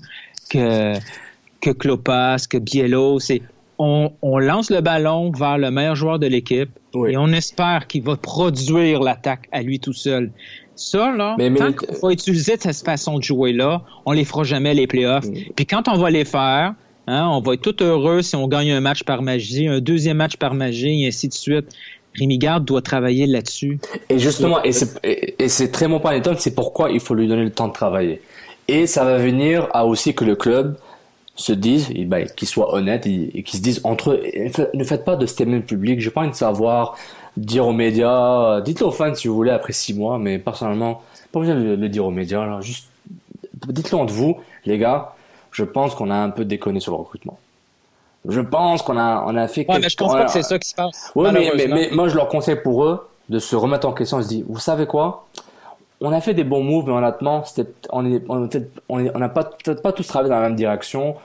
que, 0.51 0.95
que 1.61 1.71
Klopas, 1.71 2.47
que 2.49 2.59
Biello. 2.59 3.19
On, 3.79 4.13
on 4.23 4.39
lance 4.39 4.71
le 4.71 4.81
ballon 4.81 5.31
vers 5.33 5.59
le 5.59 5.71
meilleur 5.71 5.97
joueur 5.97 6.19
de 6.19 6.27
l'équipe 6.27 6.71
et 7.09 7.17
on 7.17 7.29
espère 7.29 7.87
qu'il 7.87 8.03
va 8.03 8.17
produire 8.17 9.01
l'attaque 9.01 9.49
à 9.53 9.63
lui 9.63 9.79
tout 9.81 9.93
seul. 9.93 10.31
Ça, 10.77 11.15
là, 11.15 11.35
Mais- 11.39 11.51
mais 11.51 11.59
tant 11.59 11.73
qu'on 11.73 12.07
va 12.07 12.13
utiliser 12.13 12.57
cette 12.59 12.85
façon 12.85 13.19
de 13.19 13.23
jouer-là, 13.23 13.83
on 14.07 14.13
les 14.13 14.25
fera 14.25 14.45
jamais 14.45 14.75
les 14.75 14.87
playoffs. 14.87 15.27
Mm. 15.27 15.35
Puis 15.57 15.67
quand 15.67 15.89
on 15.89 15.99
va 15.99 16.11
les 16.11 16.25
faire, 16.25 16.75
hein, 17.07 17.29
on 17.31 17.41
va 17.41 17.55
être 17.55 17.63
tout 17.63 17.83
heureux 17.83 18.23
si 18.23 18.37
on 18.37 18.47
gagne 18.49 18.73
un 18.73 18.81
match 18.81 19.03
par 19.03 19.23
magie, 19.23 19.69
un 19.69 19.81
deuxième 19.81 20.19
match 20.19 20.37
par 20.37 20.55
magie, 20.55 21.05
et 21.05 21.09
ainsi 21.09 21.29
de 21.29 21.35
suite. 21.35 21.67
Rémi 22.19 22.39
Garde 22.39 22.65
doit 22.65 22.81
travailler 22.81 23.27
là-dessus. 23.27 23.79
Et 24.09 24.19
justement, 24.19 24.63
et 24.63 24.73
c'est, 24.73 24.99
et, 25.05 25.35
et 25.39 25.49
c'est 25.49 25.71
très 25.71 25.87
bon 25.87 26.01
point, 26.01 26.19
c'est 26.39 26.55
pourquoi 26.55 26.91
il 26.91 27.01
faut 27.01 27.15
lui 27.15 27.29
donner 27.29 27.45
le 27.45 27.51
temps 27.51 27.69
de 27.69 27.75
travailler. 27.75 28.23
Et 28.69 28.87
ça 28.87 29.05
va 29.05 29.19
venir 29.19 29.69
à 29.75 29.85
aussi 29.85 30.15
que 30.15 30.25
le 30.25 30.35
club 30.35 30.79
se 31.37 31.53
dise, 31.53 31.91
et 31.95 32.05
ben, 32.07 32.27
qu'il 32.27 32.49
soit 32.49 32.73
honnête 32.75 33.07
et, 33.07 33.39
et 33.39 33.43
qu'ils 33.43 33.59
se 33.59 33.63
disent 33.63 33.81
entre 33.85 34.11
eux, 34.13 34.23
ne 34.75 34.85
faites 34.85 35.05
pas 35.05 35.17
de 35.17 35.27
statement 35.27 35.61
public, 35.61 36.01
j'ai 36.01 36.11
pas 36.11 36.23
envie 36.23 36.31
de 36.31 36.35
savoir, 36.35 36.97
dire 37.37 37.67
aux 37.67 37.73
médias, 37.73 38.57
euh, 38.57 38.61
dites-le 38.63 38.87
aux 38.87 38.91
fans 38.91 39.15
si 39.15 39.29
vous 39.29 39.35
voulez 39.35 39.51
après 39.51 39.73
six 39.75 39.93
mois, 39.95 40.19
mais 40.19 40.39
personnellement, 40.39 41.03
pas 41.33 41.41
besoin 41.41 41.55
de 41.55 41.75
le, 41.75 41.89
dire 41.91 42.07
aux 42.07 42.11
médias, 42.11 42.47
là, 42.47 42.61
juste, 42.63 42.89
dites-le 43.69 43.99
entre 43.99 44.15
vous, 44.15 44.39
les 44.65 44.79
gars, 44.79 45.15
je 45.53 45.63
pense 45.65 45.95
qu'on 45.95 46.11
a 46.11 46.17
un 46.17 46.31
peu 46.31 46.45
déconné 46.45 46.81
sur 46.81 46.93
le 46.93 46.99
recrutement. 46.99 47.39
Je 48.29 48.41
pense 48.41 48.83
qu'on 48.83 48.97
a, 48.99 49.25
on 49.27 49.37
a 49.37 49.47
fait 49.47 49.61
Ouais, 49.61 49.67
quelque- 49.67 49.83
mais 49.83 49.89
je 49.89 49.97
pense 49.97 50.11
on 50.13 50.15
pas 50.15 50.25
que 50.25 50.33
c'est 50.33 50.43
ça 50.43 50.59
qui 50.59 50.69
se 50.71 50.75
passe. 50.75 51.13
Ouais, 51.15 51.31
mais, 51.33 51.53
mais, 51.55 51.67
mais 51.69 51.91
moi, 51.93 52.09
je 52.09 52.17
leur 52.17 52.29
conseille 52.29 52.57
pour 52.63 52.85
eux 52.85 53.07
de 53.29 53.39
se 53.39 53.55
remettre 53.55 53.87
en 53.87 53.93
question 53.93 54.19
et 54.21 54.23
se 54.23 54.29
dire, 54.29 54.45
vous 54.49 54.59
savez 54.59 54.87
quoi? 54.87 55.27
On 56.01 56.13
a 56.13 56.21
fait 56.21 56.35
des 56.35 56.45
bons 56.45 56.63
moves, 56.63 56.87
mais 56.87 56.93
honnêtement, 56.93 57.45
on 57.91 58.03
n'a 58.03 58.19
on, 58.89 59.29
pas, 59.29 59.45
peut-être 59.45 59.83
pas 59.83 59.93
tous 59.93 60.07
travaillé 60.07 60.31
dans 60.31 60.41
la 60.41 60.49
même 60.49 60.57
direction. 60.57 61.17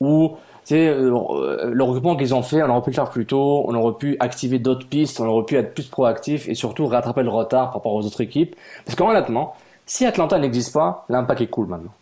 Ou, 0.00 0.36
euh, 0.70 1.70
le 1.72 1.84
regroupement 1.84 2.16
qu'ils 2.16 2.34
ont 2.34 2.42
fait, 2.42 2.62
on 2.62 2.70
aurait 2.70 2.82
pu 2.82 2.90
le 2.90 2.94
faire 2.94 3.10
plus 3.10 3.26
tôt, 3.26 3.64
on 3.66 3.74
aurait 3.74 3.98
pu 3.98 4.16
activer 4.20 4.58
d'autres 4.58 4.86
pistes, 4.86 5.20
on 5.20 5.26
aurait 5.26 5.44
pu 5.44 5.56
être 5.56 5.74
plus 5.74 5.86
proactif 5.86 6.48
et 6.48 6.54
surtout 6.54 6.86
rattraper 6.86 7.22
le 7.22 7.30
retard 7.30 7.66
par 7.66 7.74
rapport 7.74 7.94
aux 7.94 8.06
autres 8.06 8.20
équipes. 8.20 8.54
Parce 8.84 8.96
qu'honnêtement, 8.96 9.54
si 9.86 10.06
Atlanta 10.06 10.38
n'existe 10.38 10.72
pas, 10.72 11.04
l'impact 11.08 11.40
est 11.40 11.46
cool 11.48 11.66
maintenant. 11.66 11.92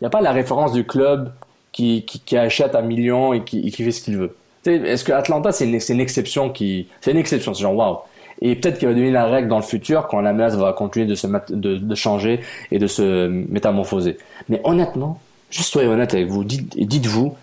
Il 0.00 0.04
n'y 0.04 0.06
a 0.06 0.10
pas 0.10 0.20
la 0.20 0.32
référence 0.32 0.72
du 0.72 0.86
club 0.86 1.32
qui, 1.72 2.04
achète 2.32 2.74
un 2.74 2.82
million 2.82 3.32
et 3.32 3.44
qui, 3.44 3.70
fait 3.70 3.90
ce 3.90 4.02
qu'il 4.02 4.16
veut. 4.16 4.36
Est-ce 4.64 5.04
que 5.04 5.12
Atlanta, 5.12 5.52
c'est 5.52 5.64
une, 5.64 5.78
une, 5.88 6.00
exception 6.00 6.50
qui, 6.50 6.88
c'est 7.00 7.10
une 7.12 7.18
exception, 7.18 7.54
c'est 7.54 7.62
genre 7.62 7.76
waouh. 7.76 7.98
Et 8.42 8.54
peut-être 8.54 8.78
qu'il 8.78 8.88
va 8.88 8.94
devenir 8.94 9.12
la 9.12 9.26
règle 9.26 9.48
dans 9.48 9.56
le 9.56 9.62
futur 9.62 10.06
quand 10.08 10.20
la 10.20 10.32
menace 10.32 10.54
va 10.56 10.72
continuer 10.72 11.06
de 11.06 11.14
se 11.14 11.26
de, 11.50 11.94
changer 11.94 12.40
et 12.70 12.78
de 12.78 12.86
se 12.86 13.28
métamorphoser. 13.28 14.18
Mais 14.48 14.60
honnêtement, 14.64 15.20
juste 15.50 15.70
soyez 15.70 15.88
honnête 15.88 16.12
avec 16.12 16.28
vous, 16.28 16.44
dites, 16.44 16.76
dites-vous, 16.76 17.34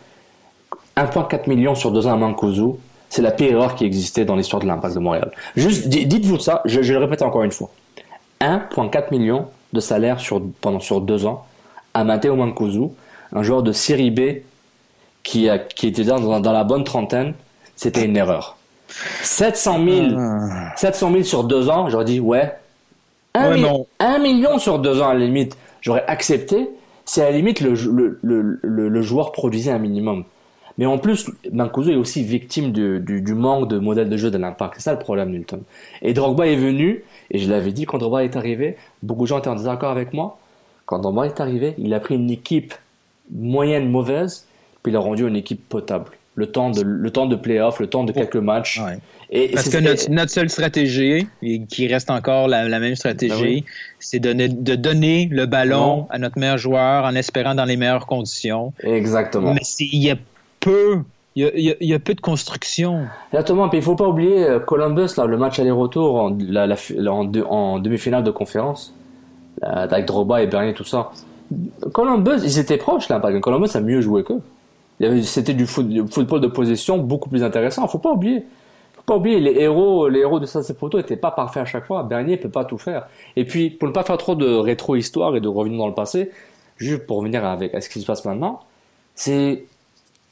1.4 0.95 1.49
million 1.49 1.73
sur 1.73 1.91
deux 1.91 2.05
ans 2.05 2.13
à 2.13 2.15
Mancosu, 2.15 2.77
c'est 3.09 3.21
la 3.21 3.31
pire 3.31 3.51
erreur 3.51 3.75
qui 3.75 3.85
existait 3.85 4.25
dans 4.25 4.35
l'histoire 4.35 4.61
de 4.61 4.67
l'impact 4.67 4.95
de 4.95 4.99
Montréal. 4.99 5.31
Juste, 5.55 5.87
dites-vous 5.87 6.39
ça, 6.39 6.61
je, 6.65 6.79
le 6.79 6.99
répète 6.99 7.21
encore 7.21 7.43
une 7.43 7.51
fois. 7.51 7.69
1.4 8.41 9.11
million 9.11 9.47
de 9.71 9.79
salaire 9.79 10.19
sur, 10.19 10.41
pendant, 10.61 10.79
sur 10.79 11.01
deux 11.01 11.25
ans 11.25 11.45
à 11.93 12.03
Matteo 12.03 12.35
Mancosu, 12.35 12.89
un 13.31 13.43
joueur 13.43 13.63
de 13.63 13.71
série 13.71 14.11
B 14.11 14.41
qui, 15.23 15.47
était 15.47 16.03
dans 16.03 16.39
la 16.39 16.63
bonne 16.63 16.83
trentaine, 16.83 17.33
c'était 17.75 18.05
une 18.05 18.17
erreur. 18.17 18.57
700 18.87 19.85
000, 19.85 20.07
700 20.75 21.11
000 21.11 21.23
sur 21.23 21.43
deux 21.43 21.69
ans, 21.69 21.89
j'aurais 21.89 22.05
dit 22.05 22.19
ouais. 22.19 22.53
Un, 23.35 24.19
million 24.19 24.59
sur 24.59 24.77
deux 24.77 25.01
ans 25.01 25.09
à 25.09 25.13
la 25.15 25.25
limite, 25.25 25.57
j'aurais 25.81 26.05
accepté 26.07 26.69
si 27.03 27.19
à 27.19 27.25
la 27.25 27.31
limite 27.31 27.61
le, 27.61 27.73
le, 27.73 28.19
le, 28.61 28.89
le, 28.89 29.01
joueur 29.01 29.31
produisait 29.31 29.71
un 29.71 29.79
minimum. 29.79 30.23
Mais 30.77 30.85
en 30.85 30.99
plus, 30.99 31.29
Mancuso 31.51 31.91
est 31.91 31.95
aussi 31.95 32.23
victime 32.23 32.71
du, 32.71 32.99
du, 32.99 33.21
du, 33.21 33.33
manque 33.33 33.67
de 33.69 33.79
modèle 33.79 34.09
de 34.09 34.17
jeu 34.17 34.29
de 34.29 34.37
l'impact. 34.37 34.75
C'est 34.77 34.83
ça 34.83 34.93
le 34.93 34.99
problème, 34.99 35.31
Newton. 35.31 35.61
Et 36.03 36.13
Drogba 36.13 36.47
est 36.47 36.55
venu, 36.55 37.03
et 37.31 37.39
je 37.39 37.49
l'avais 37.49 37.71
dit 37.71 37.85
quand 37.85 37.97
Drogba 37.97 38.23
est 38.23 38.35
arrivé, 38.35 38.77
beaucoup 39.01 39.23
de 39.23 39.27
gens 39.27 39.39
étaient 39.39 39.49
en 39.49 39.55
désaccord 39.55 39.89
avec 39.89 40.13
moi. 40.13 40.37
Quand 40.85 40.99
Drogba 40.99 41.25
est 41.25 41.39
arrivé, 41.39 41.73
il 41.79 41.93
a 41.93 41.99
pris 41.99 42.15
une 42.15 42.29
équipe 42.29 42.73
moyenne 43.31 43.89
mauvaise, 43.89 44.47
puis 44.83 44.91
il 44.91 44.95
a 44.95 44.99
rendu 44.99 45.27
une 45.27 45.35
équipe 45.35 45.67
potable 45.67 46.11
le 46.35 46.47
temps 46.47 46.71
de 46.71 46.81
le 46.81 47.11
temps 47.11 47.25
de 47.25 47.35
playoff, 47.35 47.79
le 47.79 47.87
temps 47.87 48.03
de 48.03 48.11
quelques 48.11 48.35
matchs. 48.35 48.81
Et 49.29 49.49
Parce 49.49 49.69
que 49.69 49.77
notre, 49.77 50.09
notre, 50.11 50.31
seule 50.31 50.49
stratégie, 50.49 51.27
et 51.41 51.65
qui 51.65 51.87
reste 51.87 52.11
encore 52.11 52.47
la, 52.47 52.67
la 52.69 52.79
même 52.79 52.95
stratégie, 52.95 53.61
ben 53.61 53.67
c'est 53.99 54.19
de, 54.19 54.33
de, 54.33 54.75
donner 54.75 55.27
le 55.31 55.45
ballon 55.47 56.07
à 56.11 56.19
notre 56.19 56.37
meilleur 56.37 56.57
joueur 56.57 57.05
en 57.05 57.15
espérant 57.15 57.55
dans 57.55 57.65
les 57.65 57.77
meilleures 57.77 58.05
conditions. 58.05 58.73
Exactement. 58.83 59.53
Mais 59.53 59.61
il 59.79 60.03
y 60.03 60.11
a 60.11 60.15
peu 60.59 60.99
il 61.35 61.43
y, 61.43 61.47
a, 61.47 61.75
il 61.79 61.87
y, 61.87 61.93
a, 61.95 61.99
peu 61.99 62.13
de 62.13 62.21
construction. 62.21 63.07
Exactement. 63.31 63.67
Puis 63.67 63.79
il 63.79 63.83
faut 63.83 63.95
pas 63.95 64.07
oublier 64.07 64.43
euh, 64.43 64.59
Columbus, 64.59 65.15
là, 65.17 65.25
le 65.25 65.35
match 65.35 65.57
aller-retour 65.57 66.15
en, 66.15 66.37
la, 66.39 66.67
la, 66.67 66.75
en, 67.11 67.31
en 67.49 67.79
demi-finale 67.79 68.23
de 68.23 68.29
conférence, 68.29 68.93
avec 69.63 70.05
Droba 70.05 70.43
et 70.43 70.47
Bernier, 70.47 70.75
tout 70.75 70.83
ça. 70.83 71.09
Columbus, 71.91 72.43
ils 72.43 72.59
étaient 72.59 72.77
proches 72.77 73.09
là. 73.09 73.19
Parce 73.19 73.33
que 73.33 73.39
Columbus 73.39 73.69
a 73.73 73.81
mieux 73.81 74.01
joué 74.01 74.23
qu'eux. 74.23 74.41
C'était 74.99 75.53
du, 75.53 75.65
football 75.65 76.41
de 76.41 76.47
possession 76.47 76.97
beaucoup 76.97 77.29
plus 77.29 77.43
intéressant. 77.43 77.87
Faut 77.87 77.99
pas 77.99 78.11
oublier. 78.11 78.45
Faut 78.95 79.01
pas 79.05 79.15
oublier, 79.17 79.39
les 79.39 79.59
héros, 79.59 80.07
les 80.07 80.19
héros 80.19 80.39
de 80.39 80.45
Sassepoto 80.45 80.97
n'étaient 80.97 81.17
pas 81.17 81.31
parfaits 81.31 81.63
à 81.63 81.65
chaque 81.65 81.85
fois. 81.85 82.03
Bernier 82.03 82.37
peut 82.37 82.49
pas 82.49 82.65
tout 82.65 82.77
faire. 82.77 83.07
Et 83.35 83.45
puis, 83.45 83.69
pour 83.69 83.87
ne 83.87 83.93
pas 83.93 84.03
faire 84.03 84.17
trop 84.17 84.35
de 84.35 84.47
rétro-histoire 84.47 85.35
et 85.35 85.41
de 85.41 85.47
revenir 85.47 85.79
dans 85.79 85.87
le 85.87 85.93
passé, 85.93 86.31
juste 86.77 87.05
pour 87.05 87.17
revenir 87.17 87.43
avec 87.45 87.73
à 87.73 87.81
ce 87.81 87.89
qui 87.89 87.99
se 88.01 88.05
passe 88.05 88.23
maintenant, 88.25 88.61
c'est, 89.15 89.65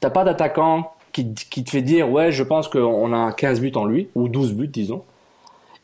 t'as 0.00 0.10
pas 0.10 0.24
d'attaquant 0.24 0.92
qui, 1.12 1.34
te 1.34 1.70
fait 1.70 1.82
dire, 1.82 2.10
ouais, 2.10 2.32
je 2.32 2.42
pense 2.42 2.68
qu'on 2.68 3.12
a 3.12 3.32
15 3.32 3.60
buts 3.60 3.72
en 3.74 3.84
lui, 3.84 4.08
ou 4.14 4.28
12 4.28 4.54
buts, 4.54 4.68
disons. 4.68 5.02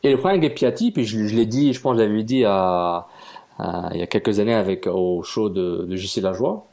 Et 0.03 0.11
le 0.11 0.17
problème 0.17 0.39
avec 0.39 0.55
Piatti, 0.55 0.91
puis 0.91 1.05
je, 1.05 1.35
l'ai 1.35 1.45
dit, 1.45 1.73
je 1.73 1.81
pense 1.81 1.93
que 1.93 1.99
je 1.99 2.07
l'avais 2.07 2.23
dit 2.23 2.45
à, 2.45 3.07
il 3.93 3.99
y 3.99 4.01
a 4.01 4.07
quelques 4.07 4.39
années 4.39 4.53
avec, 4.53 4.87
au 4.87 5.21
show 5.23 5.49
de, 5.49 5.85
de 5.87 5.95
JC 5.95 6.21
Lajoie, 6.21 6.65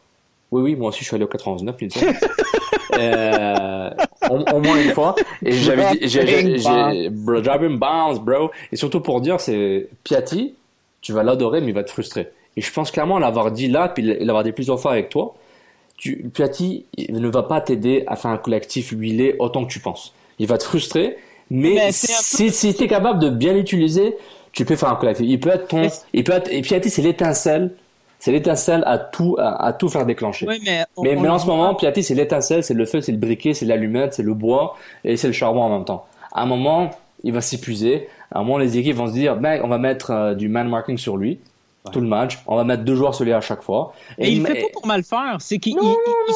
oui, 0.57 0.62
oui, 0.62 0.76
moi 0.76 0.88
aussi, 0.88 1.00
je 1.00 1.04
suis 1.04 1.14
allé 1.14 1.24
au 1.24 1.28
99, 1.28 1.76
euh, 2.98 3.90
au, 4.30 4.61
moins 4.61 4.80
une 4.82 4.92
fois. 4.92 5.14
Et 5.44 5.52
j'avais 5.52 5.92
dit, 5.92 6.09
j'ai, 6.09 6.59
j'ai, 6.59 7.09
bro, 7.11 7.40
bounce, 7.70 8.20
bro. 8.20 8.50
Et 8.72 8.76
surtout 8.76 9.00
pour 9.00 9.20
dire, 9.20 9.40
c'est 9.40 9.88
Piatti, 10.02 10.54
tu 11.02 11.12
vas 11.12 11.22
l'adorer, 11.22 11.61
mais 11.61 11.68
il 11.68 11.74
va 11.74 11.84
te 11.84 11.90
frustrer. 11.90 12.30
Et 12.57 12.62
je 12.62 12.72
pense 12.72 12.90
clairement 12.90 13.18
l'avoir 13.18 13.50
dit 13.50 13.68
là, 13.68 13.88
puis 13.88 14.02
l'avoir 14.02 14.44
dit 14.44 14.52
plusieurs 14.52 14.80
fois 14.80 14.92
avec 14.92 15.11
toi. 15.11 15.34
Tu, 15.98 16.30
Piatti 16.32 16.86
ne 17.09 17.28
va 17.28 17.42
pas 17.42 17.61
t'aider 17.61 18.04
à 18.07 18.16
faire 18.16 18.30
un 18.30 18.38
collectif 18.38 18.90
huilé 18.90 19.36
autant 19.38 19.64
que 19.64 19.70
tu 19.70 19.80
penses. 19.80 20.14
Il 20.38 20.46
va 20.46 20.59
te 20.59 20.64
frustrer, 20.64 21.16
mais, 21.50 21.92
si, 21.92 22.50
si 22.50 22.74
tu 22.74 22.84
es 22.84 22.86
capable 22.88 23.18
de 23.18 23.30
bien 23.30 23.52
l'utiliser, 23.52 24.16
tu 24.52 24.64
peux 24.64 24.76
faire 24.76 24.90
un 24.90 24.96
collectif. 24.96 25.26
Il 25.28 25.38
peut 25.38 25.50
être 25.50 25.68
ton, 25.68 25.88
il 26.12 26.24
peut 26.24 26.32
être, 26.32 26.50
et 26.50 26.62
Piatti, 26.62 26.90
c'est 26.90 27.02
l'étincelle 27.02 27.72
c'est 28.18 28.32
l'étincelle 28.32 28.82
à 28.86 28.98
tout, 28.98 29.36
à, 29.38 29.72
tout 29.72 29.88
faire 29.88 30.06
déclencher. 30.06 30.46
mais, 30.46 31.16
mais, 31.16 31.28
en 31.28 31.38
ce 31.38 31.46
moment, 31.46 31.74
Piatti, 31.74 32.02
c'est 32.02 32.14
l'étincelle, 32.14 32.64
c'est 32.64 32.74
le 32.74 32.86
feu, 32.86 33.00
c'est 33.00 33.12
le 33.12 33.18
briquet, 33.18 33.54
c'est 33.54 33.66
l'allumette, 33.66 34.14
c'est 34.14 34.22
le 34.22 34.34
bois 34.34 34.76
et 35.04 35.16
c'est 35.16 35.26
le 35.26 35.32
charbon 35.32 35.62
en 35.62 35.70
même 35.70 35.84
temps. 35.84 36.06
À 36.32 36.42
un 36.42 36.46
moment, 36.46 36.90
il 37.24 37.32
va 37.32 37.40
s'épuiser. 37.40 38.08
À 38.30 38.40
un 38.40 38.42
moment, 38.42 38.58
les 38.58 38.78
équipes 38.78 38.96
vont 38.96 39.06
se 39.06 39.12
dire, 39.12 39.36
ben, 39.36 39.60
on 39.64 39.68
va 39.68 39.78
mettre 39.78 40.10
euh, 40.10 40.34
du 40.34 40.48
man 40.48 40.68
marking 40.68 40.98
sur 40.98 41.16
lui. 41.16 41.38
Tout 41.92 42.00
le 42.00 42.08
match. 42.08 42.40
On 42.48 42.56
va 42.56 42.64
mettre 42.64 42.82
deux 42.82 42.96
joueurs 42.96 43.14
sur 43.14 43.24
lui 43.24 43.32
à 43.32 43.40
chaque 43.40 43.62
fois. 43.62 43.94
Et, 44.18 44.30
il, 44.30 44.42
ne 44.42 44.46
fait 44.46 44.62
pas 44.62 44.68
pour 44.72 44.86
mal 44.86 45.04
faire. 45.04 45.36
C'est 45.38 45.58
qu'il 45.58 45.76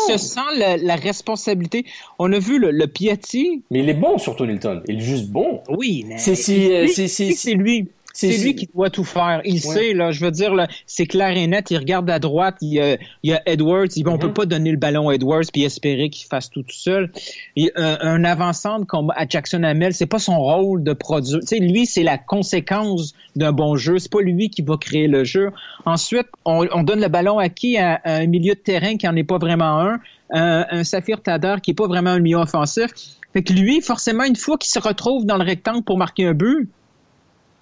se 0.08 0.16
sent 0.16 0.40
la, 0.56 0.94
responsabilité. 0.94 1.84
On 2.20 2.32
a 2.32 2.38
vu 2.38 2.60
le, 2.60 2.70
le 2.70 2.86
Piatti. 2.86 3.62
Mais 3.70 3.80
il 3.80 3.88
est 3.88 3.94
bon, 3.94 4.18
surtout 4.18 4.46
Nilton. 4.46 4.82
Il 4.86 4.98
est 4.98 5.00
juste 5.00 5.28
bon. 5.28 5.60
Oui, 5.68 6.04
mais. 6.06 6.18
C'est 6.18 6.36
si, 6.36 6.72
euh, 6.72 6.86
si, 6.86 7.08
si, 7.08 7.32
c'est 7.32 7.54
lui. 7.54 7.88
C'est 8.28 8.38
lui 8.38 8.54
qui 8.54 8.68
doit 8.72 8.90
tout 8.90 9.04
faire. 9.04 9.40
Il 9.44 9.60
sait, 9.60 9.94
là, 9.94 10.10
je 10.10 10.24
veux 10.24 10.30
dire, 10.30 10.52
c'est 10.86 11.06
clair 11.06 11.36
et 11.36 11.46
net. 11.46 11.70
Il 11.70 11.78
regarde 11.78 12.08
à 12.10 12.18
droite, 12.18 12.56
il 12.60 12.74
y 12.74 12.80
a, 12.80 12.96
il 13.22 13.30
y 13.30 13.32
a 13.32 13.42
Edwards. 13.46 13.86
Il, 13.96 14.08
On 14.08 14.18
peut 14.18 14.28
mhm. 14.28 14.34
pas 14.34 14.46
donner 14.46 14.70
le 14.70 14.76
ballon 14.76 15.08
à 15.08 15.14
Edwards 15.14 15.44
puis 15.52 15.64
espérer 15.64 16.10
qu'il 16.10 16.26
fasse 16.26 16.50
tout, 16.50 16.62
tout 16.62 16.74
seul. 16.74 17.10
Il, 17.56 17.70
un, 17.76 17.98
un 18.00 18.24
avant-centre 18.24 18.86
comme 18.86 19.12
à 19.16 19.26
Jackson 19.28 19.62
Hamel, 19.62 19.94
c'est 19.94 20.06
pas 20.06 20.18
son 20.18 20.38
rôle 20.38 20.82
de 20.82 20.92
produire. 20.92 21.40
Lui, 21.52 21.86
c'est 21.86 22.02
la 22.02 22.18
conséquence 22.18 23.14
d'un 23.36 23.52
bon 23.52 23.76
jeu. 23.76 23.98
C'est 23.98 24.10
pas 24.10 24.22
lui 24.22 24.50
qui 24.50 24.62
va 24.62 24.76
créer 24.76 25.06
le 25.06 25.24
jeu. 25.24 25.50
Ensuite, 25.84 26.26
on, 26.44 26.66
on 26.72 26.82
donne 26.82 27.00
le 27.00 27.08
ballon 27.08 27.38
à 27.38 27.48
qui? 27.48 27.78
À, 27.78 28.00
un 28.04 28.26
milieu 28.26 28.54
de 28.54 28.60
terrain 28.60 28.96
qui 28.96 29.08
en 29.08 29.16
est 29.16 29.24
pas 29.24 29.38
vraiment 29.38 29.80
un. 29.80 30.00
Un, 30.32 30.64
un 30.70 30.84
Saphir 30.84 31.20
Tadar 31.20 31.60
qui 31.60 31.72
est 31.72 31.74
pas 31.74 31.88
vraiment 31.88 32.10
un 32.10 32.20
milieu 32.20 32.36
offensif. 32.36 32.90
Fait 33.32 33.42
que 33.42 33.52
lui, 33.52 33.80
forcément, 33.80 34.24
une 34.24 34.36
fois 34.36 34.58
qu'il 34.58 34.70
se 34.70 34.78
retrouve 34.78 35.24
dans 35.24 35.36
le 35.36 35.44
rectangle 35.44 35.82
pour 35.82 35.98
marquer 35.98 36.26
un 36.26 36.34
but, 36.34 36.68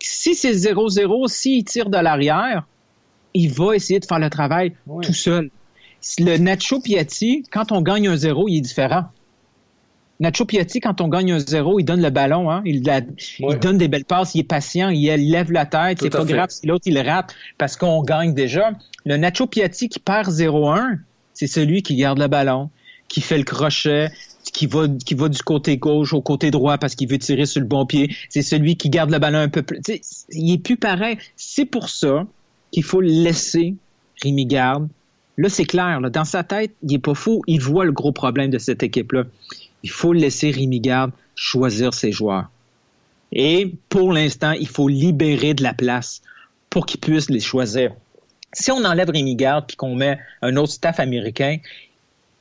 si 0.01 0.34
c'est 0.34 0.53
0-0, 0.53 1.28
s'il 1.28 1.64
tire 1.64 1.90
de 1.90 1.99
l'arrière, 1.99 2.66
il 3.34 3.53
va 3.53 3.74
essayer 3.74 4.01
de 4.01 4.05
faire 4.05 4.18
le 4.18 4.30
travail 4.30 4.74
tout 5.03 5.14
seul. 5.14 5.51
Le 6.18 6.36
Nacho 6.38 6.80
Piatti, 6.80 7.44
quand 7.51 7.72
on 7.72 7.82
gagne 7.82 8.09
un 8.09 8.16
0, 8.16 8.49
il 8.49 8.59
est 8.59 8.61
différent. 8.61 9.05
Nacho 10.20 10.44
Piatti, 10.44 10.80
quand 10.80 11.01
on 11.01 11.09
gagne 11.09 11.32
un 11.32 11.38
0, 11.38 11.78
il 11.78 11.84
donne 11.84 12.03
le 12.03 12.11
ballon, 12.11 12.51
hein? 12.51 12.62
il, 12.64 12.82
donne 12.82 13.78
des 13.78 13.88
belles 13.88 14.05
passes, 14.05 14.34
il 14.34 14.40
est 14.40 14.44
patient, 14.44 14.88
il 14.88 15.30
lève 15.30 15.53
la 15.53 15.66
tête, 15.66 16.01
c'est 16.01 16.11
pas 16.11 16.24
grave 16.24 16.51
si 16.51 16.66
l'autre 16.66 16.84
il 16.86 16.99
rate 16.99 17.34
parce 17.57 17.76
qu'on 17.76 18.03
gagne 18.03 18.34
déjà. 18.34 18.72
Le 19.05 19.16
Nacho 19.16 19.46
Piatti 19.46 19.88
qui 19.88 20.01
perd 20.01 20.28
0-1, 20.28 20.99
c'est 21.34 21.46
celui 21.46 21.82
qui 21.82 21.94
garde 21.94 22.18
le 22.18 22.26
ballon, 22.26 22.70
qui 23.07 23.20
fait 23.20 23.38
le 23.38 23.44
crochet, 23.44 24.11
qui 24.59 25.14
va, 25.14 25.28
du 25.28 25.42
côté 25.44 25.76
gauche 25.76 26.12
au 26.12 26.20
côté 26.20 26.50
droit 26.50 26.78
parce 26.78 26.96
qu'il 26.96 27.09
veut 27.09 27.18
tirer 27.18 27.46
sur 27.46 27.61
le 27.61 27.66
bon 27.66 27.86
pied. 27.86 28.12
C'est 28.28 28.42
celui 28.42 28.76
qui 28.76 28.90
garde 28.90 29.11
le 29.11 29.20
ballon 29.20 29.38
un 29.38 29.48
peu 29.48 29.62
plus. 29.62 29.80
il 30.30 30.52
est 30.52 30.59
plus 30.59 30.76
pareil. 30.76 31.16
C'est 31.36 31.64
pour 31.64 31.88
ça 31.88 32.26
qu'il 32.72 32.82
faut 32.82 33.00
laisser 33.00 33.76
Rémi 34.20 34.46
Garde. 34.46 34.88
Là, 35.36 35.48
c'est 35.48 35.64
clair. 35.64 36.00
dans 36.00 36.24
sa 36.24 36.42
tête, 36.42 36.72
il 36.82 36.94
est 36.94 36.98
pas 36.98 37.14
fou. 37.14 37.42
Il 37.46 37.61
voit 37.61 37.84
le 37.84 37.92
gros 37.92 38.11
problème 38.11 38.50
de 38.50 38.59
cette 38.59 38.82
équipe-là. 38.82 39.24
Il 39.84 39.90
faut 39.90 40.12
laisser 40.12 40.50
Rémi 40.50 40.80
Garde 40.80 41.12
choisir 41.36 41.94
ses 41.94 42.11
joueurs. 42.11 42.50
Et 43.30 43.74
pour 43.88 44.12
l'instant, 44.12 44.52
il 44.52 44.66
faut 44.66 44.88
libérer 44.88 45.54
de 45.54 45.62
la 45.62 45.72
place 45.72 46.20
pour 46.68 46.84
qu'il 46.84 46.98
puisse 46.98 47.30
les 47.30 47.38
choisir. 47.38 47.94
Si 48.52 48.72
on 48.72 48.84
enlève 48.84 49.11
Rémi 49.11 49.36
Garde 49.36 49.66
puis 49.68 49.76
qu'on 49.76 49.94
met 49.94 50.18
un 50.42 50.56
autre 50.56 50.72
staff 50.72 50.98
américain, 50.98 51.59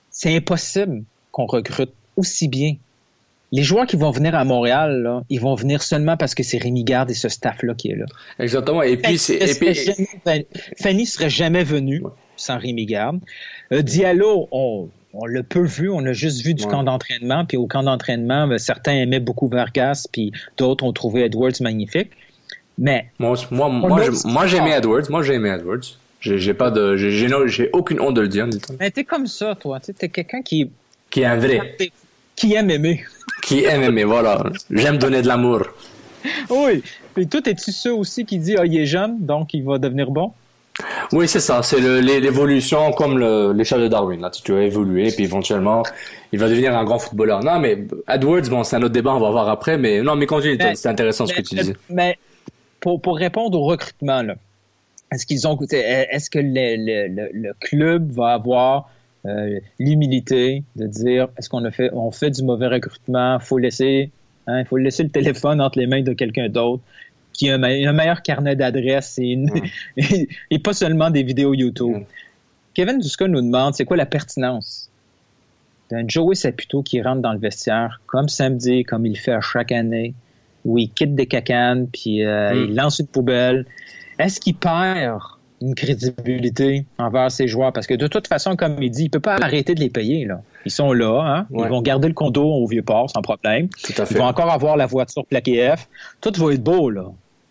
c'est 0.09 0.35
impossible 0.35 1.03
qu'on 1.31 1.45
recrute 1.45 1.91
aussi 2.17 2.47
bien. 2.47 2.75
Les 3.53 3.63
joueurs 3.63 3.85
qui 3.85 3.95
vont 3.95 4.11
venir 4.11 4.35
à 4.35 4.43
Montréal, 4.43 5.01
là, 5.03 5.23
ils 5.29 5.39
vont 5.39 5.55
venir 5.55 5.81
seulement 5.81 6.17
parce 6.17 6.35
que 6.35 6.43
c'est 6.43 6.57
Rémi 6.57 6.83
Garde 6.83 7.09
et 7.09 7.13
ce 7.13 7.29
staff-là 7.29 7.75
qui 7.75 7.89
est 7.91 7.95
là. 7.95 8.05
Exactement. 8.39 8.81
Et 8.83 8.97
puis. 8.97 9.17
Fanny 10.81 11.05
serait 11.05 11.29
jamais 11.29 11.63
venu 11.63 12.03
sans 12.35 12.57
Rémi 12.57 12.85
Garde. 12.85 13.19
Euh, 13.71 13.81
Diallo, 13.81 14.47
on, 14.51 14.89
on 15.13 15.25
l'a 15.25 15.43
peu 15.43 15.63
vu, 15.63 15.89
on 15.89 16.05
a 16.05 16.11
juste 16.13 16.45
vu 16.45 16.53
du 16.53 16.65
camp 16.65 16.83
d'entraînement, 16.83 17.45
puis 17.45 17.55
au 17.57 17.67
camp 17.67 17.83
d'entraînement, 17.83 18.47
ben, 18.47 18.57
certains 18.57 18.93
aimaient 18.93 19.19
beaucoup 19.21 19.47
Vargas, 19.47 20.07
puis 20.11 20.31
d'autres 20.57 20.83
ont 20.83 20.93
trouvé 20.93 21.23
Edwards 21.23 21.53
magnifique. 21.61 22.09
Mais. 22.77 23.07
Moi, 23.17 23.35
moi, 23.51 23.69
moi, 23.69 24.03
je- 24.03 24.27
moi, 24.27 24.45
j'ai 24.45 24.57
aimé 24.57 24.71
Edwards. 24.71 25.09
Moi, 25.09 25.23
j'ai 25.23 25.33
aimé 25.35 25.49
Edwards. 25.49 25.79
J'ai 26.19 26.53
pas 26.53 26.69
de, 26.69 26.97
j'ai- 26.97 27.69
aucune 27.71 28.01
honte 28.01 28.15
de 28.15 28.21
le 28.21 28.27
dire. 28.27 28.47
Mais 28.79 28.91
t'es 28.91 29.03
comme 29.05 29.27
ça, 29.27 29.55
toi. 29.55 29.79
Tu 29.79 29.93
es 29.99 30.09
quelqu'un 30.09 30.41
qui, 30.41 30.69
Qui 31.09 31.21
est 31.21 31.25
un 31.25 31.37
vrai. 31.37 31.77
Qui 32.37 32.53
aime 32.53 32.69
aimer. 32.69 33.03
Qui 33.41 33.65
aime 33.65 33.83
aimer, 33.83 34.05
voilà. 34.05 34.41
J'aime 34.71 34.97
donner 34.97 35.21
de 35.21 35.27
l'amour. 35.27 35.63
Oui. 36.49 36.81
Et 37.17 37.25
toi, 37.25 37.41
es-tu 37.45 37.71
ceux 37.71 37.93
aussi 37.93 38.25
qui 38.25 38.37
dit, 38.39 38.55
ah, 38.57 38.65
il 38.65 38.77
est 38.77 38.85
jeune, 38.85 39.17
donc 39.25 39.53
il 39.53 39.63
va 39.63 39.77
devenir 39.77 40.09
bon? 40.11 40.31
Oui, 41.11 41.27
c'est 41.27 41.39
ça. 41.39 41.63
C'est 41.63 41.79
l'évolution 42.01 42.91
comme 42.91 43.17
le- 43.17 43.51
l'échelle 43.53 43.81
de 43.81 43.87
Darwin. 43.87 44.21
Là, 44.21 44.29
tu 44.29 44.51
vas 44.51 44.61
évoluer, 44.61 45.11
puis 45.11 45.23
éventuellement, 45.23 45.81
il 46.31 46.37
va 46.39 46.47
devenir 46.47 46.77
un 46.77 46.83
grand 46.83 46.99
footballeur. 46.99 47.43
Non, 47.43 47.59
mais 47.59 47.85
Edwards, 48.07 48.47
bon, 48.49 48.63
c'est 48.63 48.75
un 48.75 48.83
autre 48.83 48.93
débat, 48.93 49.15
on 49.15 49.19
va 49.19 49.31
voir 49.31 49.49
après. 49.49 49.77
Mais 49.77 50.01
non, 50.01 50.15
mais 50.15 50.27
continue, 50.27 50.57
c'est 50.75 50.89
intéressant 50.89 51.25
ce 51.25 51.33
que 51.33 51.41
tu 51.41 51.55
disais. 51.55 51.75
Mais 51.89 52.17
pour, 52.79 53.01
pour 53.01 53.17
répondre 53.17 53.59
au 53.59 53.63
recrutement, 53.63 54.21
là, 54.21 54.35
est-ce 55.11 55.25
qu'ils 55.25 55.47
ont 55.47 55.57
est-ce 55.71 56.29
que 56.29 56.39
le, 56.39 56.75
le- 56.85 57.07
le- 57.07 57.29
le 57.33 57.53
club 57.59 58.11
va 58.11 58.33
avoir 58.33 58.89
euh, 59.27 59.59
l'humilité 59.79 60.63
de 60.75 60.87
dire 60.87 61.27
est-ce 61.37 61.49
qu'on 61.49 61.63
a 61.65 61.71
fait 61.71 61.89
on 61.93 62.11
fait 62.11 62.31
du 62.31 62.43
mauvais 62.43 62.67
recrutement, 62.67 63.39
faut 63.39 63.57
laisser 63.57 64.11
hein, 64.47 64.63
faut 64.65 64.77
laisser 64.77 65.03
le 65.03 65.09
téléphone 65.09 65.59
entre 65.61 65.77
les 65.79 65.87
mains 65.87 66.01
de 66.01 66.13
quelqu'un 66.13 66.49
d'autre 66.49 66.81
qui 67.33 67.49
a 67.49 67.55
un, 67.55 67.57
me- 67.59 67.87
un 67.87 67.93
meilleur 67.93 68.21
carnet 68.23 68.55
d'adresses 68.55 69.19
et, 69.19 69.27
une- 69.33 69.49
et 70.51 70.59
pas 70.59 70.73
seulement 70.73 71.09
des 71.09 71.23
vidéos 71.23 71.53
YouTube. 71.53 72.03
Kevin 72.73 72.99
Duska 72.99 73.27
nous 73.27 73.41
demande 73.41 73.73
c'est 73.75 73.85
quoi 73.85 73.97
la 73.97 74.05
pertinence 74.05 74.89
d'un 75.89 76.07
Joey 76.07 76.35
Saputo 76.35 76.83
qui 76.83 77.01
rentre 77.01 77.21
dans 77.21 77.33
le 77.33 77.39
vestiaire 77.39 78.01
comme 78.07 78.27
samedi, 78.29 78.83
comme 78.83 79.05
il 79.05 79.17
fait 79.17 79.31
à 79.31 79.41
chaque 79.41 79.71
année, 79.71 80.13
où 80.65 80.77
il 80.77 80.89
quitte 80.89 81.15
des 81.15 81.27
cacanes, 81.27 81.87
puis 81.87 82.23
euh, 82.25 82.53
Mm. 82.53 82.69
il 82.69 82.75
lance 82.75 82.99
une 82.99 83.07
poubelle? 83.07 83.65
Est-ce 84.19 84.39
qu'il 84.39 84.55
perd 84.55 85.19
une 85.61 85.75
crédibilité 85.75 86.85
envers 86.97 87.31
ses 87.31 87.47
joueurs? 87.47 87.73
Parce 87.73 87.87
que 87.87 87.93
de 87.93 88.07
toute 88.07 88.27
façon, 88.27 88.55
comme 88.55 88.81
il 88.81 88.91
dit, 88.91 89.05
il 89.05 89.09
peut 89.09 89.19
pas 89.19 89.35
arrêter 89.35 89.75
de 89.75 89.79
les 89.79 89.89
payer. 89.89 90.25
Là. 90.25 90.41
Ils 90.65 90.71
sont 90.71 90.93
là, 90.93 91.21
hein? 91.21 91.47
Ouais. 91.49 91.67
ils 91.67 91.69
vont 91.69 91.81
garder 91.81 92.07
le 92.07 92.13
condo 92.13 92.43
au 92.43 92.67
Vieux-Port 92.67 93.09
sans 93.09 93.21
problème. 93.21 93.67
Tout 93.83 94.01
à 94.01 94.05
fait. 94.05 94.15
Ils 94.15 94.17
vont 94.17 94.25
encore 94.25 94.51
avoir 94.51 94.77
la 94.77 94.85
voiture 94.85 95.25
plaquée 95.25 95.75
F. 95.75 95.87
Tout 96.21 96.31
va 96.37 96.53
être 96.53 96.63
beau, 96.63 96.89
là. 96.89 97.05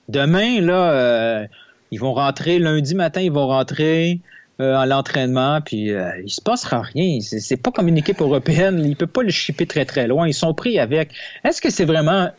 Demain, 0.08 0.60
là, 0.60 0.92
euh, 0.92 1.46
ils 1.90 1.98
vont 1.98 2.14
rentrer, 2.14 2.58
lundi 2.58 2.94
matin, 2.94 3.20
ils 3.20 3.32
vont 3.32 3.48
rentrer 3.48 4.20
euh, 4.60 4.76
à 4.76 4.86
l'entraînement, 4.86 5.60
puis 5.60 5.90
euh, 5.90 6.10
il 6.24 6.30
se 6.30 6.40
passera 6.40 6.80
rien. 6.80 7.18
C'est, 7.20 7.40
c'est 7.40 7.56
pas 7.56 7.70
comme 7.70 7.88
une 7.88 7.98
équipe 7.98 8.20
européenne. 8.20 8.82
Il 8.84 8.96
peut 8.96 9.06
pas 9.06 9.22
le 9.22 9.30
chipper 9.30 9.66
très, 9.66 9.84
très 9.84 10.06
loin. 10.06 10.28
Ils 10.28 10.34
sont 10.34 10.54
pris 10.54 10.78
avec. 10.78 11.10
Est-ce 11.44 11.60
que 11.60 11.70
c'est 11.70 11.84
vraiment 11.84 12.30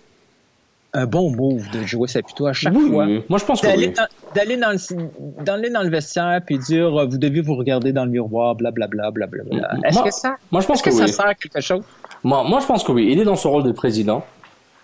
un 0.93 1.05
bon 1.05 1.29
move 1.35 1.69
de 1.69 1.85
jouer 1.85 2.07
Saputo 2.07 2.47
à 2.47 2.53
chaque 2.53 2.73
Oui, 2.75 2.89
fois? 2.89 3.05
oui. 3.05 3.23
Moi, 3.29 3.39
je 3.39 3.45
pense 3.45 3.61
que 3.61 3.67
oui. 3.67 3.91
dans, 3.91 4.07
d'aller 4.33 4.57
dans 4.57 4.71
le, 4.71 5.43
d'aller 5.43 5.69
dans 5.69 5.83
le 5.83 5.89
vestiaire 5.89 6.41
puis 6.45 6.57
dire 6.57 6.97
euh, 6.99 7.05
vous 7.05 7.17
deviez 7.17 7.41
vous 7.41 7.55
regarder 7.55 7.91
dans 7.91 8.05
le 8.05 8.11
miroir, 8.11 8.55
blablabla, 8.55 9.11
blablabla. 9.11 9.69
Est-ce 9.85 9.95
Moi- 9.95 10.03
que 10.07 10.13
ça, 10.13 10.35
moi, 10.51 10.61
je 10.61 10.67
pense 10.67 10.81
que, 10.81 10.89
que 10.89 10.95
ça 10.95 11.07
sert 11.07 11.25
à 11.27 11.35
quelque 11.35 11.61
chose? 11.61 11.83
Moi, 12.23 12.43
moi, 12.43 12.59
je 12.61 12.65
pense 12.65 12.83
que 12.83 12.91
oui. 12.91 13.09
Il 13.11 13.19
est 13.19 13.25
dans 13.25 13.35
son 13.35 13.51
rôle 13.51 13.63
de 13.63 13.71
président 13.71 14.23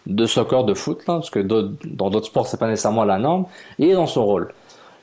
de 0.05 0.25
soccer, 0.25 0.65
de 0.65 0.73
foot, 0.73 0.99
là, 1.07 1.15
parce 1.15 1.29
que 1.29 1.39
dans 1.39 2.09
d'autres 2.09 2.27
sports, 2.27 2.45
c'est 2.47 2.59
pas 2.59 2.67
nécessairement 2.67 3.05
la 3.05 3.17
norme. 3.17 3.45
Il 3.79 3.87
est 3.89 3.93
dans 3.93 4.05
son 4.05 4.25
rôle. 4.25 4.53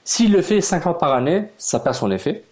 S'il 0.04 0.30
le 0.32 0.42
fait 0.42 0.60
cinq 0.60 0.82
fois 0.82 0.98
par 0.98 1.14
année, 1.14 1.44
ça 1.56 1.80
perd 1.80 1.94
son 1.96 2.10
effet. 2.10 2.44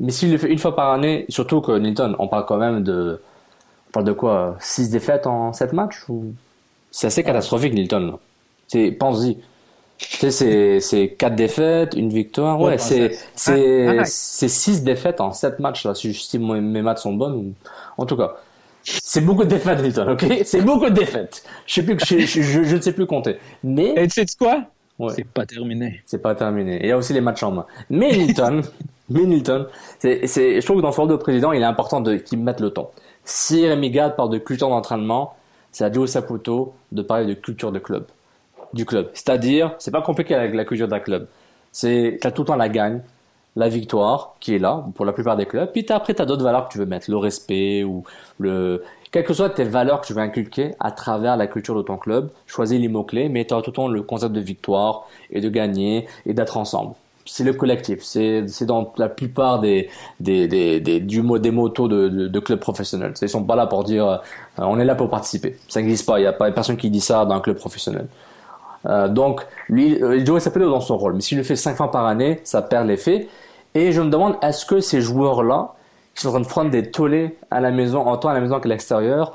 Mais 0.00 0.10
s'il 0.10 0.32
le 0.32 0.38
fait 0.38 0.50
une 0.50 0.58
fois 0.58 0.74
par 0.74 0.90
année, 0.92 1.26
surtout 1.28 1.60
que 1.60 1.76
Nilton, 1.78 2.16
on 2.18 2.28
parle 2.28 2.46
quand 2.46 2.56
même 2.56 2.82
de, 2.82 3.20
on 3.88 3.92
parle 3.92 4.06
de 4.06 4.12
quoi, 4.12 4.56
six 4.58 4.88
défaites 4.90 5.26
en 5.26 5.52
sept 5.52 5.72
matchs 5.74 6.08
ou? 6.08 6.32
C'est 6.96 7.08
assez 7.08 7.22
catastrophique, 7.22 7.74
Nilton. 7.74 8.18
pense-y. 8.98 9.36
Tu 9.98 10.16
sais, 10.18 10.30
c'est, 10.30 10.80
c'est 10.80 11.08
quatre 11.08 11.36
défaites, 11.36 11.94
une 11.94 12.10
victoire. 12.10 12.60
Ouais, 12.60 12.76
c'est, 12.78 13.18
c'est, 13.34 13.86
Ah, 13.86 13.90
arrête. 13.90 14.06
c'est 14.06 14.48
six 14.48 14.82
défaites 14.82 15.20
en 15.20 15.32
sept 15.32 15.58
matchs, 15.58 15.84
là, 15.86 15.94
si, 15.94 16.12
si 16.12 16.38
mes 16.38 16.82
maths 16.82 16.98
sont 16.98 17.14
bonnes. 17.14 17.52
En 17.96 18.04
tout 18.06 18.16
cas. 18.16 18.34
C'est 18.82 19.20
beaucoup 19.20 19.44
de 19.44 19.48
défaites, 19.48 19.80
Nilton, 19.82 20.12
ok? 20.12 20.24
C'est 20.44 20.62
beaucoup 20.62 20.84
de 20.86 20.94
défaites. 20.94 21.42
Je 21.66 21.74
sais 21.74 21.82
plus, 21.82 21.98
je, 22.06 22.18
je, 22.20 22.40
je- 22.42 22.62
je 22.64 22.76
ne 22.76 22.80
sais 22.80 22.92
plus 22.92 23.06
compter. 23.06 23.36
Mais. 23.64 23.92
Et 23.96 24.06
tu 24.06 24.24
sais 24.24 24.26
quoi? 24.38 24.62
Ouais. 24.98 25.12
C'est 25.16 25.26
pas 25.26 25.44
terminé. 25.44 26.02
C'est 26.06 26.22
pas 26.22 26.34
terminé. 26.34 26.78
Il 26.82 26.88
y 26.88 26.92
a 26.92 26.96
aussi 26.96 27.12
les 27.12 27.20
matchs 27.20 27.42
en 27.42 27.52
main. 27.52 27.66
Mais 27.90 28.12
Nilton, 28.12 28.62
mais 29.10 29.24
Nilton, 29.24 29.66
c'est, 29.98 30.26
je 30.26 30.64
trouve 30.64 30.76
que 30.78 30.82
dans 30.82 30.92
ce 30.92 31.00
rôle 31.00 31.10
de 31.10 31.16
président, 31.16 31.52
il 31.52 31.60
est 31.62 31.66
important 31.66 32.02
qu'il 32.02 32.38
mette 32.38 32.60
le 32.60 32.70
ton. 32.70 32.88
Si 33.24 33.66
Rémi 33.66 33.90
Gade 33.90 34.14
parle 34.16 34.30
de 34.30 34.38
culture 34.38 34.68
d'entraînement, 34.68 35.34
c'est 35.76 35.84
à 35.84 35.92
Joe 35.92 36.08
Saputo 36.08 36.72
de 36.90 37.02
parler 37.02 37.26
de 37.26 37.34
culture 37.34 37.70
de 37.70 37.78
club. 37.78 38.06
Du 38.72 38.86
club. 38.86 39.10
C'est-à-dire, 39.12 39.74
c'est 39.78 39.90
pas 39.90 40.00
compliqué 40.00 40.34
avec 40.34 40.54
la 40.54 40.64
culture 40.64 40.88
d'un 40.88 41.00
club. 41.00 41.26
C'est, 41.70 42.16
t'as 42.18 42.30
tout 42.30 42.42
le 42.42 42.46
temps 42.46 42.56
la 42.56 42.70
gagne, 42.70 43.02
la 43.56 43.68
victoire, 43.68 44.36
qui 44.40 44.54
est 44.54 44.58
là, 44.58 44.86
pour 44.94 45.04
la 45.04 45.12
plupart 45.12 45.36
des 45.36 45.44
clubs. 45.44 45.70
Puis 45.70 45.84
t'as, 45.84 45.96
après, 45.96 46.14
t'as 46.14 46.24
d'autres 46.24 46.44
valeurs 46.44 46.66
que 46.68 46.72
tu 46.72 46.78
veux 46.78 46.86
mettre. 46.86 47.10
Le 47.10 47.18
respect 47.18 47.84
ou 47.84 48.04
le, 48.38 48.84
quelles 49.10 49.24
que 49.24 49.34
soient 49.34 49.50
tes 49.50 49.64
valeurs 49.64 50.00
que 50.00 50.06
tu 50.06 50.14
veux 50.14 50.22
inculquer 50.22 50.74
à 50.80 50.92
travers 50.92 51.36
la 51.36 51.46
culture 51.46 51.76
de 51.76 51.82
ton 51.82 51.98
club, 51.98 52.30
choisis 52.46 52.80
les 52.80 52.88
mots-clés, 52.88 53.28
mais 53.28 53.44
tu 53.44 53.52
as 53.52 53.60
tout 53.60 53.68
le 53.68 53.74
temps 53.74 53.88
le 53.88 54.00
concept 54.00 54.32
de 54.32 54.40
victoire 54.40 55.06
et 55.30 55.42
de 55.42 55.50
gagner 55.50 56.08
et 56.24 56.32
d'être 56.32 56.56
ensemble. 56.56 56.94
C'est 57.26 57.44
le 57.44 57.52
collectif. 57.52 58.02
C'est, 58.02 58.44
dans 58.62 58.92
la 58.96 59.08
plupart 59.08 59.60
des, 59.60 59.90
des, 60.20 60.46
des, 60.48 60.80
des, 60.80 61.00
du, 61.00 61.22
des 61.40 61.50
motos 61.50 61.88
de, 61.88 62.08
de, 62.08 62.40
clubs 62.40 62.60
professionnels. 62.60 63.14
Ils 63.20 63.28
sont 63.28 63.42
pas 63.42 63.56
là 63.56 63.66
pour 63.66 63.84
dire, 63.84 64.06
euh, 64.06 64.18
on 64.58 64.78
est 64.78 64.84
là 64.84 64.94
pour 64.94 65.10
participer. 65.10 65.56
Ça 65.68 65.80
n'existe 65.80 66.06
pas. 66.06 66.18
Il 66.18 66.22
n'y 66.22 66.28
a 66.28 66.32
pas 66.32 66.50
personne 66.52 66.76
qui 66.76 66.88
dit 66.88 67.00
ça 67.00 67.24
dans 67.24 67.34
un 67.34 67.40
club 67.40 67.56
professionnel. 67.56 68.06
Euh, 68.86 69.08
donc, 69.08 69.42
lui, 69.68 70.02
euh, 70.02 70.24
Joey 70.24 70.40
Saputo 70.40 70.66
est 70.66 70.70
dans 70.70 70.80
son 70.80 70.96
rôle. 70.96 71.14
Mais 71.14 71.20
s'il 71.20 71.38
le 71.38 71.44
fait 71.44 71.56
cinq 71.56 71.76
fois 71.76 71.90
par 71.90 72.06
année, 72.06 72.40
ça 72.44 72.62
perd 72.62 72.86
l'effet. 72.86 73.28
Et 73.74 73.92
je 73.92 74.00
me 74.00 74.08
demande, 74.08 74.36
est-ce 74.42 74.64
que 74.64 74.80
ces 74.80 75.00
joueurs-là, 75.00 75.74
qui 76.14 76.22
sont 76.22 76.28
en 76.28 76.32
train 76.32 76.40
de 76.40 76.46
prendre 76.46 76.70
des 76.70 76.90
tollés 76.90 77.36
à 77.50 77.60
la 77.60 77.70
maison, 77.70 78.08
autant 78.08 78.28
à 78.28 78.34
la 78.34 78.40
maison 78.40 78.58
qu'à 78.60 78.68
l'extérieur, 78.68 79.34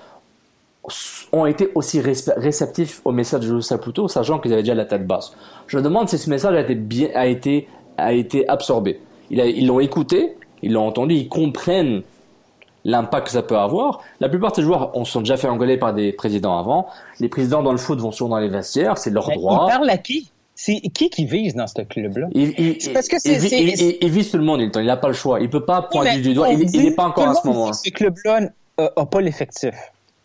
ont 1.31 1.45
été 1.45 1.69
aussi 1.75 2.01
réceptifs 2.01 3.01
au 3.05 3.11
message 3.11 3.47
de 3.47 3.59
Saputo, 3.59 4.07
sachant 4.07 4.39
qu'ils 4.39 4.51
avaient 4.53 4.63
déjà 4.63 4.73
la 4.73 4.85
tête 4.85 5.05
basse? 5.05 5.33
Je 5.67 5.77
me 5.77 5.83
demande 5.83 6.09
si 6.09 6.17
ce 6.17 6.29
message 6.29 6.55
a 6.55 6.61
été 6.61 6.75
bien, 6.75 7.09
a 7.13 7.27
été, 7.27 7.67
a 8.01 8.13
été 8.13 8.47
absorbé. 8.49 8.99
Ils 9.29 9.65
l'ont 9.67 9.79
écouté, 9.79 10.35
ils 10.61 10.73
l'ont 10.73 10.87
entendu, 10.87 11.15
ils 11.15 11.29
comprennent 11.29 12.01
l'impact 12.83 13.27
que 13.27 13.31
ça 13.31 13.43
peut 13.43 13.57
avoir. 13.57 14.01
La 14.19 14.27
plupart 14.27 14.51
de 14.51 14.55
ces 14.57 14.61
joueurs 14.63 14.91
on 14.95 15.05
sont 15.05 15.19
déjà 15.19 15.37
fait 15.37 15.47
engueuler 15.47 15.77
par 15.77 15.93
des 15.93 16.11
présidents 16.11 16.57
avant. 16.57 16.87
Les 17.19 17.29
présidents 17.29 17.61
dans 17.63 17.71
le 17.71 17.77
foot 17.77 17.99
vont 17.99 18.11
souvent 18.11 18.31
dans 18.31 18.39
les 18.39 18.49
vestiaires, 18.49 18.97
c'est 18.97 19.11
leur 19.11 19.27
Mais 19.27 19.35
droit. 19.35 19.67
Il 19.67 19.71
parle 19.71 19.89
à 19.89 19.97
qui? 19.97 20.31
C'est 20.55 20.79
qui 20.93 21.09
qui 21.09 21.25
vise 21.25 21.55
dans 21.55 21.65
ce 21.67 21.81
club-là? 21.81 22.27
Il, 22.33 22.53
il, 22.59 22.75
C'est 22.81 22.93
parce 22.93 23.07
que 23.07 23.17
c'est- 23.19 23.35
il- 23.35 23.69
il- 23.81 23.97
il 24.01 24.09
vise 24.09 24.29
tout 24.29 24.37
le 24.37 24.43
monde, 24.43 24.61
il 24.61 24.85
n'a 24.85 24.97
pas 24.97 25.07
le 25.07 25.13
choix. 25.13 25.39
Il 25.39 25.49
peut 25.49 25.65
pas 25.65 25.81
pointer 25.83 26.19
du 26.21 26.33
doigt. 26.33 26.49
Il 26.49 26.83
n'est 26.83 26.91
pas 26.91 27.05
encore 27.05 27.29
à 27.29 27.33
ce 27.35 27.47
monde 27.47 27.55
moment. 27.55 27.71
dit 27.71 27.91
que 27.91 27.97
Ce 27.99 28.03
club-là 28.03 28.41
n'a 28.79 29.05
pas 29.05 29.21
l'effectif. 29.21 29.73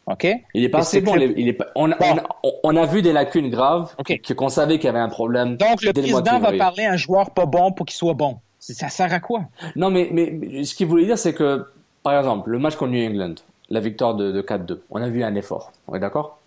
OK? 0.07 0.26
Il 0.54 0.62
est 0.64 0.68
pas 0.68 0.78
assez 0.78 1.00
bon. 1.00 1.16
il 1.16 1.48
est- 1.48 1.52
pas- 1.52 1.66
on, 1.74 1.90
a- 1.90 1.96
on, 2.44 2.52
on 2.62 2.76
a 2.76 2.86
vu 2.86 3.02
des 3.02 3.12
lacunes 3.12 3.50
graves 3.50 3.94
que- 4.04 4.32
qu'on 4.34 4.48
savait 4.48 4.76
qu'il 4.78 4.86
y 4.86 4.88
avait 4.88 5.00
un 5.00 5.09
problème. 5.09 5.57
Donc, 5.57 5.82
le 5.82 5.92
président 5.92 6.38
va 6.38 6.52
parler 6.57 6.84
à 6.84 6.92
un 6.92 6.96
joueur 6.96 7.30
pas 7.32 7.46
bon 7.46 7.72
pour 7.72 7.86
qu'il 7.86 7.96
soit 7.96 8.14
bon. 8.14 8.38
Ça 8.61 8.88
sert 8.88 9.12
à 9.12 9.20
quoi? 9.20 9.42
Non, 9.74 9.90
mais, 9.90 10.09
mais, 10.12 10.64
ce 10.64 10.74
qu'il 10.74 10.86
voulait 10.86 11.07
dire, 11.07 11.18
c'est 11.18 11.34
que, 11.34 11.66
par 12.02 12.16
exemple, 12.18 12.50
le 12.50 12.59
match 12.59 12.76
contre 12.76 12.92
New 12.92 13.04
England, 13.04 13.34
la 13.70 13.80
victoire 13.80 14.14
de, 14.14 14.30
de 14.30 14.42
4-2, 14.42 14.78
on 14.90 15.02
a 15.02 15.09
vu 15.09 15.22
un 15.24 15.34
effort. 15.34 15.72
On 15.88 15.94
est 15.96 16.00
d'accord? 16.00 16.38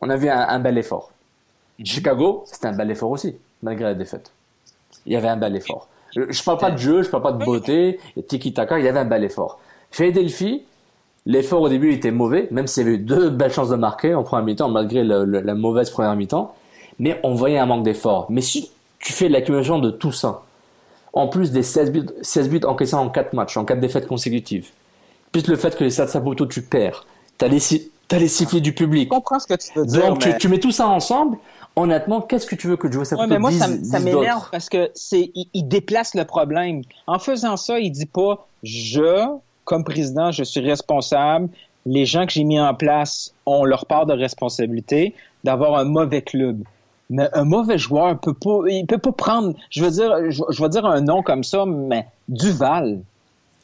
On 0.00 0.08
a 0.10 0.16
vu 0.16 0.28
un, 0.28 0.38
un 0.48 0.58
bel 0.60 0.78
effort. 0.78 1.10
Mhm. 1.78 1.86
Chicago, 1.86 2.44
c'était 2.46 2.66
un 2.68 2.76
bel 2.76 2.90
effort 2.92 3.10
aussi, 3.10 3.36
malgré 3.62 3.84
la 3.86 3.94
défaite. 3.94 4.30
Il 5.06 5.12
y 5.12 5.16
avait 5.16 5.28
un 5.28 5.36
bel 5.36 5.54
effort. 5.56 5.88
Je, 6.14 6.30
je 6.30 6.42
parle 6.44 6.58
pas 6.58 6.70
de 6.70 6.76
jeu, 6.78 7.02
je 7.02 7.08
parle 7.08 7.22
pas 7.24 7.32
de 7.32 7.44
beauté, 7.44 7.98
tiki-taka, 8.28 8.78
il 8.78 8.84
y 8.84 8.88
avait 8.88 9.00
un 9.00 9.04
bel 9.04 9.24
effort. 9.24 9.58
Philadelphie, 9.90 10.62
l'effort 11.26 11.60
au 11.62 11.68
début 11.68 11.92
était 11.92 12.10
mauvais, 12.10 12.48
même 12.50 12.66
s'il 12.66 12.84
y 12.84 12.86
avait 12.86 12.96
eu 12.96 13.00
deux 13.00 13.30
belles 13.30 13.52
chances 13.52 13.68
de 13.68 13.76
marquer 13.76 14.14
en 14.14 14.22
première 14.22 14.44
mi-temps, 14.44 14.68
malgré 14.68 15.04
le- 15.04 15.24
le- 15.24 15.40
la 15.40 15.54
mauvaise 15.54 15.90
première 15.90 16.16
mi-temps. 16.16 16.54
Mais 16.98 17.20
on 17.22 17.34
voyait 17.34 17.58
un 17.58 17.66
manque 17.66 17.84
d'effort. 17.84 18.26
Mais 18.28 18.40
si 18.40 18.70
tu 18.98 19.12
fais 19.12 19.28
l'accumulation 19.28 19.78
de 19.78 19.90
tout 19.90 20.12
ça, 20.12 20.42
en 21.12 21.28
plus 21.28 21.50
des 21.50 21.62
16 21.62 21.90
buts, 21.92 22.06
16 22.22 22.48
buts 22.48 22.60
encaissés 22.64 22.94
en 22.94 23.08
4 23.08 23.32
matchs, 23.34 23.56
en 23.56 23.64
4 23.64 23.80
défaites 23.80 24.06
consécutives, 24.06 24.68
plus 25.30 25.46
le 25.48 25.56
fait 25.56 25.76
que 25.76 25.84
les 25.84 25.90
Stades 25.90 26.08
Saputo, 26.08 26.46
tu 26.46 26.62
perds, 26.62 27.04
t'as 27.38 27.48
les, 27.48 27.58
t'as 28.08 28.18
les 28.18 28.28
sifflets 28.28 28.60
du 28.60 28.74
public. 28.74 29.08
Je 29.12 29.16
comprends 29.16 29.38
ce 29.38 29.46
que 29.46 29.54
tu 29.54 29.70
veux 29.78 29.86
dire. 29.86 30.06
Donc, 30.08 30.18
tu, 30.20 30.28
mais- 30.28 30.38
tu 30.38 30.48
mets 30.48 30.58
tout 30.60 30.70
ça 30.70 30.86
ensemble, 30.88 31.38
honnêtement, 31.76 32.20
qu'est-ce 32.20 32.46
que 32.46 32.54
tu 32.54 32.66
veux 32.68 32.76
que 32.76 32.90
Joe 32.90 33.06
Saputo 33.06 33.22
Ouais, 33.28 33.34
mais 33.34 33.38
moi, 33.38 33.50
dise, 33.50 33.60
ça, 33.60 33.66
ça 33.98 34.00
m'énerve 34.00 34.48
parce 34.50 34.68
que 34.68 34.90
c'est, 34.94 35.30
il, 35.34 35.46
il 35.54 35.68
déplace 35.68 36.14
le 36.14 36.24
problème. 36.24 36.82
En 37.06 37.18
faisant 37.18 37.56
ça, 37.56 37.78
il 37.80 37.90
dit 37.90 38.06
pas, 38.06 38.46
je, 38.62 39.26
comme 39.64 39.84
président, 39.84 40.32
je 40.32 40.44
suis 40.44 40.60
responsable. 40.60 41.48
Les 41.86 42.06
gens 42.06 42.26
que 42.26 42.32
j'ai 42.32 42.44
mis 42.44 42.60
en 42.60 42.74
place 42.74 43.32
ont 43.46 43.64
leur 43.64 43.86
part 43.86 44.06
de 44.06 44.12
responsabilité 44.12 45.14
d'avoir 45.44 45.76
un 45.76 45.84
mauvais 45.84 46.22
club. 46.22 46.62
Mais 47.10 47.28
un 47.34 47.44
mauvais 47.44 47.78
joueur 47.78 48.18
peut 48.18 48.34
pas, 48.34 48.60
il 48.68 48.86
peut 48.86 48.98
pas 48.98 49.12
prendre, 49.12 49.54
je 49.70 49.84
veux 49.84 49.90
dire, 49.90 50.30
je, 50.30 50.62
vais 50.62 50.68
dire 50.68 50.86
un 50.86 51.02
nom 51.02 51.22
comme 51.22 51.44
ça, 51.44 51.66
mais 51.66 52.06
Duval, 52.28 53.00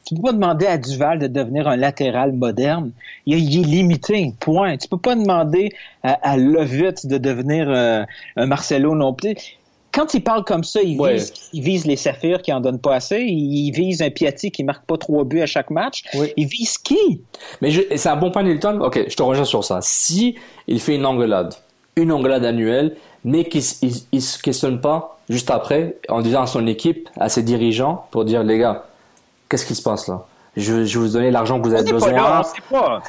Tu 0.05 0.15
peux 0.15 0.21
pas 0.21 0.33
demander 0.33 0.67
à 0.67 0.77
Duval 0.77 1.19
de 1.19 1.27
devenir 1.27 1.67
un 1.67 1.75
latéral 1.75 2.33
moderne. 2.33 2.91
Il, 3.25 3.35
est 3.35 3.63
limité, 3.63 4.33
point. 4.39 4.77
Tu 4.77 4.87
peux 4.87 4.97
pas 4.97 5.15
demander 5.15 5.73
à, 6.03 6.13
à 6.29 6.37
Lovitz 6.37 7.05
de 7.05 7.17
devenir 7.17 7.69
euh, 7.69 8.03
un 8.35 8.45
Marcelo 8.45 8.93
non 8.95 9.13
plus. 9.13 9.57
Quand 9.91 10.13
il 10.13 10.23
parle 10.23 10.43
comme 10.43 10.63
ça, 10.63 10.81
il, 10.81 11.01
vise, 11.01 11.33
il 11.51 11.63
vise 11.63 11.85
les 11.85 11.95
Saphirs 11.95 12.41
qui 12.41 12.53
en 12.53 12.59
donnent 12.59 12.79
pas 12.79 12.95
assez. 12.95 13.21
Il, 13.21 13.71
vise 13.71 14.01
un 14.01 14.09
Piatti 14.09 14.51
qui 14.51 14.63
marque 14.63 14.85
pas 14.85 14.97
trois 14.97 15.23
buts 15.23 15.41
à 15.41 15.45
chaque 15.45 15.71
match. 15.71 16.03
Il 16.37 16.47
vise 16.47 16.77
qui? 16.77 17.21
Mais 17.61 17.71
c'est 17.95 18.09
un 18.09 18.15
bon 18.15 18.31
point, 18.31 18.43
Nilton. 18.43 18.81
Ok, 18.81 19.05
je 19.07 19.15
te 19.15 19.23
rejoins 19.23 19.45
sur 19.45 19.63
ça. 19.63 19.79
Si 19.81 20.35
il 20.67 20.79
fait 20.79 20.95
une 20.95 21.05
engueulade, 21.05 21.55
une 21.95 22.11
engueulade 22.11 22.45
annuelle, 22.45 22.95
mais 23.23 23.45
qu'il 23.45 23.61
ne 24.13 24.19
se 24.19 24.41
questionne 24.41 24.79
pas 24.79 25.19
juste 25.27 25.49
après 25.51 25.97
en 26.07 26.21
disant 26.21 26.43
à 26.43 26.47
son 26.47 26.65
équipe, 26.67 27.09
à 27.19 27.29
ses 27.29 27.43
dirigeants, 27.43 28.05
pour 28.11 28.25
dire 28.25 28.43
les 28.43 28.57
gars, 28.57 28.85
qu'est-ce 29.49 29.65
qui 29.65 29.75
se 29.75 29.81
passe 29.81 30.07
là? 30.07 30.25
Je, 30.59 30.73
vais 30.73 30.99
vous 30.99 31.13
donner 31.13 31.31
l'argent 31.31 31.59
que 31.59 31.67
vous 31.67 31.73
avez 31.73 31.91
besoin. 31.91 32.11
Pas 32.11 32.43
sait 32.43 32.61
pas, 32.69 33.01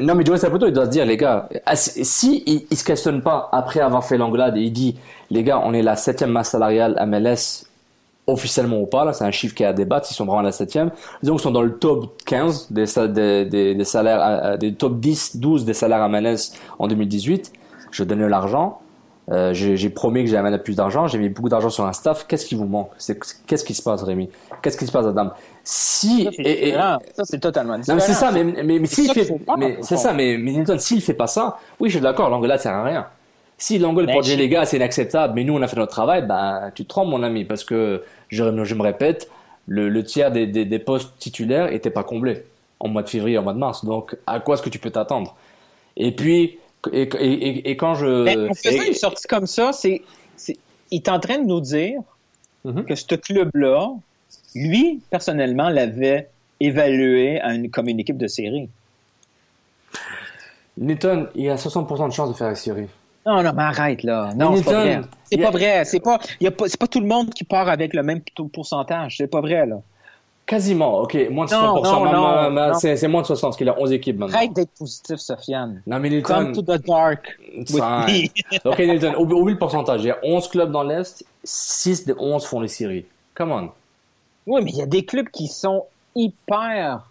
non, 0.00 0.14
mais 0.14 0.24
Joey 0.24 0.38
Saputo, 0.38 0.66
il 0.66 0.72
doit 0.72 0.86
se 0.86 0.90
dire, 0.90 1.06
les 1.06 1.16
gars, 1.16 1.48
ah, 1.66 1.76
si 1.76 2.42
il, 2.46 2.66
ne 2.70 2.76
se 2.76 2.84
questionne 2.84 3.22
pas 3.22 3.48
après 3.52 3.80
avoir 3.80 4.04
fait 4.04 4.18
l'engueulade 4.18 4.56
et 4.56 4.62
il 4.62 4.72
dit, 4.72 4.96
les 5.30 5.42
gars, 5.42 5.60
on 5.64 5.72
est 5.72 5.82
la 5.82 5.96
septième 5.96 6.30
masse 6.30 6.50
salariale 6.50 7.02
MLS 7.06 7.66
officiellement 8.26 8.80
ou 8.80 8.86
pas, 8.86 9.04
là, 9.04 9.12
c'est 9.12 9.24
un 9.24 9.30
chiffre 9.30 9.54
qui 9.54 9.62
est 9.62 9.66
à 9.66 9.72
débattre, 9.72 10.08
ils 10.10 10.14
sont 10.14 10.26
vraiment 10.26 10.42
la 10.42 10.52
septième. 10.52 10.90
Disons 11.22 11.34
qu'ils 11.34 11.42
sont 11.42 11.50
dans 11.50 11.62
le 11.62 11.78
top 11.78 12.12
15 12.26 12.70
des, 12.70 12.84
des, 13.46 13.74
des, 13.74 13.84
salaires, 13.84 14.20
euh, 14.22 14.56
des 14.56 14.74
top 14.74 15.00
10, 15.00 15.38
12 15.38 15.64
des 15.64 15.72
salaires 15.72 16.02
à 16.02 16.08
MLS 16.08 16.52
en 16.78 16.88
2018. 16.88 17.52
Je 17.90 18.04
donne 18.04 18.26
l'argent. 18.26 18.80
Euh, 19.30 19.52
j'ai 19.52 19.90
promis 19.90 20.24
que 20.24 20.30
j'amène 20.30 20.56
plus 20.58 20.74
d'argent, 20.74 21.06
j'ai 21.06 21.18
mis 21.18 21.28
beaucoup 21.28 21.50
d'argent 21.50 21.68
sur 21.68 21.84
un 21.84 21.92
staff. 21.92 22.26
Qu'est-ce 22.26 22.46
qui 22.46 22.54
vous 22.54 22.64
manque? 22.64 22.90
Qu'est-ce 23.46 23.64
qui 23.64 23.74
se 23.74 23.82
passe, 23.82 24.02
Rémi? 24.02 24.30
Qu'est-ce 24.62 24.78
qui 24.78 24.86
se 24.86 24.92
passe, 24.92 25.04
Adam? 25.04 25.32
Si 25.70 26.24
ça, 26.24 26.30
et, 26.38 26.72
ça 26.72 27.24
c'est 27.24 27.40
totalement 27.40 27.76
différent. 27.76 27.98
Non, 27.98 28.02
c'est 28.02 28.14
ça, 28.14 28.32
mais, 28.32 28.42
mais, 28.42 28.78
mais 28.78 28.86
s'il 28.86 29.12
fait, 29.12 29.28
mais 29.58 29.76
c'est 29.82 29.98
ça, 29.98 30.14
mais, 30.14 30.38
mais 30.38 30.52
Newton, 30.52 30.78
s'il 30.78 31.02
fait 31.02 31.12
pas 31.12 31.26
ça, 31.26 31.58
oui, 31.78 31.90
je 31.90 31.96
suis 31.96 32.02
d'accord, 32.02 32.30
l'engueulade 32.30 32.58
sert 32.58 32.72
à 32.72 32.84
rien. 32.84 33.06
Si 33.58 33.78
l'engueule 33.78 34.10
pour 34.10 34.22
dire 34.22 34.38
les 34.38 34.48
gars, 34.48 34.64
c'est 34.64 34.78
inacceptable, 34.78 35.34
mais 35.34 35.44
nous 35.44 35.52
on 35.52 35.60
a 35.60 35.68
fait 35.68 35.76
notre 35.76 35.92
travail, 35.92 36.26
ben 36.26 36.70
tu 36.74 36.84
te 36.84 36.88
trompes, 36.88 37.08
mon 37.08 37.22
ami, 37.22 37.44
parce 37.44 37.64
que 37.64 38.02
je, 38.28 38.64
je 38.64 38.74
me 38.74 38.82
répète, 38.82 39.30
le, 39.66 39.90
le 39.90 40.04
tiers 40.04 40.30
des, 40.30 40.46
des, 40.46 40.64
des, 40.64 40.78
postes 40.78 41.18
titulaires 41.18 41.70
étaient 41.70 41.90
pas 41.90 42.02
comblés 42.02 42.44
en 42.80 42.88
mois 42.88 43.02
de 43.02 43.10
février, 43.10 43.36
en 43.36 43.42
mois 43.42 43.52
de 43.52 43.58
mars. 43.58 43.84
Donc, 43.84 44.16
à 44.26 44.40
quoi 44.40 44.54
est-ce 44.54 44.62
que 44.62 44.70
tu 44.70 44.78
peux 44.78 44.90
t'attendre? 44.90 45.36
Et 45.98 46.12
puis, 46.12 46.58
et, 46.94 47.02
et, 47.02 47.70
et, 47.70 47.76
quand 47.76 47.94
je. 47.94 48.24
Ben, 48.24 48.48
en 48.48 48.54
faisant 48.54 48.84
une 48.84 48.94
sortie 48.94 49.28
comme 49.28 49.46
ça, 49.46 49.74
c'est, 49.74 50.00
il 50.48 50.96
est 50.96 51.08
en 51.10 51.20
train 51.20 51.36
de 51.36 51.46
nous 51.46 51.60
dire 51.60 52.00
mm-hmm. 52.64 52.84
que 52.86 52.94
ce 52.94 53.14
club-là, 53.16 53.90
lui, 54.54 55.00
personnellement, 55.10 55.68
l'avait 55.68 56.28
évalué 56.60 57.40
comme 57.72 57.88
une 57.88 58.00
équipe 58.00 58.18
de 58.18 58.26
série. 58.26 58.68
Newton, 60.76 61.28
il 61.34 61.48
a 61.50 61.56
60% 61.56 62.08
de 62.08 62.12
chance 62.12 62.28
de 62.28 62.34
faire 62.34 62.48
la 62.48 62.54
série. 62.54 62.86
Non, 63.26 63.42
non, 63.42 63.52
mais 63.54 63.62
arrête, 63.62 64.02
là. 64.04 64.32
Non, 64.34 64.56
c'est 64.56 64.64
pas 64.64 64.80
vrai. 64.80 65.00
C'est 65.30 65.38
pas 65.38 65.50
vrai. 65.50 65.84
C'est 65.84 66.00
pas, 66.00 66.18
pas 66.78 66.86
tout 66.86 67.00
le 67.00 67.06
monde 67.06 67.30
qui 67.30 67.44
part 67.44 67.68
avec 67.68 67.94
le 67.94 68.02
même 68.02 68.20
pourcentage. 68.52 69.16
C'est 69.18 69.26
pas 69.26 69.40
vrai, 69.40 69.66
là. 69.66 69.80
Quasiment, 70.46 71.00
ok. 71.00 71.28
Moins 71.30 71.44
de 71.44 71.50
60%. 71.50 72.96
C'est 72.96 73.08
moins 73.08 73.20
de 73.20 73.26
60, 73.26 73.48
parce 73.48 73.56
qu'il 73.58 73.68
a 73.68 73.78
11 73.78 73.92
équipes 73.92 74.18
maintenant. 74.18 74.34
Arrête 74.34 74.54
d'être 74.54 74.70
positif, 74.78 75.16
Sofiane. 75.16 75.82
Non, 75.86 75.98
mais 75.98 76.08
Nilton. 76.08 76.34
Come 76.34 76.52
to 76.54 76.62
the 76.62 76.86
dark. 76.86 77.38
ok, 78.64 78.78
Nilton, 78.78 79.14
oublie 79.18 79.52
le 79.52 79.58
pourcentage. 79.58 80.02
Il 80.04 80.06
y 80.06 80.10
a 80.10 80.18
11 80.22 80.48
clubs 80.48 80.70
dans 80.72 80.84
l'Est, 80.84 81.22
6 81.44 82.06
des 82.06 82.14
11 82.18 82.46
font 82.46 82.60
les 82.60 82.68
séries. 82.68 83.04
Come 83.34 83.52
on. 83.52 83.70
Oui, 84.48 84.62
mais 84.64 84.70
il 84.70 84.76
y 84.76 84.82
a 84.82 84.86
des 84.86 85.04
clubs 85.04 85.28
qui 85.28 85.46
sont 85.46 85.84
hyper 86.16 87.08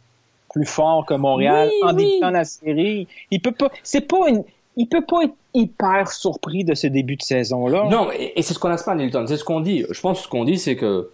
plus 0.50 0.66
forts 0.66 1.06
que 1.06 1.14
Montréal 1.14 1.70
en 1.84 1.94
débutant 1.94 2.32
la 2.32 2.44
série. 2.44 3.08
Il 3.32 3.42
peut 3.42 3.52
pas, 3.52 3.70
c'est 3.84 4.02
pas 4.02 4.28
une, 4.28 4.44
il 4.76 4.88
peut 4.88 5.06
pas 5.06 5.24
être 5.24 5.36
hyper 5.54 6.12
surpris 6.12 6.64
de 6.64 6.74
ce 6.74 6.88
début 6.88 7.16
de 7.16 7.22
saison-là. 7.22 7.88
Non, 7.90 8.10
et, 8.12 8.42
c'est 8.42 8.54
ce 8.54 8.60
qu'on 8.60 8.70
a 8.70 8.78
pas, 8.78 8.96
Nilton. 8.96 9.26
C'est 9.28 9.38
ce 9.38 9.44
qu'on 9.44 9.60
dit. 9.60 9.86
Je 9.90 10.02
pense 10.02 10.20
que 10.20 10.24
ce 10.26 10.30
qu'on 10.30 10.46
dit, 10.46 10.58
c'est 10.58 10.76
que 10.76 11.10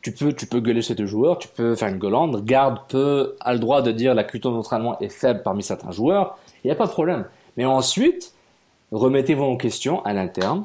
tu 0.00 0.12
peux, 0.12 0.32
tu 0.32 0.46
peux 0.46 0.60
gueuler 0.60 0.82
sur 0.82 0.94
tes 0.94 1.06
joueurs, 1.06 1.38
tu 1.38 1.48
peux 1.48 1.74
faire 1.74 1.88
une 1.88 1.98
gueulande. 1.98 2.44
Garde 2.44 2.78
peut, 2.88 3.36
a 3.40 3.52
le 3.52 3.58
droit 3.58 3.82
de 3.82 3.92
dire 3.92 4.14
la 4.14 4.24
culture 4.24 4.52
d'entraînement 4.52 4.98
est 5.00 5.08
faible 5.08 5.42
parmi 5.42 5.62
certains 5.62 5.90
joueurs. 5.90 6.38
Il 6.62 6.68
n'y 6.68 6.72
a 6.72 6.76
pas 6.76 6.86
de 6.86 6.92
problème. 6.92 7.24
Mais 7.56 7.64
ensuite, 7.64 8.32
remettez-vous 8.92 9.44
en 9.44 9.56
question 9.56 10.04
à 10.04 10.12
l'interne. 10.12 10.64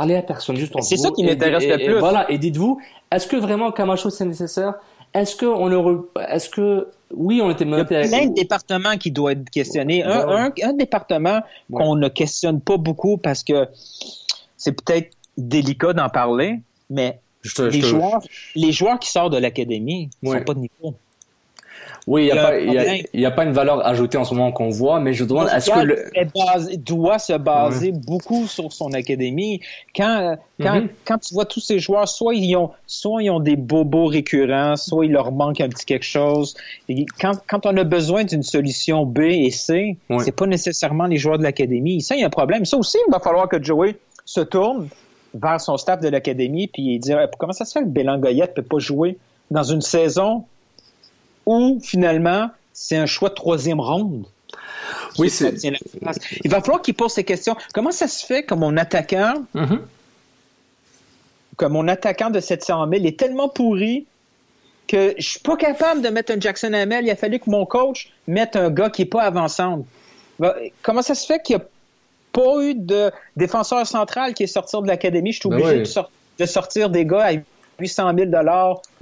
Parlez 0.00 0.16
à 0.16 0.22
personne, 0.22 0.56
juste 0.56 0.74
en 0.74 0.80
C'est 0.80 0.96
ça 0.96 1.10
qui 1.10 1.24
m'intéresse 1.24 1.62
le 1.62 1.76
plus. 1.76 1.98
voilà, 1.98 2.30
et 2.30 2.38
dites-vous, 2.38 2.80
est-ce 3.12 3.26
que 3.26 3.36
vraiment 3.36 3.70
Camacho 3.70 4.08
c'est 4.08 4.24
nécessaire? 4.24 4.76
Est-ce 5.12 5.36
que 5.36 5.44
on 5.44 5.70
aurait, 5.70 5.96
est-ce 6.30 6.48
que, 6.48 6.88
oui, 7.14 7.42
on 7.44 7.50
était 7.50 7.64
Il 7.64 7.70
y 7.70 7.74
a 7.74 7.84
plein 7.84 8.26
de 8.26 8.32
départements 8.32 8.96
qui 8.96 9.10
doivent 9.10 9.34
être 9.34 9.50
questionnés. 9.50 10.02
Un, 10.02 10.52
un, 10.62 10.72
département 10.72 11.42
qu'on 11.70 11.96
ne 11.96 12.08
questionne 12.08 12.62
pas 12.62 12.78
beaucoup 12.78 13.18
parce 13.18 13.44
que 13.44 13.68
c'est 14.56 14.72
peut-être 14.72 15.10
délicat 15.36 15.92
d'en 15.92 16.08
parler, 16.08 16.60
mais 16.88 17.20
les, 17.58 17.82
Joueurs, 17.82 18.22
les 18.54 18.72
joueurs 18.72 18.98
qui 18.98 19.10
sortent 19.10 19.34
de 19.34 19.38
l'académie 19.38 20.08
ne 20.22 20.32
sont 20.32 20.44
pas 20.44 20.54
de 20.54 20.60
niveau. 20.60 20.94
Oui, 22.06 22.22
il 22.22 22.32
n'y 23.14 23.24
a, 23.24 23.28
a, 23.28 23.30
pas 23.30 23.44
une 23.44 23.52
valeur 23.52 23.86
ajoutée 23.86 24.18
en 24.18 24.24
ce 24.24 24.34
moment 24.34 24.52
qu'on 24.52 24.70
voit, 24.70 25.00
mais 25.00 25.12
je 25.12 25.24
demande 25.24 25.48
est-ce 25.54 25.70
que 25.70 25.80
le... 25.80 26.76
doit 26.76 27.18
se 27.18 27.34
baser 27.34 27.92
beaucoup 27.92 28.46
sur 28.46 28.72
son 28.72 28.92
académie. 28.92 29.60
Quand, 29.94 30.36
quand, 30.60 30.76
mm-hmm. 30.76 30.88
quand 31.04 31.18
tu 31.18 31.34
vois 31.34 31.44
tous 31.44 31.60
ces 31.60 31.78
joueurs, 31.78 32.08
soit 32.08 32.34
ils 32.34 32.56
ont, 32.56 32.70
soit 32.86 33.22
ils 33.22 33.30
ont 33.30 33.40
des 33.40 33.56
bobos 33.56 34.06
récurrents, 34.06 34.76
soit 34.76 35.06
il 35.06 35.12
leur 35.12 35.32
manque 35.32 35.60
un 35.60 35.68
petit 35.68 35.84
quelque 35.84 36.04
chose. 36.04 36.54
Et 36.88 37.06
quand, 37.20 37.32
quand 37.46 37.66
on 37.66 37.76
a 37.76 37.84
besoin 37.84 38.24
d'une 38.24 38.42
solution 38.42 39.04
B 39.04 39.20
et 39.20 39.50
C, 39.50 39.96
c'est 40.20 40.34
pas 40.34 40.46
nécessairement 40.46 41.06
les 41.06 41.16
joueurs 41.16 41.38
de 41.38 41.42
l'académie. 41.42 42.00
Ça, 42.00 42.14
il 42.16 42.20
y 42.20 42.24
a 42.24 42.26
un 42.26 42.30
problème. 42.30 42.64
Ça 42.64 42.76
aussi, 42.76 42.98
il 43.06 43.10
va 43.12 43.20
falloir 43.20 43.48
que 43.48 43.62
Joey 43.62 43.96
se 44.24 44.40
tourne 44.40 44.88
vers 45.34 45.60
son 45.60 45.76
staff 45.76 46.00
de 46.00 46.08
l'académie 46.08 46.66
puis 46.66 46.98
dire 46.98 47.28
comment 47.38 47.52
ça 47.52 47.64
se 47.64 47.78
fait 47.78 47.84
que 47.84 48.16
Goyette 48.16 48.54
peut 48.54 48.62
pas 48.62 48.78
jouer 48.78 49.18
dans 49.50 49.62
une 49.62 49.80
saison 49.80 50.44
où 51.46 51.80
finalement 51.82 52.50
c'est 52.72 52.96
un 52.96 53.06
choix 53.06 53.28
de 53.28 53.34
troisième 53.34 53.80
ronde. 53.80 54.24
Oui, 55.18 55.30
c'est. 55.30 55.54
Il 56.44 56.50
va 56.50 56.60
falloir 56.60 56.82
qu'il 56.82 56.94
pose 56.94 57.12
ces 57.12 57.24
questions. 57.24 57.56
Comment 57.74 57.90
ça 57.90 58.08
se 58.08 58.24
fait 58.24 58.42
que 58.42 58.54
mon 58.54 58.76
attaquant, 58.76 59.44
mm-hmm. 59.54 59.78
que 61.56 61.64
mon 61.66 61.88
attaquant 61.88 62.30
de 62.30 62.40
700 62.40 62.88
000 62.90 63.04
est 63.04 63.18
tellement 63.18 63.48
pourri 63.48 64.06
que 64.88 65.14
je 65.18 65.28
suis 65.28 65.40
pas 65.40 65.56
capable 65.56 66.02
de 66.02 66.08
mettre 66.08 66.32
un 66.32 66.40
Jackson 66.40 66.72
Hamel? 66.72 67.04
Il 67.04 67.10
a 67.10 67.16
fallu 67.16 67.38
que 67.38 67.50
mon 67.50 67.66
coach 67.66 68.10
mette 68.26 68.56
un 68.56 68.70
gars 68.70 68.90
qui 68.90 69.02
est 69.02 69.06
pas 69.06 69.22
avançant. 69.22 69.84
Comment 70.82 71.02
ça 71.02 71.14
se 71.14 71.26
fait 71.26 71.42
qu'il 71.42 71.56
y 71.56 71.58
a 71.58 71.64
pas 72.32 72.62
eu 72.62 72.74
de 72.74 73.10
défenseur 73.36 73.86
central 73.86 74.34
qui 74.34 74.44
est 74.44 74.48
sorti 74.48 74.76
de 74.80 74.86
l'académie? 74.86 75.32
Je 75.32 75.40
suis 75.40 75.48
ben 75.48 75.56
obligé 75.56 75.82
de, 76.38 76.46
sortir 76.46 76.88
des 76.88 77.04
gars 77.04 77.26
à 77.26 77.32
800 77.78 78.12
000 78.16 78.30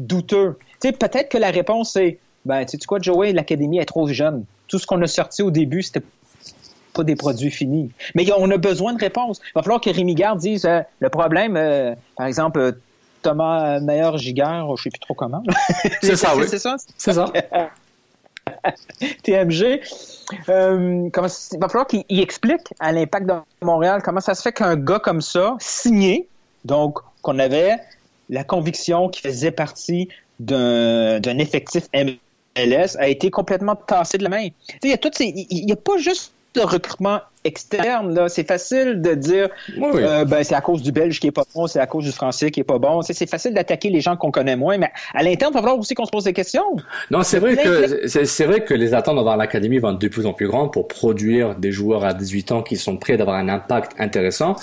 douteux. 0.01 0.59
peut-être 0.81 1.29
que 1.29 1.39
la 1.39 1.51
réponse 1.51 1.95
est, 1.97 2.19
ben, 2.49 2.65
tu 2.65 2.79
sais 2.79 2.87
quoi, 2.87 2.99
Joey, 2.99 3.35
l'académie 3.35 3.79
est 3.79 3.85
trop 3.85 4.09
jeune. 4.09 4.47
Tout 4.69 4.79
ce 4.79 4.87
qu'on 4.87 5.03
a 5.03 5.07
sorti 5.07 5.43
au 5.43 5.51
début, 5.51 5.83
c'était 5.83 6.03
pas 6.95 7.05
des 7.05 7.15
produits 7.15 7.51
finis. 7.51 7.91
Mais 8.15 8.27
on 8.39 8.51
a 8.51 8.57
besoin 8.57 8.95
de 8.95 8.99
réponses. 8.99 9.39
Il 9.45 9.53
va 9.55 9.63
falloir 9.63 9.83
que 9.83 9.91
Rémi 9.91 10.15
Garde 10.15 10.39
dise, 10.39 10.65
euh, 10.65 10.81
le 11.01 11.11
problème, 11.11 11.59
euh, 11.59 11.95
par 12.17 12.27
exemple, 12.27 12.59
euh, 12.59 12.73
Thomas 13.21 13.81
Meyer-Giguère, 13.81 14.75
je 14.77 14.85
sais 14.85 14.91
plus 14.91 14.99
trop 14.99 15.13
comment. 15.13 15.43
C'est 16.03 16.17
ça, 16.17 16.35
oui. 16.37 16.45
C'est 16.49 16.59
ça? 16.59 16.77
C'est 16.97 17.13
ça. 17.13 17.27
TMG. 19.23 19.83
Comment, 20.47 21.29
il 21.53 21.59
va 21.59 21.69
falloir 21.69 21.87
qu'il 21.87 22.21
explique 22.21 22.73
à 22.81 22.93
l'impact 22.93 23.27
de 23.27 23.35
Montréal 23.61 24.01
comment 24.03 24.21
ça 24.21 24.35
se 24.35 24.41
fait 24.41 24.53
qu'un 24.53 24.77
gars 24.77 25.01
comme 25.01 25.21
ça, 25.21 25.57
signé, 25.61 26.29
donc 26.65 26.99
qu'on 27.21 27.39
avait 27.39 27.77
la 28.31 28.45
conviction 28.45 29.11
qu'il 29.11 29.29
faisait 29.29 29.51
partie 29.51 30.09
d'un 30.41 31.39
effectif 31.39 31.85
MLS, 32.67 32.97
a 32.99 33.09
été 33.09 33.31
complètement 33.31 33.77
tassé 33.77 34.19
de 34.19 34.25
la 34.25 34.31
main. 34.31 34.49
Il 34.83 34.89
n'y 34.89 34.93
a, 34.93 35.75
a 35.75 35.77
pas 35.77 35.99
juste 35.99 36.33
de 36.55 36.61
recrutement 36.63 37.21
externe, 37.45 38.15
là, 38.15 38.29
c'est 38.29 38.47
facile 38.47 39.01
de 39.01 39.15
dire 39.15 39.49
euh, 39.79 40.25
ben, 40.25 40.43
c'est 40.43 40.55
à 40.55 40.61
cause 40.61 40.83
du 40.83 40.93
Belge 40.93 41.21
qui 41.21 41.29
est 41.29 41.33
pas 41.33 41.45
bon, 41.55 41.67
c'est 41.67 41.79
à 41.79 41.87
cause 41.87 42.05
du 42.05 42.13
Français 42.13 42.51
qui 42.51 42.61
est 42.61 42.65
pas 42.65 42.79
bon. 42.79 43.01
C'est 43.03 43.29
facile 43.29 43.55
d'attaquer 43.55 43.91
les 43.91 44.01
gens 44.01 44.17
qu'on 44.17 44.31
connaît 44.31 44.57
moins, 44.57 44.77
mais 44.77 44.91
à 45.15 45.23
l'interne, 45.23 45.53
il 45.53 45.55
va 45.55 45.61
falloir 45.61 45.79
aussi 45.79 45.95
qu'on 45.95 46.05
se 46.05 46.11
pose 46.11 46.25
des 46.25 46.33
questions. 46.33 46.65
Non, 47.11 47.23
c'est 47.23 47.39
vrai 47.39 47.57
que 47.57 48.07
c'est 48.07 48.45
vrai 48.45 48.65
que 48.65 48.75
les 48.75 48.93
attentes 48.93 49.19
envers 49.19 49.37
l'académie 49.37 49.79
vont 49.79 49.93
être 49.93 49.99
de 49.99 50.09
plus 50.09 50.27
en 50.27 50.33
plus 50.33 50.49
grandes 50.49 50.73
pour 50.73 50.89
produire 50.89 51.55
des 51.55 51.73
joueurs 51.73 52.05
à 52.05 52.13
18 52.13 52.53
ans 52.53 52.63
qui 52.63 52.77
sont 52.77 52.97
prêts 52.97 53.17
d'avoir 53.17 53.37
un 53.37 53.49
impact 53.49 53.93
intéressant. 53.99 54.57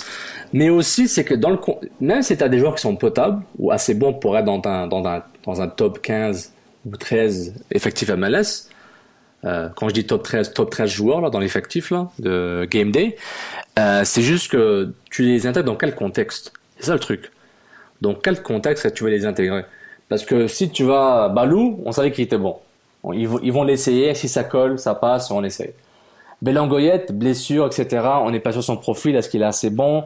Mais 0.52 0.68
aussi, 0.68 1.08
c'est 1.08 1.24
que 1.24 1.34
dans 1.34 1.50
le 1.50 1.58
même 2.00 2.22
si 2.22 2.36
tu 2.36 2.44
as 2.44 2.48
des 2.48 2.58
joueurs 2.58 2.74
qui 2.74 2.82
sont 2.82 2.96
potables 2.96 3.42
ou 3.58 3.70
assez 3.70 3.94
bons 3.94 4.12
pour 4.12 4.36
être 4.36 4.44
dans 4.44 4.60
un, 4.64 4.86
dans 4.86 5.04
un, 5.06 5.22
dans 5.44 5.60
un 5.60 5.68
top 5.68 6.00
15 6.02 6.52
ou 6.86 6.96
13 6.96 7.54
effectif 7.72 8.10
MLS, 8.10 8.70
euh, 9.44 9.68
quand 9.76 9.88
je 9.88 9.94
dis 9.94 10.06
top 10.06 10.22
13, 10.24 10.54
top 10.54 10.70
13 10.70 10.90
joueurs 10.90 11.20
là, 11.20 11.30
dans 11.30 11.40
l'effectif 11.40 11.92
de 12.20 12.66
Game 12.70 12.90
Day, 12.92 13.16
euh, 13.78 14.02
c'est 14.04 14.22
juste 14.22 14.50
que 14.52 14.92
tu 15.10 15.22
les 15.22 15.46
intègres 15.46 15.66
dans 15.66 15.76
quel 15.76 15.94
contexte? 15.94 16.52
C'est 16.78 16.86
ça 16.86 16.94
le 16.94 17.00
truc. 17.00 17.32
Dans 18.00 18.14
quel 18.14 18.42
contexte 18.42 18.92
tu 18.94 19.04
veux 19.04 19.10
les 19.10 19.26
intégrer? 19.26 19.64
Parce 20.08 20.24
que 20.24 20.46
si 20.48 20.70
tu 20.70 20.84
vas 20.84 21.24
à 21.24 21.28
Balou, 21.28 21.80
on 21.84 21.92
savait 21.92 22.12
qu'il 22.12 22.24
était 22.24 22.38
bon. 22.38 22.56
Ils, 23.14 23.28
vont- 23.28 23.40
ils 23.42 23.52
vont 23.52 23.64
l'essayer, 23.64 24.14
si 24.14 24.28
ça 24.28 24.44
colle, 24.44 24.78
ça 24.78 24.94
passe, 24.94 25.30
on 25.30 25.44
essaye. 25.44 25.72
Belangoyette, 26.42 27.12
blessure, 27.12 27.66
etc. 27.66 28.20
On 28.22 28.30
n'est 28.30 28.40
pas 28.40 28.52
sur 28.52 28.62
son 28.64 28.76
profil, 28.76 29.16
est-ce 29.16 29.28
qu'il 29.28 29.42
est 29.42 29.46
assez 29.46 29.70
bon? 29.70 30.04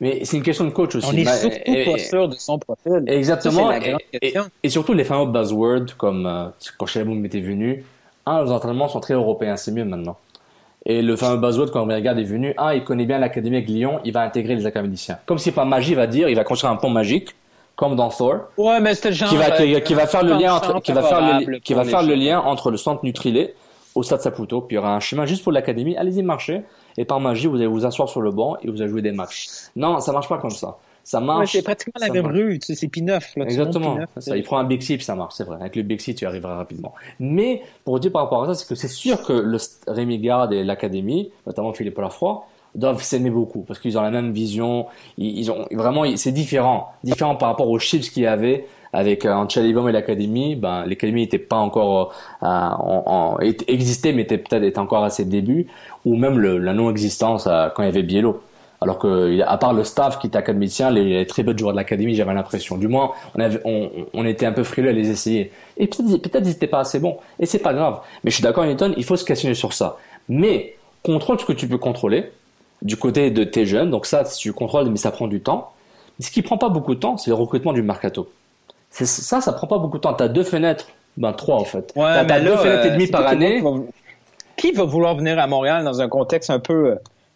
Mais 0.00 0.24
c'est 0.24 0.36
une 0.36 0.42
question 0.42 0.64
de 0.64 0.70
coach 0.70 0.94
aussi. 0.94 1.08
On 1.10 1.12
est 1.16 1.24
surtout 1.24 1.56
et- 1.64 1.84
pas 1.84 1.98
sûr 1.98 2.28
de 2.28 2.34
son 2.34 2.58
profil. 2.58 3.04
Exactement. 3.06 3.70
Ça, 3.72 3.78
c'est 4.12 4.34
et, 4.62 4.68
surtout 4.68 4.92
les 4.92 5.04
fameux 5.04 5.30
buzzwords 5.30 5.96
comme 5.96 6.26
euh, 6.26 6.48
quand 6.78 6.86
Chaleboum 6.86 7.24
était 7.24 7.40
venu. 7.40 7.84
Un, 8.26 8.44
les 8.44 8.50
entraînements 8.50 8.88
sont 8.88 9.00
très 9.00 9.14
européens, 9.14 9.56
c'est 9.56 9.72
mieux 9.72 9.84
maintenant. 9.84 10.16
Et 10.84 11.02
le 11.02 11.16
fameux 11.16 11.38
buzzword 11.38 11.70
quand 11.72 11.84
regarde 11.84 12.18
est 12.18 12.24
venu, 12.24 12.54
ah, 12.58 12.74
il 12.74 12.84
connaît 12.84 13.06
bien 13.06 13.18
l'académie 13.18 13.56
avec 13.56 13.68
Lyon, 13.68 14.00
il 14.04 14.12
va 14.12 14.22
intégrer 14.22 14.54
les 14.54 14.66
académiciens. 14.66 15.18
Comme 15.26 15.38
si 15.38 15.50
par 15.50 15.66
magie, 15.66 15.92
il 15.92 15.96
va 15.96 16.06
dire, 16.06 16.28
il 16.28 16.36
va 16.36 16.44
construire 16.44 16.72
un 16.72 16.76
pont 16.76 16.90
magique, 16.90 17.30
comme 17.74 17.96
dans 17.96 18.08
Thor, 18.08 18.48
Ouais, 18.56 18.80
mais 18.80 18.94
c'était 18.94 19.10
le 19.10 19.14
genre. 19.16 19.28
qui 19.28 19.36
va, 19.36 19.50
qui, 19.50 19.80
qui 19.82 19.94
va 19.94 20.06
faire 20.06 20.22
le 20.22 20.34
lien 20.34 20.54
entre, 20.54 20.80
qui 20.80 20.92
va 20.92 21.02
faire 21.02 21.40
le, 21.40 21.58
qui 21.58 21.74
va 21.74 21.84
faire 21.84 22.02
le 22.02 22.14
lien 22.14 22.40
entre 22.40 22.70
le 22.70 22.76
centre 22.76 23.04
Nutrilé 23.04 23.54
au 23.94 24.02
stade 24.02 24.20
Saputo, 24.20 24.60
puis 24.60 24.74
il 24.74 24.76
y 24.76 24.78
aura 24.78 24.94
un 24.94 25.00
chemin 25.00 25.26
juste 25.26 25.42
pour 25.42 25.52
l'académie. 25.52 25.96
Allez-y, 25.96 26.22
marchez. 26.22 26.62
Et 26.98 27.04
par 27.04 27.20
magie, 27.20 27.46
vous 27.46 27.56
allez 27.56 27.66
vous 27.66 27.84
asseoir 27.86 28.08
sur 28.08 28.20
le 28.20 28.30
banc 28.30 28.56
et 28.62 28.70
vous 28.70 28.80
allez 28.80 28.90
jouer 28.90 29.02
des 29.02 29.12
matchs. 29.12 29.48
Non, 29.76 30.00
ça 30.00 30.12
marche 30.12 30.28
pas 30.28 30.38
comme 30.38 30.50
ça. 30.50 30.76
Ça 31.04 31.20
Ouais, 31.20 31.24
marche. 31.26 31.52
c'est 31.52 31.62
pratiquement 31.62 32.00
la 32.00 32.12
même 32.12 32.26
rue, 32.26 32.58
tu 32.58 32.66
sais, 32.66 32.74
c'est 32.74 32.88
P9. 32.88 33.06
Là, 33.06 33.20
tu 33.20 33.38
montes 33.38 33.48
Exactement. 33.48 33.96
P9, 33.96 34.06
C'est 34.16 34.30
ça. 34.30 34.36
Il 34.36 34.42
prend 34.42 34.58
un 34.58 34.64
Bixi 34.64 34.96
puis 34.96 35.04
ça 35.04 35.14
marche, 35.14 35.34
c'est 35.36 35.44
vrai. 35.44 35.56
Avec 35.60 35.76
le 35.76 35.82
Bixi, 35.82 36.14
tu 36.16 36.26
arriveras 36.26 36.56
rapidement. 36.56 36.94
Mais 37.20 37.62
pour 37.84 38.00
dire 38.00 38.10
par 38.10 38.22
rapport 38.22 38.42
à 38.42 38.46
ça, 38.48 38.54
c'est 38.56 38.68
que 38.68 38.74
c'est 38.74 38.88
sûr 38.88 39.22
que 39.22 39.32
le 39.32 39.58
Rémi 39.86 40.18
Garde 40.18 40.52
et 40.52 40.64
l'académie, 40.64 41.30
notamment 41.46 41.72
Philippe 41.72 41.98
Lafroy, 41.98 42.44
doivent 42.74 43.02
s'aimer 43.02 43.30
beaucoup 43.30 43.60
parce 43.60 43.78
qu'ils 43.78 43.96
ont 43.96 44.02
la 44.02 44.10
même 44.10 44.32
vision. 44.32 44.86
Ils, 45.16 45.38
ils 45.38 45.50
ont 45.52 45.64
vraiment, 45.70 46.04
c'est 46.16 46.32
différent, 46.32 46.92
différent 47.04 47.36
par 47.36 47.50
rapport 47.50 47.70
aux 47.70 47.78
chips 47.78 48.10
qu'il 48.10 48.24
y 48.24 48.26
avait 48.26 48.66
avec 48.96 49.26
euh, 49.26 49.34
Ancelibum 49.34 49.88
et 49.88 49.92
l'académie. 49.92 50.56
Ben, 50.56 50.86
l'académie 50.86 51.20
n'était 51.20 51.38
pas 51.38 51.56
encore 51.56 52.14
euh, 52.42 52.46
en, 52.46 53.36
mais 53.38 53.48
était 53.48 54.38
peut-être 54.38 54.62
était 54.62 54.78
encore 54.78 55.04
à 55.04 55.10
ses 55.10 55.26
débuts, 55.26 55.66
ou 56.04 56.16
même 56.16 56.38
la 56.38 56.72
non-existence 56.72 57.44
quand 57.44 57.82
il 57.82 57.86
y 57.86 57.88
avait 57.88 58.02
Biello. 58.02 58.40
Alors 58.80 58.98
que, 58.98 59.40
à 59.42 59.56
part 59.56 59.72
le 59.72 59.84
staff 59.84 60.18
qui 60.18 60.26
était 60.26 60.36
académicien, 60.36 60.90
les, 60.90 61.26
très 61.26 61.42
de 61.42 61.58
joueurs 61.58 61.72
de 61.72 61.76
l'académie, 61.76 62.14
j'avais 62.14 62.34
l'impression. 62.34 62.76
Du 62.76 62.88
moins, 62.88 63.12
on 63.34 64.26
était 64.26 64.46
un 64.46 64.52
peu 64.52 64.64
frileux 64.64 64.90
à 64.90 64.92
les 64.92 65.10
essayer. 65.10 65.50
Et 65.76 65.86
peut-être 65.86 66.22
peut-être 66.22 66.44
ils 66.44 66.50
n'étaient 66.50 66.66
pas 66.66 66.80
assez 66.80 66.98
bons. 66.98 67.16
Et 67.38 67.46
c'est 67.46 67.58
pas 67.58 67.72
grave. 67.72 68.00
Mais 68.22 68.30
je 68.30 68.36
suis 68.36 68.42
d'accord, 68.42 68.64
Newton, 68.64 68.94
il 68.96 69.04
faut 69.04 69.16
se 69.16 69.24
questionner 69.24 69.54
sur 69.54 69.72
ça. 69.72 69.96
Mais 70.28 70.76
contrôle 71.02 71.38
ce 71.40 71.44
que 71.44 71.52
tu 71.52 71.68
peux 71.68 71.78
contrôler 71.78 72.32
du 72.82 72.96
côté 72.96 73.30
de 73.30 73.44
tes 73.44 73.66
jeunes. 73.66 73.90
Donc 73.90 74.06
ça, 74.06 74.24
tu 74.24 74.52
contrôles, 74.52 74.88
mais 74.90 74.96
ça 74.96 75.10
prend 75.10 75.26
du 75.26 75.40
temps. 75.40 75.72
Mais 76.18 76.24
ce 76.24 76.30
qui 76.30 76.42
prend 76.42 76.58
pas 76.58 76.68
beaucoup 76.68 76.94
de 76.94 77.00
temps, 77.00 77.16
c'est 77.16 77.30
le 77.30 77.34
recrutement 77.36 77.72
du 77.72 77.82
mercato. 77.82 78.28
C'est 79.04 79.06
ça, 79.06 79.40
ça 79.40 79.52
prend 79.52 79.66
pas 79.66 79.78
beaucoup 79.78 79.98
de 79.98 80.02
temps. 80.02 80.14
T'as 80.14 80.28
deux 80.28 80.42
fenêtres, 80.44 80.86
ben 81.16 81.32
trois 81.32 81.56
en 81.56 81.64
fait. 81.64 81.92
Ouais, 81.96 82.02
t'as 82.04 82.22
mais 82.22 82.28
t'as 82.28 82.38
là, 82.38 82.50
deux 82.50 82.56
fenêtres 82.56 82.86
et 82.86 82.90
demie 82.92 83.06
par 83.08 83.26
qui 83.26 83.32
année. 83.32 83.60
va- 83.60 83.70
Qui 84.56 84.72
va 84.72 84.84
vouloir 84.84 85.16
venir 85.16 85.38
à 85.38 85.46
Montréal 85.46 85.84
dans 85.84 86.00
un 86.00 86.08
contexte 86.08 86.48
un 86.50 86.58
peu. 86.60 86.90
euh, 86.92 86.94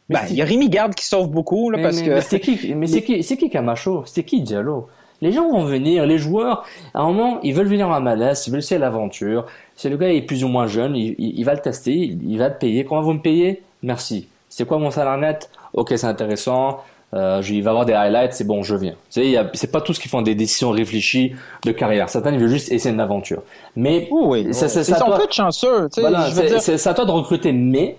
Ben, 0.08 0.20
il 0.30 0.36
y 0.36 0.42
a 0.42 0.44
Rémi 0.44 0.68
Garde 0.70 0.94
qui 0.94 1.04
sauve 1.06 1.28
beaucoup, 1.28 1.70
là, 1.70 1.76
Mais, 1.76 1.82
parce 1.84 1.96
mais- 2.00 2.06
que. 2.06 2.10
mais 2.14 2.20
c'est 2.22 2.40
qui, 2.40 2.74
mais 2.74 2.86
c'est 2.86 3.02
qui, 3.02 3.22
c'est 3.22 3.36
qui 3.36 3.48
Camacho? 3.50 4.02
C'est 4.06 4.24
qui 4.24 4.40
Diallo? 4.40 4.88
Les 5.22 5.32
gens 5.32 5.48
vont 5.50 5.64
venir, 5.64 6.06
les 6.06 6.16
joueurs, 6.18 6.64
à 6.94 7.02
un 7.02 7.06
moment, 7.12 7.38
ils 7.42 7.54
veulent 7.54 7.66
venir 7.68 7.88
en 7.88 8.00
malaise, 8.00 8.42
ils 8.46 8.50
veulent 8.50 8.60
essayer 8.60 8.80
l'aventure. 8.80 9.44
Si 9.76 9.88
le 9.90 9.96
gars 9.98 10.10
est 10.10 10.22
plus 10.22 10.42
ou 10.44 10.48
moins 10.48 10.66
jeune, 10.66 10.96
il, 10.96 11.14
il- 11.18 11.38
il 11.38 11.44
va 11.44 11.52
le 11.54 11.60
tester, 11.60 11.92
il, 11.94 12.18
il 12.28 12.38
va 12.38 12.48
te 12.50 12.58
payer. 12.58 12.84
Comment 12.86 13.02
vous 13.02 13.12
me 13.12 13.20
payez? 13.20 13.62
Merci. 13.82 14.28
C'est 14.48 14.66
quoi 14.66 14.78
mon 14.78 14.90
salaire 14.90 15.18
net? 15.18 15.50
Ok, 15.74 15.92
c'est 15.96 16.06
intéressant. 16.06 16.78
Euh, 17.12 17.42
il 17.48 17.62
va 17.62 17.70
avoir 17.70 17.86
des 17.86 17.92
highlights, 17.92 18.34
c'est 18.34 18.46
bon, 18.46 18.62
je 18.62 18.76
viens. 18.76 18.92
Tu 19.10 19.32
sais, 19.34 19.36
c'est 19.54 19.72
pas 19.72 19.80
tous 19.80 19.98
qui 19.98 20.06
font 20.08 20.22
des 20.22 20.36
décisions 20.36 20.70
réfléchies 20.70 21.34
de 21.64 21.72
carrière. 21.72 22.08
Certains, 22.08 22.30
ils 22.32 22.38
veulent 22.38 22.48
juste 22.48 22.70
essayer 22.70 22.94
une 22.94 23.00
aventure. 23.00 23.42
Mais 23.74 24.06
oui, 24.12 24.48
c'est- 24.52 24.68
c'est- 24.68 24.80
Ils 24.82 24.84
c'est 24.84 24.94
toi- 24.98 25.18
peu 25.18 25.26
de 25.26 25.32
chanceux, 25.32 25.88
voilà, 25.98 26.30
c'est 26.60 26.86
à 26.86 26.94
toi 26.94 27.04
de 27.04 27.10
recruter, 27.10 27.52
mais 27.52 27.96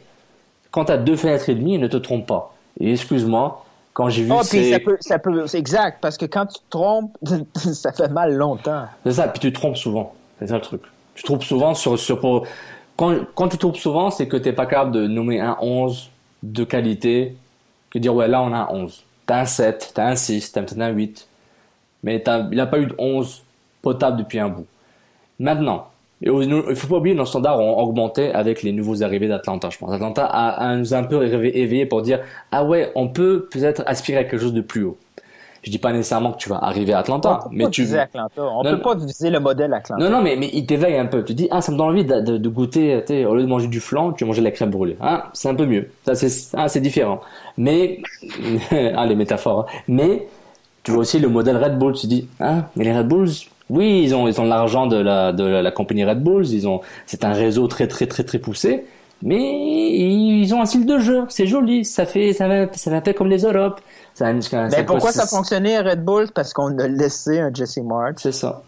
quand 0.71 0.85
tu 0.85 0.91
as 0.93 0.97
deux 0.97 1.17
fenêtres 1.17 1.49
et 1.49 1.55
demie, 1.55 1.77
ne 1.77 1.87
te 1.87 1.97
trompe 1.97 2.25
pas. 2.25 2.55
Et 2.79 2.91
excuse-moi, 2.93 3.65
quand 3.93 4.07
j'ai 4.07 4.23
vu 4.23 4.29
puis 4.29 4.45
ces- 4.47 4.71
ça 4.71 4.79
peut, 4.79 4.97
ça 5.01 5.19
peut, 5.19 5.45
c'est 5.45 5.59
exact, 5.59 5.97
parce 6.01 6.15
que 6.17 6.25
quand 6.25 6.45
tu 6.45 6.59
te 6.59 6.69
trompes, 6.69 7.11
ça 7.55 7.91
fait 7.91 8.07
mal 8.07 8.33
longtemps. 8.33 8.85
C'est 9.05 9.11
ça, 9.11 9.27
puis 9.27 9.41
tu 9.41 9.51
te 9.51 9.59
trompes 9.59 9.75
souvent. 9.75 10.13
C'est 10.39 10.47
ça 10.47 10.55
le 10.55 10.61
truc. 10.61 10.81
Tu 11.15 11.23
te 11.23 11.27
trompes 11.27 11.43
souvent 11.43 11.73
sur, 11.73 11.99
sur 11.99 12.17
pour... 12.17 12.45
quand, 12.95 13.13
quand 13.35 13.49
tu 13.49 13.57
te 13.57 13.61
trompes 13.61 13.75
souvent, 13.75 14.09
c'est 14.09 14.27
que 14.29 14.37
t'es 14.37 14.53
pas 14.53 14.65
capable 14.67 14.93
de 14.93 15.05
nommer 15.07 15.41
un 15.41 15.57
11 15.61 16.09
de 16.43 16.63
qualité, 16.63 17.35
que 17.91 17.99
dire 17.99 18.15
ouais 18.15 18.27
là 18.27 18.41
on 18.41 18.51
a 18.53 18.57
un 18.57 18.67
11. 18.69 19.03
T'as 19.27 19.41
un 19.41 19.45
7, 19.45 19.91
t'as 19.93 20.07
un 20.07 20.15
6, 20.15 20.51
t'as 20.51 20.61
peut-être 20.61 20.81
un 20.81 20.89
8. 20.89 21.27
Mais 22.03 22.23
il 22.25 22.57
n'a 22.57 22.65
pas 22.65 22.79
eu 22.79 22.87
de 22.87 22.95
11 22.97 23.43
potable 23.81 24.17
depuis 24.17 24.39
un 24.39 24.49
bout. 24.49 24.65
Maintenant, 25.39 25.91
il 26.21 26.75
faut 26.75 26.87
pas 26.87 26.97
oublier 26.97 27.15
nos 27.15 27.25
standards 27.25 27.59
ont 27.59 27.79
augmenté 27.79 28.31
avec 28.31 28.61
les 28.61 28.71
nouveaux 28.71 29.03
arrivés 29.03 29.27
d'Atlanta, 29.27 29.69
je 29.69 29.77
pense. 29.77 29.91
Atlanta 29.91 30.25
a, 30.25 30.75
nous 30.75 30.93
a 30.93 30.97
un 30.97 31.03
peu 31.03 31.23
éveillé 31.25 31.85
pour 31.85 32.01
dire 32.01 32.19
ah 32.51 32.63
ouais, 32.63 32.91
on 32.95 33.07
peut 33.07 33.47
peut-être 33.51 33.83
aspirer 33.85 34.19
à 34.19 34.23
quelque 34.23 34.39
chose 34.39 34.53
de 34.53 34.61
plus 34.61 34.83
haut. 34.83 34.97
Je 35.63 35.69
dis 35.69 35.77
pas 35.77 35.91
nécessairement 35.93 36.31
que 36.31 36.37
tu 36.37 36.49
vas 36.49 36.57
arriver 36.57 36.93
à 36.93 36.99
Atlanta, 36.99 37.41
on 37.45 37.49
peut 37.49 37.55
mais 37.55 37.63
pas 37.65 37.69
tu 37.69 37.83
Atlanta. 37.95 38.31
On 38.41 38.63
Non, 38.63 38.71
peut 38.71 38.81
pas 38.81 38.95
viser 38.95 39.29
le 39.29 39.39
modèle 39.39 39.73
Atlanta. 39.73 40.03
non, 40.03 40.09
non, 40.09 40.21
mais, 40.23 40.35
mais 40.35 40.49
il 40.53 40.65
t'éveille 40.65 40.97
un 40.97 41.05
peu. 41.05 41.23
Tu 41.23 41.33
dis, 41.35 41.47
ah, 41.51 41.61
ça 41.61 41.71
me 41.71 41.77
donne 41.77 41.87
envie 41.89 42.03
de, 42.03 42.19
de, 42.19 42.37
de 42.37 42.49
goûter, 42.49 43.03
tu 43.05 43.25
au 43.25 43.35
lieu 43.35 43.43
de 43.43 43.47
manger 43.47 43.67
du 43.67 43.79
flan, 43.79 44.11
tu 44.13 44.23
vas 44.23 44.29
manger 44.29 44.41
de 44.41 44.45
la 44.45 44.51
crème 44.51 44.71
brûlée. 44.71 44.97
Ah, 45.01 45.29
c'est 45.33 45.49
un 45.49 45.55
peu 45.55 45.65
mieux. 45.67 45.89
Ça, 46.05 46.15
c'est, 46.15 46.55
ah, 46.57 46.67
c'est 46.67 46.81
différent. 46.81 47.21
Mais, 47.57 48.01
ah, 48.95 49.05
les 49.05 49.15
métaphores. 49.15 49.61
hein. 49.69 49.79
Mais, 49.87 50.27
tu 50.83 50.91
vois 50.91 51.01
aussi 51.01 51.19
le 51.19 51.27
modèle 51.29 51.57
Red 51.57 51.77
Bull. 51.77 51.93
Tu 51.93 52.07
dis, 52.07 52.27
ah, 52.39 52.69
mais 52.75 52.83
les 52.85 52.97
Red 52.97 53.07
Bulls, 53.07 53.29
oui, 53.69 54.01
ils 54.03 54.15
ont, 54.15 54.27
ils 54.27 54.41
ont 54.41 54.45
l'argent 54.45 54.87
de 54.87 54.97
la, 54.97 55.31
de 55.31 55.43
la, 55.43 55.61
la 55.61 55.71
compagnie 55.71 56.03
Red 56.05 56.23
Bulls. 56.23 56.47
Ils 56.49 56.67
ont, 56.67 56.81
c'est 57.05 57.23
un 57.23 57.33
réseau 57.33 57.67
très, 57.67 57.87
très, 57.87 58.07
très, 58.07 58.23
très 58.23 58.39
poussé. 58.39 58.85
Mais 59.23 59.37
ils 59.39 60.51
ont 60.55 60.61
un 60.61 60.65
style 60.65 60.85
de 60.87 60.97
jeu. 60.97 61.25
C'est 61.29 61.45
joli. 61.45 61.85
Ça 61.85 62.07
fait, 62.07 62.33
ça 62.33 62.47
va, 62.47 62.73
ça 62.73 62.89
va 62.89 63.01
faire 63.01 63.13
comme 63.13 63.29
les 63.29 63.43
Europes. 63.45 63.79
Ça, 64.13 64.31
Mais 64.33 64.83
pourquoi 64.85 65.11
ça 65.11 65.23
c'est- 65.25 65.35
fonctionnait 65.35 65.77
à 65.77 65.83
Red 65.83 66.03
Bull? 66.03 66.27
Parce 66.33 66.53
qu'on 66.53 66.77
a 66.79 66.87
laissé 66.87 67.39
un 67.39 67.53
Jesse 67.53 67.77
March 67.77 68.15
C'est 68.17 68.31
ça. 68.31 68.61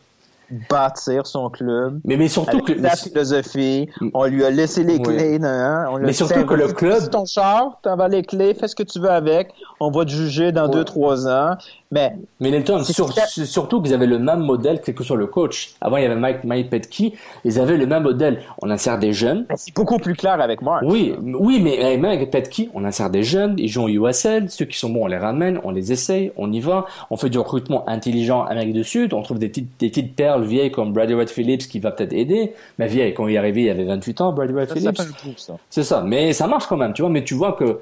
bâtir 0.69 1.25
son 1.25 1.49
club. 1.49 1.99
Mais, 2.05 2.15
mais 2.17 2.27
surtout 2.27 2.57
avec 2.63 2.77
que, 2.77 2.81
sa 2.81 2.95
philosophie. 2.95 3.89
On 4.13 4.25
lui 4.25 4.43
a 4.45 4.49
laissé 4.49 4.83
les 4.83 4.97
Ouais. 4.97 5.01
clés. 5.01 5.39
hein, 5.43 5.85
on 5.89 5.99
Mais 5.99 6.13
surtout 6.13 6.45
que 6.45 6.53
le 6.53 6.67
club- 6.67 7.09
ton 7.09 7.25
char, 7.25 7.79
t'en 7.81 7.95
vas 7.95 8.07
les 8.07 8.23
clés, 8.23 8.53
fais 8.53 8.67
ce 8.67 8.75
que 8.75 8.83
tu 8.83 8.99
veux 8.99 9.09
avec. 9.09 9.51
On 9.79 9.89
va 9.91 10.05
te 10.05 10.11
juger 10.11 10.51
dans 10.51 10.67
deux, 10.67 10.83
trois 10.83 11.27
ans. 11.27 11.55
Mais 11.93 12.13
Mais 12.39 12.65
sur- 12.65 13.11
sur- 13.13 13.45
surtout 13.45 13.81
qu'ils 13.81 13.93
avaient 13.93 14.07
le 14.07 14.17
même 14.19 14.39
modèle 14.39 14.81
quel 14.83 14.95
que 14.95 15.03
soit 15.03 15.17
le 15.17 15.27
coach. 15.27 15.75
Avant, 15.79 15.97
il 15.97 16.03
y 16.03 16.05
avait 16.05 16.15
Mike, 16.15 16.43
Mike 16.43 16.69
Petke. 16.69 17.13
Ils 17.45 17.59
avaient 17.59 17.77
le 17.77 17.85
même 17.85 18.03
modèle. 18.03 18.41
On 18.61 18.69
insère 18.69 18.97
des 18.97 19.13
jeunes. 19.13 19.45
c'est 19.55 19.73
beaucoup 19.75 19.97
plus 19.97 20.15
clair 20.15 20.41
avec 20.41 20.61
March. 20.61 20.83
Oui, 20.87 21.13
oui, 21.21 21.59
mais 21.61 21.79
avec 21.83 21.99
Mike 22.01 22.31
Petke, 22.31 22.69
on 22.73 22.83
insère 22.83 23.09
des 23.09 23.23
jeunes. 23.23 23.55
Ils 23.57 23.67
jouent 23.67 23.83
en 23.83 23.87
USL. 23.87 24.49
Ceux 24.49 24.65
qui 24.65 24.77
sont 24.77 24.89
bons, 24.89 25.03
on 25.03 25.07
les 25.07 25.17
ramène, 25.17 25.59
on 25.63 25.71
les 25.71 25.91
essaye, 25.91 26.31
on 26.37 26.51
y 26.51 26.59
va. 26.59 26.85
On 27.11 27.17
fait 27.17 27.29
du 27.29 27.37
recrutement 27.37 27.87
intelligent 27.87 28.41
en 28.41 28.45
Amérique 28.45 28.73
du 28.73 28.83
Sud. 28.83 29.13
On 29.13 29.21
trouve 29.21 29.39
des 29.39 29.49
petites, 29.49 29.69
des 29.79 29.89
petites 29.89 30.15
perles 30.15 30.43
vieilles 30.43 30.71
comme 30.71 30.93
Brady 30.93 31.13
Red 31.13 31.29
Phillips 31.29 31.67
qui 31.67 31.79
va 31.79 31.91
peut-être 31.91 32.13
aider. 32.13 32.53
Mais 32.79 32.87
vieille, 32.87 33.13
quand 33.13 33.27
il 33.27 33.35
est 33.35 33.37
arrivé, 33.37 33.63
il 33.63 33.69
avait 33.69 33.83
28 33.85 34.21
ans, 34.21 34.33
Brady 34.33 34.53
Red 34.53 34.71
Phillips. 34.73 34.97
ça. 35.37 35.53
C'est 35.69 35.83
ça, 35.83 36.01
mais 36.05 36.33
ça 36.33 36.47
marche 36.47 36.65
quand 36.67 36.77
même, 36.77 36.93
tu 36.93 37.01
vois. 37.03 37.11
Mais 37.11 37.23
tu 37.23 37.33
vois 37.35 37.53
que 37.53 37.79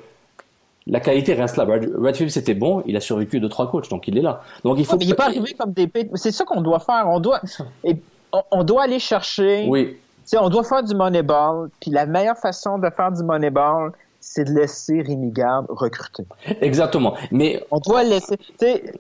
la 0.88 1.00
qualité 1.00 1.34
reste 1.34 1.58
là. 1.58 1.66
Brad 1.66 1.86
Brad 1.92 2.16
Phillips 2.16 2.38
était 2.38 2.54
bon, 2.54 2.84
il 2.86 2.96
a 2.98 3.00
survécu 3.00 3.40
de 3.40 3.48
trois 3.48 3.70
coachs, 3.70 3.90
donc 3.90 4.08
il 4.08 4.18
est 4.18 4.22
là. 4.22 4.42
Donc 4.64 4.80
il 4.80 4.86
faut. 4.86 4.94
Ouais, 4.94 4.98
mais 5.00 5.06
il 5.06 5.10
n'est 5.10 5.16
pas 5.16 5.26
arrivé 5.26 5.54
comme 5.58 5.74
des 5.74 5.90
C'est 6.16 6.32
ça 6.32 6.44
qu'on 6.46 6.62
doit 6.62 6.80
faire. 6.80 7.06
On 7.08 7.20
doit, 7.20 7.42
et 7.84 7.96
on, 8.34 8.42
on 8.52 8.64
doit 8.64 8.84
aller 8.84 9.00
chercher. 9.00 9.66
Oui, 9.70 9.88
Tu 9.94 9.98
sais, 10.26 10.38
on 10.38 10.50
doit 10.50 10.64
faire 10.64 10.84
du 10.84 10.96
moneyball. 10.96 11.70
Puis 11.80 11.92
la 11.92 12.06
meilleure 12.06 12.38
façon 12.38 12.78
de 12.80 12.90
faire 12.90 13.12
du 13.12 13.24
moneyball, 13.24 13.92
c'est 14.20 14.44
de 14.46 14.52
laisser 14.52 15.02
Rémi 15.02 15.32
Garde 15.32 15.66
recruter. 15.70 16.26
exactement. 16.62 17.16
Mais 17.32 17.64
On 17.72 17.80
doit 17.80 18.04
laisser. 18.04 18.38
Tu 18.38 18.46
sais, 18.60 18.94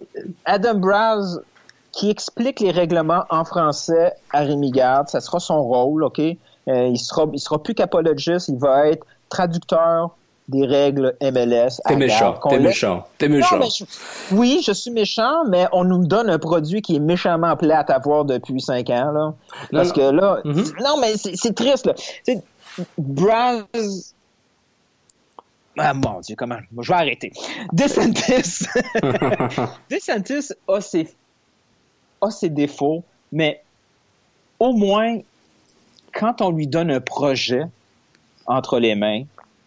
Adam 0.46 0.76
Braz 0.76 1.42
qui 1.92 2.10
explique 2.10 2.60
les 2.62 2.72
règlements 2.72 3.26
en 3.30 3.44
français 3.44 4.14
à 4.32 4.42
Rémi 4.42 4.72
Garde, 4.72 5.10
ça 5.10 5.20
sera 5.20 5.40
son 5.40 5.62
rôle, 5.62 6.04
ok? 6.06 6.20
Euh, 6.20 6.88
il 6.88 6.98
sera, 6.98 7.26
il 7.34 7.40
sera 7.40 7.62
plus 7.62 7.74
qu'apologiste, 7.74 8.48
il 8.48 8.58
va 8.58 8.88
être 8.88 9.06
traducteur 9.30 10.16
des 10.52 10.66
règles 10.68 11.16
MLS. 11.22 11.82
t'es 11.88 11.96
méchant, 11.96 12.40
t'es 12.50 12.60
méchant, 12.60 13.08
t'es 13.18 13.28
Non, 13.28 13.38
méchant. 13.38 13.58
mais 13.60 13.66
je- 13.76 14.36
oui, 14.36 14.62
je 14.66 14.72
suis 14.72 14.92
méchant, 14.92 15.46
mais 15.50 15.66
on 15.72 15.84
nous 15.84 16.06
donne 16.06 16.30
un 16.30 16.38
produit 16.40 16.82
qui 16.82 16.98
est 16.98 17.00
méchamment 17.00 17.56
plate 17.56 17.90
à 17.90 17.98
voir 18.00 18.26
depuis 18.26 18.62
cinq 18.62 18.90
ans. 18.90 19.12
Là. 19.12 19.34
Parce 19.72 19.90
non. 19.90 19.94
que 19.96 20.02
là, 20.16 20.42
non, 20.46 20.98
mais 21.02 21.14
c'est 21.18 21.56
triste. 21.56 21.86
Là. 21.88 21.94
Braz. 22.98 24.14
Ah 25.78 25.94
mon 25.94 26.20
Dieu, 26.20 26.36
comment? 26.38 26.60
Je 26.80 26.88
vais 26.90 26.94
arrêter. 26.98 27.32
DeSantis. 27.72 28.66
DeSantis 29.90 30.50
a 30.68 30.82
ses, 30.82 31.08
a 32.22 32.30
ses 32.30 32.50
défauts, 32.50 33.04
mais 33.32 33.64
au 34.60 34.74
moins, 34.74 35.18
quand 36.14 36.42
on 36.42 36.52
lui 36.52 36.68
donne 36.68 36.92
un 36.92 37.00
projet 37.00 37.64
entre 38.48 38.80
les 38.80 38.96
mains, 38.96 39.24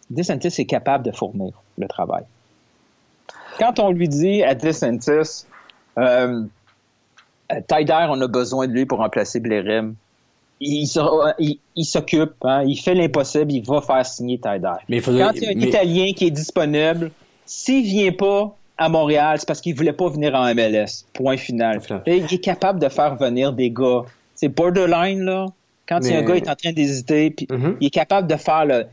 DeSantis 0.09 0.47
est 0.59 0.65
capable 0.65 1.03
de 1.05 1.11
fournir 1.11 1.51
le 1.77 1.87
travail. 1.87 2.23
Quand 3.59 3.79
on 3.79 3.91
lui 3.91 4.07
dit 4.07 4.43
à 4.43 4.55
DeSantis, 4.55 5.45
euh, 5.97 6.43
Euh, 7.51 7.61
Tyder, 7.67 8.07
on 8.09 8.19
a 8.21 8.27
besoin 8.27 8.65
de 8.67 8.71
lui 8.73 8.87
pour 8.87 8.97
remplacer 8.97 9.39
Blérem. 9.39 9.93
Il, 10.59 10.87
il, 11.37 11.59
il 11.75 11.85
s'occupe, 11.85 12.33
hein, 12.41 12.63
il 12.65 12.75
fait 12.75 12.95
l'impossible, 12.95 13.51
il 13.51 13.63
va 13.63 13.81
faire 13.81 14.03
signer 14.03 14.39
Tyder. 14.39 14.71
Mais 14.89 14.95
il 14.97 15.01
faudrait- 15.03 15.25
Quand 15.25 15.31
il 15.35 15.43
y 15.43 15.45
a 15.45 15.49
un 15.51 15.53
mais- 15.53 15.67
Italien 15.67 16.11
qui 16.15 16.25
est 16.25 16.31
disponible, 16.31 17.11
s'il 17.45 17.83
vient 17.85 18.11
pas 18.13 18.55
à 18.79 18.89
Montréal, 18.89 19.37
c'est 19.37 19.47
parce 19.47 19.61
qu'il 19.61 19.75
voulait 19.75 19.93
pas 19.93 20.09
venir 20.09 20.33
en 20.33 20.43
MLS. 20.55 21.05
Point 21.13 21.37
final. 21.37 21.79
Et 22.07 22.17
il 22.17 22.33
est 22.33 22.39
capable 22.43 22.79
de 22.79 22.89
faire 22.89 23.15
venir 23.15 23.53
des 23.53 23.69
gars. 23.69 24.01
C'est 24.33 24.49
borderline, 24.49 25.21
là. 25.21 25.45
Quand 25.87 25.99
il 26.01 26.13
y 26.13 26.15
a 26.15 26.17
un 26.17 26.23
gars 26.23 26.33
qui 26.39 26.47
est 26.47 26.49
en 26.49 26.55
train 26.55 26.71
d'hésiter, 26.73 27.29
puis 27.29 27.47
il 27.79 27.85
est 27.85 27.91
capable 27.91 28.27
de 28.27 28.35
faire 28.37 28.65
le. 28.65 28.85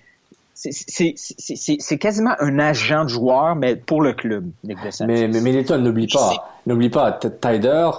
C'est- 0.70 1.14
C'est 1.16 1.34
c'est- 1.38 1.56
c'est- 1.56 1.76
c'est 1.80 1.98
quasiment 1.98 2.34
un 2.40 2.58
agent 2.58 3.04
de 3.04 3.08
joueur, 3.08 3.56
mais 3.56 3.76
pour 3.76 4.02
le 4.02 4.12
club, 4.12 4.44
Nick 4.64 4.78
DeSantis. 4.82 5.04
Mais, 5.10 5.28
mais, 5.28 5.40
n'oublie 5.78 6.06
pas, 6.06 6.52
n'oublie 6.66 6.90
pas, 6.90 7.12
T- 7.12 7.28
Tyder, 7.30 7.90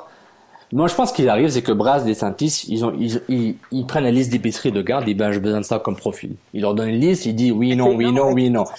moi 0.72 0.88
je 0.88 0.95
pense 0.95 1.11
qu'il 1.11 1.30
arrive, 1.30 1.49
c'est 1.49 1.61
que 1.61 1.72
Brass 1.72 2.03
des 2.03 2.14
Santis, 2.16 2.66
ils 2.70 2.84
ont, 2.86 2.93
ils, 2.97 3.22
ils, 3.30 3.55
ils 3.72 3.86
prennent 3.86 4.05
la 4.05 4.11
liste 4.11 4.32
d'épicerie 4.32 4.72
de 4.72 4.82
garde, 4.82 5.07
et 5.07 5.14
ben 5.14 5.32
j'ai 5.32 5.39
besoin 5.39 5.59
de 5.59 5.66
ça 5.66 5.80
comme 5.80 5.95
profil. 5.95 6.36
Il 6.53 6.61
leur 6.61 6.74
donne 6.74 6.89
une 6.89 6.99
liste, 6.99 7.26
il 7.26 7.36
dit 7.36 7.51
oui, 7.51 7.76
non, 7.76 7.93
oui, 7.95 8.11
non, 8.11 8.32
oui, 8.32 8.49
non. 8.49 8.66
Faut 8.66 8.74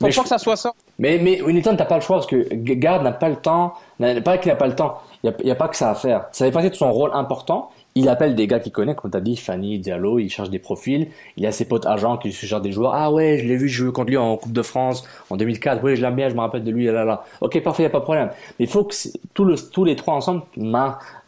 pas 0.00 0.10
je- 0.10 0.20
que 0.20 0.28
ça 0.28 0.38
soit 0.38 0.56
ça. 0.56 0.72
Mais, 0.98 1.18
mais 1.22 1.40
Winneton, 1.40 1.74
t'as 1.76 1.84
pas 1.86 1.96
le 1.96 2.00
choix 2.02 2.16
parce 2.16 2.26
que 2.26 2.46
Garde 2.52 3.02
n'a 3.02 3.12
pas 3.12 3.28
le 3.28 3.36
temps, 3.36 3.74
n'a- 3.98 4.20
pas 4.20 4.36
qu'il 4.38 4.50
n'a 4.50 4.56
pas 4.56 4.66
le 4.66 4.74
temps, 4.74 4.98
il 5.22 5.30
n'y 5.30 5.34
a, 5.34 5.38
il 5.40 5.46
y 5.48 5.50
a 5.50 5.54
pas 5.54 5.68
que 5.68 5.76
ça 5.76 5.90
à 5.90 5.94
faire. 5.94 6.26
Ça 6.32 6.44
fait 6.44 6.50
partie 6.50 6.70
de 6.70 6.74
son 6.74 6.92
rôle 6.92 7.10
important. 7.14 7.70
Il 7.94 8.08
appelle 8.08 8.34
des 8.34 8.46
gars 8.46 8.58
qu'il 8.58 8.72
connaît, 8.72 8.94
comme 8.94 9.10
t'as 9.10 9.20
dit, 9.20 9.36
Fanny, 9.36 9.78
Diallo, 9.78 10.18
il 10.18 10.30
cherche 10.30 10.48
des 10.48 10.58
profils. 10.58 11.08
Il 11.36 11.44
a 11.46 11.52
ses 11.52 11.66
potes 11.66 11.84
agents 11.84 12.16
qui 12.16 12.28
lui 12.28 12.34
suggèrent 12.34 12.62
des 12.62 12.72
joueurs. 12.72 12.94
Ah 12.94 13.12
ouais, 13.12 13.38
je 13.38 13.46
l'ai 13.46 13.56
vu 13.56 13.68
jouer 13.68 13.92
contre 13.92 14.08
lui 14.08 14.16
en 14.16 14.36
Coupe 14.38 14.52
de 14.52 14.62
France 14.62 15.04
en 15.28 15.36
2004. 15.36 15.84
Oui, 15.84 15.94
je 15.94 16.00
l'aime 16.00 16.14
bien, 16.16 16.30
je 16.30 16.34
me 16.34 16.40
rappelle 16.40 16.64
de 16.64 16.70
lui, 16.70 16.86
là, 16.86 17.04
là. 17.04 17.24
Ok, 17.42 17.60
parfait, 17.62 17.82
y 17.82 17.86
a 17.86 17.90
pas 17.90 17.98
de 17.98 18.04
problème. 18.04 18.30
Mais 18.58 18.64
il 18.64 18.68
faut 18.70 18.84
que 18.84 18.94
tous 19.34 19.84
les 19.84 19.96
trois 19.96 20.14
ensemble 20.14 20.42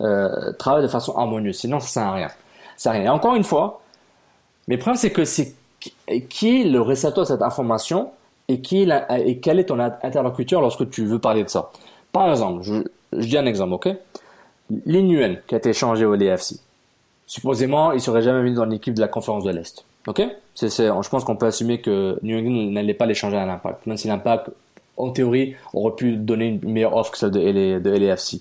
euh, 0.00 0.52
travaillent 0.58 0.82
de 0.82 0.88
façon 0.88 1.14
harmonieuse. 1.16 1.56
Sinon, 1.58 1.80
ça 1.80 1.88
sert 1.88 2.02
à 2.04 2.12
rien. 2.14 2.28
Ça 2.28 2.34
sert 2.76 2.92
à 2.92 2.94
rien. 2.94 3.04
Et 3.04 3.08
encore 3.08 3.34
une 3.34 3.44
fois, 3.44 3.82
mais 4.68 4.76
le 4.76 4.80
problème, 4.80 4.98
c'est 4.98 5.12
que 5.12 5.24
c'est 5.24 5.54
qui- 6.28 6.64
le 6.64 6.80
récepteur 6.80 7.24
de 7.24 7.28
cette 7.28 7.42
information 7.42 8.10
et, 8.48 8.60
qui 8.60 8.82
est 8.82 8.88
et 9.26 9.38
quel 9.38 9.58
est 9.58 9.64
ton 9.66 9.78
interlocuteur 9.80 10.60
lorsque 10.60 10.88
tu 10.90 11.04
veux 11.04 11.18
parler 11.18 11.44
de 11.44 11.48
ça? 11.48 11.70
Par 12.12 12.30
exemple, 12.30 12.62
je 12.64 13.26
dis 13.26 13.36
un 13.38 13.46
exemple, 13.46 13.74
ok? 13.74 13.88
L'inuen 14.86 15.38
qui 15.46 15.54
a 15.54 15.58
été 15.58 15.70
échangé 15.70 16.04
au 16.04 16.14
LAFC. 16.14 16.56
Supposément, 17.26 17.92
il 17.92 18.00
serait 18.00 18.22
jamais 18.22 18.40
venu 18.40 18.54
dans 18.54 18.64
l'équipe 18.64 18.94
de 18.94 19.00
la 19.00 19.08
conférence 19.08 19.44
de 19.44 19.50
l'Est. 19.50 19.84
Ok? 20.06 20.22
C'est, 20.54 20.68
je 20.70 21.08
pense 21.08 21.24
qu'on 21.24 21.36
peut 21.36 21.46
assumer 21.46 21.80
que 21.80 22.18
New 22.22 22.38
England 22.38 22.70
n'allait 22.72 22.94
pas 22.94 23.06
l'échanger 23.06 23.36
à 23.36 23.46
l'impact. 23.46 23.86
Même 23.86 23.96
si 23.96 24.08
l'impact, 24.08 24.50
en 24.96 25.10
théorie, 25.10 25.56
aurait 25.72 25.94
pu 25.94 26.16
donner 26.16 26.48
une 26.48 26.70
meilleure 26.70 26.94
offre 26.94 27.12
que 27.12 27.18
celle 27.18 27.30
de, 27.30 27.40
LA, 27.40 27.98
LAFC. 27.98 28.40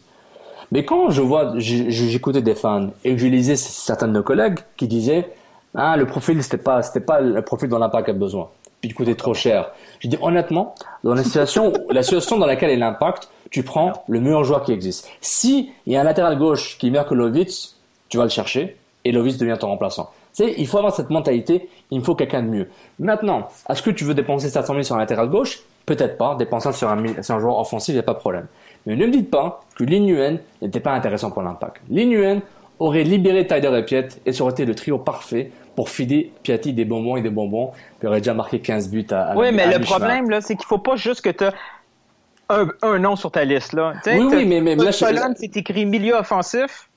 Mais 0.71 0.84
quand 0.86 1.09
je 1.09 1.21
vois, 1.21 1.53
j'écoutais 1.57 2.41
des 2.41 2.55
fans 2.55 2.89
et 3.03 3.17
je 3.17 3.28
lisais 3.28 3.55
certains 3.55 4.07
de 4.07 4.13
nos 4.13 4.24
collègues 4.24 4.59
qui 4.76 4.88
disaient, 4.88 5.30
ah, 5.76 5.95
le 5.97 6.05
profil, 6.05 6.41
c'était 6.43 6.57
pas, 6.57 6.82
pas 7.05 7.21
le 7.21 7.41
profil 7.41 7.69
dont 7.69 7.80
l'impact 7.80 8.09
a 8.09 8.13
besoin. 8.13 8.49
Puis 8.82 8.89
il 8.89 8.93
coûtait 8.93 9.15
trop 9.15 9.34
cher. 9.34 9.71
Je 9.99 10.07
dis 10.07 10.17
honnêtement, 10.21 10.76
dans 11.03 11.13
la 11.13 11.24
situation, 11.24 11.71
la 11.89 12.03
situation 12.03 12.38
dans 12.38 12.45
laquelle 12.45 12.69
est 12.69 12.76
l'impact, 12.76 13.30
tu 13.54 13.62
prends 13.64 13.93
le 14.10 14.20
meilleur 14.20 14.43
joueur 14.43 14.64
qui 14.64 14.72
existe. 14.74 15.08
Si 15.22 15.72
il 15.86 15.93
y 15.93 15.95
a 15.95 16.01
un 16.01 16.04
latéral 16.04 16.38
gauche 16.39 16.78
qui 16.80 16.88
est 16.88 16.89
meilleur 16.89 17.06
que 17.08 17.14
Lovitz, 17.14 17.78
tu 18.10 18.18
vas 18.18 18.24
le 18.24 18.30
chercher 18.30 18.76
et 19.06 19.12
Lovitz 19.12 19.38
devient 19.38 19.58
ton 19.60 19.68
remplaçant. 19.68 20.10
Tu 20.36 20.43
sais, 20.43 20.56
il 20.58 20.66
faut 20.66 20.80
avoir 20.80 20.95
cette 20.95 21.12
mentalité, 21.12 21.70
il 21.91 21.99
me 21.99 22.04
faut 22.04 22.16
quelqu'un 22.16 22.41
de 22.41 22.47
mieux. 22.47 22.70
Maintenant, 22.97 23.47
est-ce 23.70 23.84
que 23.84 23.91
tu 23.91 24.04
veux 24.06 24.16
dépenser 24.16 24.49
700 24.49 24.74
000 24.74 24.84
sur 24.84 24.95
un 24.95 24.99
latéral 24.99 25.30
gauche? 25.30 25.60
Peut-être 25.86 26.18
pas. 26.18 26.34
Dépenser 26.36 26.72
sur 26.74 26.89
un, 26.89 26.95
mi- 26.95 27.14
sur 27.24 27.36
un 27.36 27.39
joueur 27.39 27.60
offensif, 27.60 27.89
il 27.93 27.97
n'y 27.97 27.99
a 27.99 28.04
pas 28.04 28.14
de 28.16 28.20
problème. 28.20 28.47
Mais 28.88 28.95
ne 28.95 29.06
me 29.06 29.12
dites 29.12 29.30
pas 29.30 29.62
que 29.76 29.84
Linuen 29.84 30.39
n'était 30.64 30.80
pas 30.80 30.93
intéressant 30.93 31.30
pour 31.30 31.43
l'impact. 31.43 31.82
Linuen 31.91 32.41
aurait 32.80 33.04
libéré 33.04 33.45
Tyler 33.45 33.78
et 33.78 33.84
Piet 33.84 34.08
et 34.26 34.34
ça 34.34 34.43
aurait 34.43 34.54
été 34.54 34.66
le 34.66 34.74
trio 34.74 34.97
parfait 34.97 35.51
pour 35.76 35.89
filer 35.89 36.32
Piatti 36.41 36.74
des 36.74 36.86
bonbons 36.86 37.16
et 37.18 37.22
des 37.22 37.30
bonbons. 37.30 37.72
Il 38.01 38.08
aurait 38.08 38.20
déjà 38.20 38.34
marqué 38.34 38.60
15 38.60 38.89
buts 38.89 39.06
à, 39.12 39.32
à 39.32 39.36
Oui, 39.36 39.47
mais 39.54 39.64
à 39.64 39.78
le 39.78 39.84
problème, 39.86 40.30
là, 40.30 40.41
c'est 40.41 40.56
qu'il 40.56 40.66
faut 40.66 40.78
pas 40.80 40.95
juste 40.95 41.22
que 41.22 41.30
tu 41.30 41.43
un, 42.50 42.68
un 42.82 43.00
nom 43.00 43.16
sur 43.16 43.32
ta 43.32 43.44
liste, 43.46 43.74
là. 43.74 43.94
Oui, 44.06 44.20
oui, 44.30 44.46
mais- 44.46 44.62
mais 44.62 44.76
là, 44.76 44.91
Colonne, 44.98 45.34
c'est 45.38 45.56
écrit 45.58 45.86
milieu 45.86 46.14
offensif, 46.16 46.89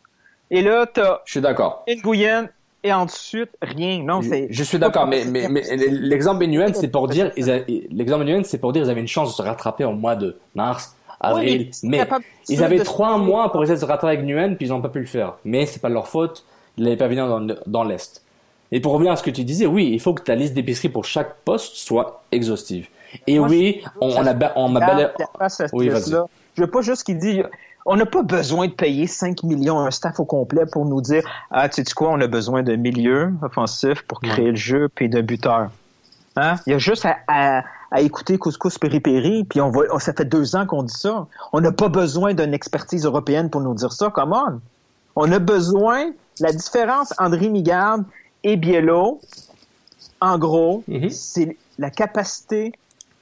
et 0.50 0.62
là, 0.62 0.86
t'as 0.86 1.20
Je 1.24 1.32
suis 1.32 1.40
d'accord. 1.40 1.84
Nguyen, 1.88 2.48
et 2.84 2.92
ensuite, 2.92 3.50
rien. 3.62 4.02
Non, 4.02 4.22
c'est... 4.22 4.48
Je 4.50 4.62
suis 4.62 4.78
d'accord, 4.78 5.06
mais, 5.06 5.24
mais, 5.24 5.48
mais 5.48 5.62
l'exemple 5.88 6.40
Benuen, 6.40 6.72
c'est 6.74 6.88
pour 6.88 7.08
dire, 7.08 7.32
l'exemple 7.90 8.24
Benuen, 8.24 8.44
c'est 8.44 8.58
pour 8.58 8.72
dire 8.72 8.84
ils 8.84 8.90
avaient 8.90 9.00
une 9.00 9.08
chance 9.08 9.30
de 9.30 9.34
se 9.34 9.42
rattraper 9.42 9.84
au 9.84 9.92
mois 9.92 10.14
de 10.16 10.36
mars, 10.54 10.94
avril, 11.20 11.62
Oui, 11.62 11.70
mais 11.82 12.06
Ils 12.48 12.62
avaient 12.62 12.78
trois 12.80 13.16
mois 13.18 13.50
pour 13.50 13.62
essayer 13.62 13.76
de 13.76 13.80
se 13.80 13.86
rattraper 13.86 14.14
avec 14.18 14.24
Nguyen, 14.26 14.54
puis 14.56 14.66
ils 14.66 14.70
n'ont 14.70 14.82
pas 14.82 14.88
pu 14.90 15.00
le 15.00 15.06
faire. 15.06 15.34
Mais 15.44 15.66
c'est 15.66 15.80
pas 15.80 15.88
de 15.88 15.94
leur 15.94 16.06
faute, 16.08 16.44
ils 16.76 16.84
n'avaient 16.84 16.96
pas 16.96 17.08
venir 17.08 17.26
dans, 17.26 17.46
dans 17.66 17.84
l'Est. 17.84 18.22
Et 18.72 18.80
pour 18.80 18.92
revenir 18.92 19.12
à 19.12 19.16
ce 19.16 19.22
que 19.22 19.30
tu 19.30 19.44
disais, 19.44 19.64
oui, 19.66 19.90
il 19.92 20.00
faut 20.00 20.12
que 20.12 20.22
ta 20.22 20.34
liste 20.34 20.52
d'épicerie 20.54 20.88
pour 20.88 21.04
chaque 21.04 21.36
poste 21.44 21.76
soit 21.76 22.22
exhaustive. 22.32 22.88
Et 23.26 23.38
Moi, 23.38 23.48
oui, 23.48 23.84
on, 24.00 24.08
on 24.16 24.26
a, 24.26 24.52
on 24.56 24.68
m'a 24.68 24.80
bel- 24.86 25.12
Oui, 25.72 25.86
vas-y. 25.94 26.10
Je 26.56 26.62
veux 26.62 26.70
pas 26.70 26.80
juste 26.82 27.04
qu'il 27.04 27.18
dit... 27.18 27.42
On 27.88 27.94
n'a 27.94 28.04
pas 28.06 28.22
besoin 28.22 28.66
de 28.66 28.72
payer 28.72 29.06
5 29.06 29.44
millions 29.44 29.78
à 29.78 29.82
un 29.86 29.90
staff 29.92 30.18
au 30.18 30.24
complet 30.24 30.66
pour 30.66 30.84
nous 30.86 31.00
dire 31.00 31.22
Ah, 31.52 31.68
tu 31.68 31.84
sais 31.84 31.94
quoi, 31.94 32.10
on 32.10 32.20
a 32.20 32.26
besoin 32.26 32.64
d'un 32.64 32.76
milieu 32.76 33.32
offensif 33.42 34.02
pour 34.02 34.20
créer 34.20 34.50
le 34.50 34.56
jeu 34.56 34.88
puis 34.92 35.08
d'un 35.08 35.22
buteur. 35.22 35.70
Hein? 36.34 36.56
Il 36.66 36.72
y 36.72 36.74
a 36.74 36.78
juste 36.78 37.04
à, 37.06 37.16
à- 37.28 37.62
à 37.92 38.00
écouter 38.00 38.36
Couscous 38.38 38.76
Péripéri, 38.78 39.44
puis 39.44 39.60
on 39.60 39.70
va, 39.70 39.82
oh, 39.92 40.00
ça 40.00 40.12
fait 40.12 40.24
deux 40.24 40.56
ans 40.56 40.66
qu'on 40.66 40.82
dit 40.82 40.92
ça. 40.98 41.28
On 41.52 41.60
n'a 41.60 41.70
pas 41.70 41.88
besoin 41.88 42.34
d'une 42.34 42.52
expertise 42.52 43.04
européenne 43.06 43.48
pour 43.50 43.60
nous 43.60 43.74
dire 43.74 43.92
ça. 43.92 44.10
Come 44.10 44.32
on. 44.32 44.60
On 45.14 45.30
a 45.30 45.38
besoin, 45.38 46.10
la 46.40 46.50
différence 46.52 47.14
entre 47.18 47.36
Rémi 47.36 47.62
Garde 47.62 48.02
et 48.42 48.56
Biello, 48.56 49.20
en 50.20 50.38
gros, 50.38 50.82
c'est 51.10 51.56
la 51.78 51.90
capacité 51.90 52.72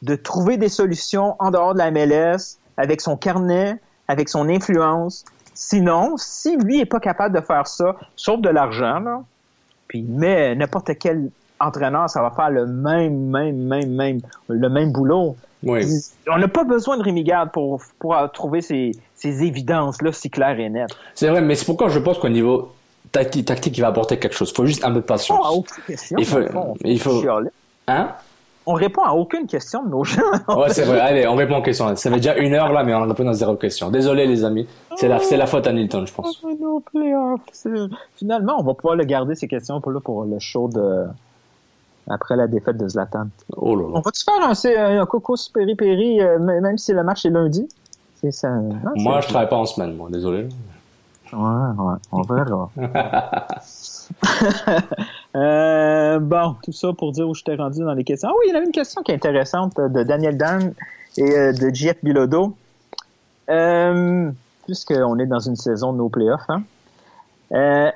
de 0.05 0.15
trouver 0.17 0.57
des 0.57 0.69
solutions 0.69 1.35
en 1.39 1.51
dehors 1.51 1.75
de 1.75 1.79
la 1.79 1.91
MLS, 1.91 2.59
avec 2.77 3.01
son 3.01 3.17
carnet, 3.17 3.77
avec 4.07 4.29
son 4.29 4.49
influence. 4.49 5.25
Sinon, 5.55 6.17
si 6.17 6.57
lui 6.57 6.81
est 6.81 6.87
pas 6.87 7.01
capable 7.01 7.35
de 7.35 7.41
faire 7.41 7.67
ça, 7.67 7.97
sauf 8.17 8.41
de 8.41 8.51
l'argent, 8.51 9.01
là, 9.01 9.23
puis 9.89 10.01
il 10.01 10.09
met 10.09 10.55
n'importe 10.55 10.91
quel 10.99 11.31
entraîneur, 11.61 12.11
ça 12.11 12.21
va 12.21 12.31
faire 12.31 12.51
le 12.51 12.67
même, 12.67 13.31
même, 13.31 13.57
même, 13.57 13.91
même, 13.91 14.21
le 14.49 14.69
même 14.69 14.93
boulot. 14.93 15.37
Oui. 15.63 15.87
On 16.29 16.39
n'a 16.39 16.49
pas 16.49 16.65
besoin 16.65 16.99
de 16.99 17.03
Rémi 17.03 17.25
Garde 17.25 17.51
pour, 17.53 17.81
pour 17.99 18.17
trouver 18.33 18.61
ces, 18.61 18.93
ces 19.15 19.43
évidences-là 19.43 20.13
si 20.13 20.29
claires 20.29 20.59
et 20.59 20.69
nettes. 20.69 20.95
C'est 21.15 21.29
vrai, 21.29 21.41
mais 21.41 21.55
c'est 21.55 21.65
pourquoi 21.65 21.89
je 21.89 21.99
pense 21.99 22.19
qu'au 22.19 22.29
niveau 22.29 22.73
tactique, 23.13 23.47
tactique, 23.47 23.79
il 23.79 23.81
va 23.81 23.89
apporter 23.89 24.19
quelque 24.19 24.35
chose. 24.35 24.51
Il 24.51 24.57
faut 24.57 24.67
juste 24.67 24.85
un 24.85 24.91
peu 24.91 25.01
de 25.01 25.07
patience. 25.07 25.47
Oh, 25.51 25.65
question. 25.87 26.19
Il 26.19 26.27
faut, 26.27 26.47
fond. 26.49 26.75
il 26.85 27.01
faut, 27.01 27.23
hein? 27.87 28.11
On 28.67 28.73
répond 28.75 29.03
à 29.03 29.13
aucune 29.13 29.47
question 29.47 29.83
de 29.85 29.91
nos 29.91 30.05
gens. 30.05 30.23
Ouais, 30.49 30.71
c'est 30.71 30.85
vrai. 30.85 30.99
Allez, 31.01 31.27
on 31.29 31.35
répond 31.35 31.59
aux 31.59 31.63
questions. 31.63 31.95
Ça 31.97 32.11
fait 32.11 32.17
déjà 32.17 32.35
une 32.37 32.55
heure 32.55 32.73
là, 32.73 32.83
mais 32.83 32.95
on 32.95 33.03
répond 33.07 33.29
à 33.29 33.33
zéro 33.35 33.57
question. 33.57 33.91
Désolé, 33.91 34.27
les 34.27 34.43
amis. 34.45 34.67
C'est 34.97 35.09
la, 35.09 35.19
c'est 35.19 35.37
la 35.37 35.47
faute 35.47 35.67
à 35.67 35.73
Nilton, 35.73 36.07
je 36.07 36.15
pense. 36.15 36.43
Oh. 36.45 36.83
C'est- 37.53 37.69
Finalement, 38.17 38.55
on 38.59 38.63
va 38.63 38.73
pouvoir 38.75 38.97
le 38.97 39.05
garder 39.05 39.35
ces 39.35 39.49
questions 39.49 39.81
pour, 39.83 39.93
là, 39.93 40.01
pour 40.01 40.25
le 40.25 40.39
show 40.39 40.69
de 40.69 41.05
après 42.09 42.37
la 42.37 42.47
défaite 42.47 42.77
de 42.79 42.87
Zlatan. 42.89 43.29
Oh 43.57 43.75
là 43.77 43.85
On 43.93 44.01
va-tu 44.01 44.23
faire 44.25 44.43
un, 44.43 45.01
un 45.01 45.07
coco 45.07 45.35
péripéri, 45.53 46.21
euh, 46.23 46.37
m- 46.37 46.61
même 46.61 46.77
si 46.79 46.93
le 46.93 47.03
match 47.03 47.25
est 47.27 47.31
lundi? 47.31 47.67
C'est 48.21 48.31
ça. 48.31 48.49
non, 48.51 48.75
Moi, 48.97 49.21
je 49.21 49.29
travaille 49.29 49.49
pas 49.49 49.57
en 49.57 49.65
semaine, 49.67 49.95
moi. 49.97 50.09
Désolé. 50.11 50.49
Ouais, 51.33 51.39
ouais, 51.41 51.95
on 52.13 52.23
verra. 52.23 52.71
Euh, 55.37 56.21
bon, 56.21 56.55
tout 56.63 56.73
ça 56.73 56.93
pour 56.93 57.13
dire 57.13 57.29
où 57.29 57.35
je 57.35 57.43
t'ai 57.43 57.57
rendu 57.57 57.81
dans 57.81 57.95
les 57.95 58.05
questions. 58.05 58.29
Ah 58.31 58.35
oui, 58.39 58.47
il 58.49 58.53
y 58.53 58.57
avait 58.57 58.67
une 58.67 58.73
question 58.73 59.03
qui 59.03 59.11
est 59.11 59.17
intéressante 59.17 59.79
euh, 59.79 59.89
de 59.89 60.03
Daniel 60.05 60.37
Dan 60.37 60.75
et 61.17 61.37
euh, 61.37 61.53
de 61.53 61.75
Jeff 61.75 61.97
Bilodeau. 62.03 62.57
Euh, 63.51 64.31
Puisqu'on 64.65 65.19
est 65.19 65.27
dans 65.27 65.41
une 65.41 65.57
saison 65.57 65.93
de 65.93 65.99
nos 65.99 66.09
playoffs, 66.09 66.49
hein, 66.49 66.63
euh, 67.53 67.91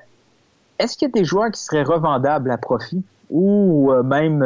est-ce 0.79 0.99
qu'il 0.99 1.09
y 1.09 1.11
a 1.11 1.15
des 1.15 1.25
joueurs 1.25 1.51
qui 1.51 1.63
seraient 1.63 1.83
revendables 1.83 2.51
à 2.51 2.59
profit 2.59 3.03
ou 3.31 3.91
euh, 3.91 4.03
même 4.03 4.45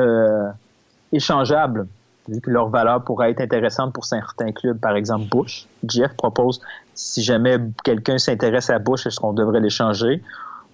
échangeables, 1.12 1.88
vu 2.28 2.40
que 2.40 2.49
leur 2.49 2.68
valeur 2.68 3.03
pourrait 3.03 3.32
être 3.32 3.40
intéressante 3.40 3.93
pour 3.93 4.05
certains 4.05 4.53
clubs, 4.53 4.78
par 4.78 4.95
exemple 4.95 5.24
Bush? 5.28 5.66
Jeff 5.84 6.14
propose, 6.14 6.61
si 6.95 7.24
jamais 7.24 7.57
quelqu'un 7.82 8.18
s'intéresse 8.18 8.70
à 8.70 8.78
Bush, 8.78 9.05
est-ce 9.05 9.18
qu'on 9.18 9.32
devrait 9.32 9.61
l'échanger? 9.61 10.22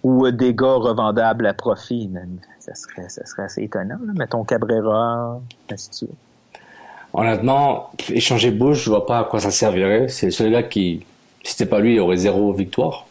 Ou 0.04 0.30
des 0.30 0.54
gars 0.54 0.74
revendables 0.74 1.46
à 1.46 1.54
profit? 1.54 2.10
Ça 2.60 2.74
serait, 2.74 3.08
ça 3.08 3.24
serait 3.26 3.44
assez 3.44 3.62
étonnant. 3.64 3.96
Là. 4.06 4.12
Mettons 4.14 4.44
Cabrera, 4.44 5.40
ainsi 5.70 5.90
de 5.90 5.94
suite. 5.94 6.10
Honnêtement, 7.12 7.90
échanger 8.10 8.50
Bush, 8.50 8.84
je 8.84 8.90
vois 8.90 9.06
pas 9.06 9.20
à 9.20 9.24
quoi 9.24 9.40
ça 9.40 9.50
servirait. 9.50 10.08
C'est 10.08 10.26
le 10.26 10.32
seul 10.32 10.52
gars 10.52 10.62
qui, 10.62 11.04
si 11.42 11.52
c'était 11.52 11.66
pas 11.66 11.80
lui, 11.80 11.94
il 11.94 12.00
aurait 12.00 12.16
zéro 12.18 12.52
victoire. 12.52 13.06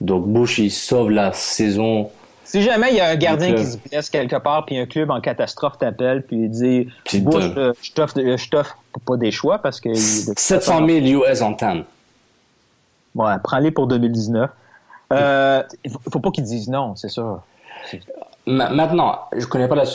Donc 0.00 0.26
Bush, 0.26 0.58
il 0.58 0.70
sauve 0.70 1.10
la 1.10 1.32
saison. 1.32 2.10
Si 2.44 2.60
jamais 2.60 2.90
il 2.90 2.96
y 2.96 3.00
a 3.00 3.08
un 3.08 3.16
gardien 3.16 3.54
qui 3.54 3.64
se 3.64 3.78
blesse 3.78 4.10
quelque 4.10 4.36
part, 4.36 4.66
puis 4.66 4.76
un 4.76 4.84
club 4.84 5.10
en 5.10 5.20
catastrophe 5.22 5.78
t'appelle, 5.78 6.22
puis 6.26 6.36
il 6.44 6.50
dit 6.50 6.88
Puis 7.04 7.20
Bush, 7.20 7.44
euh, 7.56 7.72
je 7.80 7.92
t'offre 7.92 8.14
je 8.18 8.48
t'offre 8.50 8.76
pas 9.06 9.16
des 9.16 9.30
choix 9.30 9.58
parce 9.60 9.80
que. 9.80 9.88
il- 9.88 9.94
de 10.26 10.30
toute 10.30 10.38
700 10.38 10.72
façon- 10.72 10.86
000 10.88 11.22
US 11.24 11.40
en 11.40 11.54
TAN. 11.54 11.84
Ouais, 13.14 13.32
prends-les 13.42 13.70
pour 13.70 13.86
2019. 13.86 14.50
Euh, 15.12 15.62
faut 16.12 16.20
pas 16.20 16.30
qu'ils 16.30 16.44
disent 16.44 16.68
non, 16.68 16.96
c'est 16.96 17.08
ça. 17.08 17.42
Ma- 18.46 18.70
Maintenant, 18.70 19.20
je 19.36 19.46
connais 19.46 19.68
pas 19.68 19.74
la 19.76 19.84
situation 19.84 19.90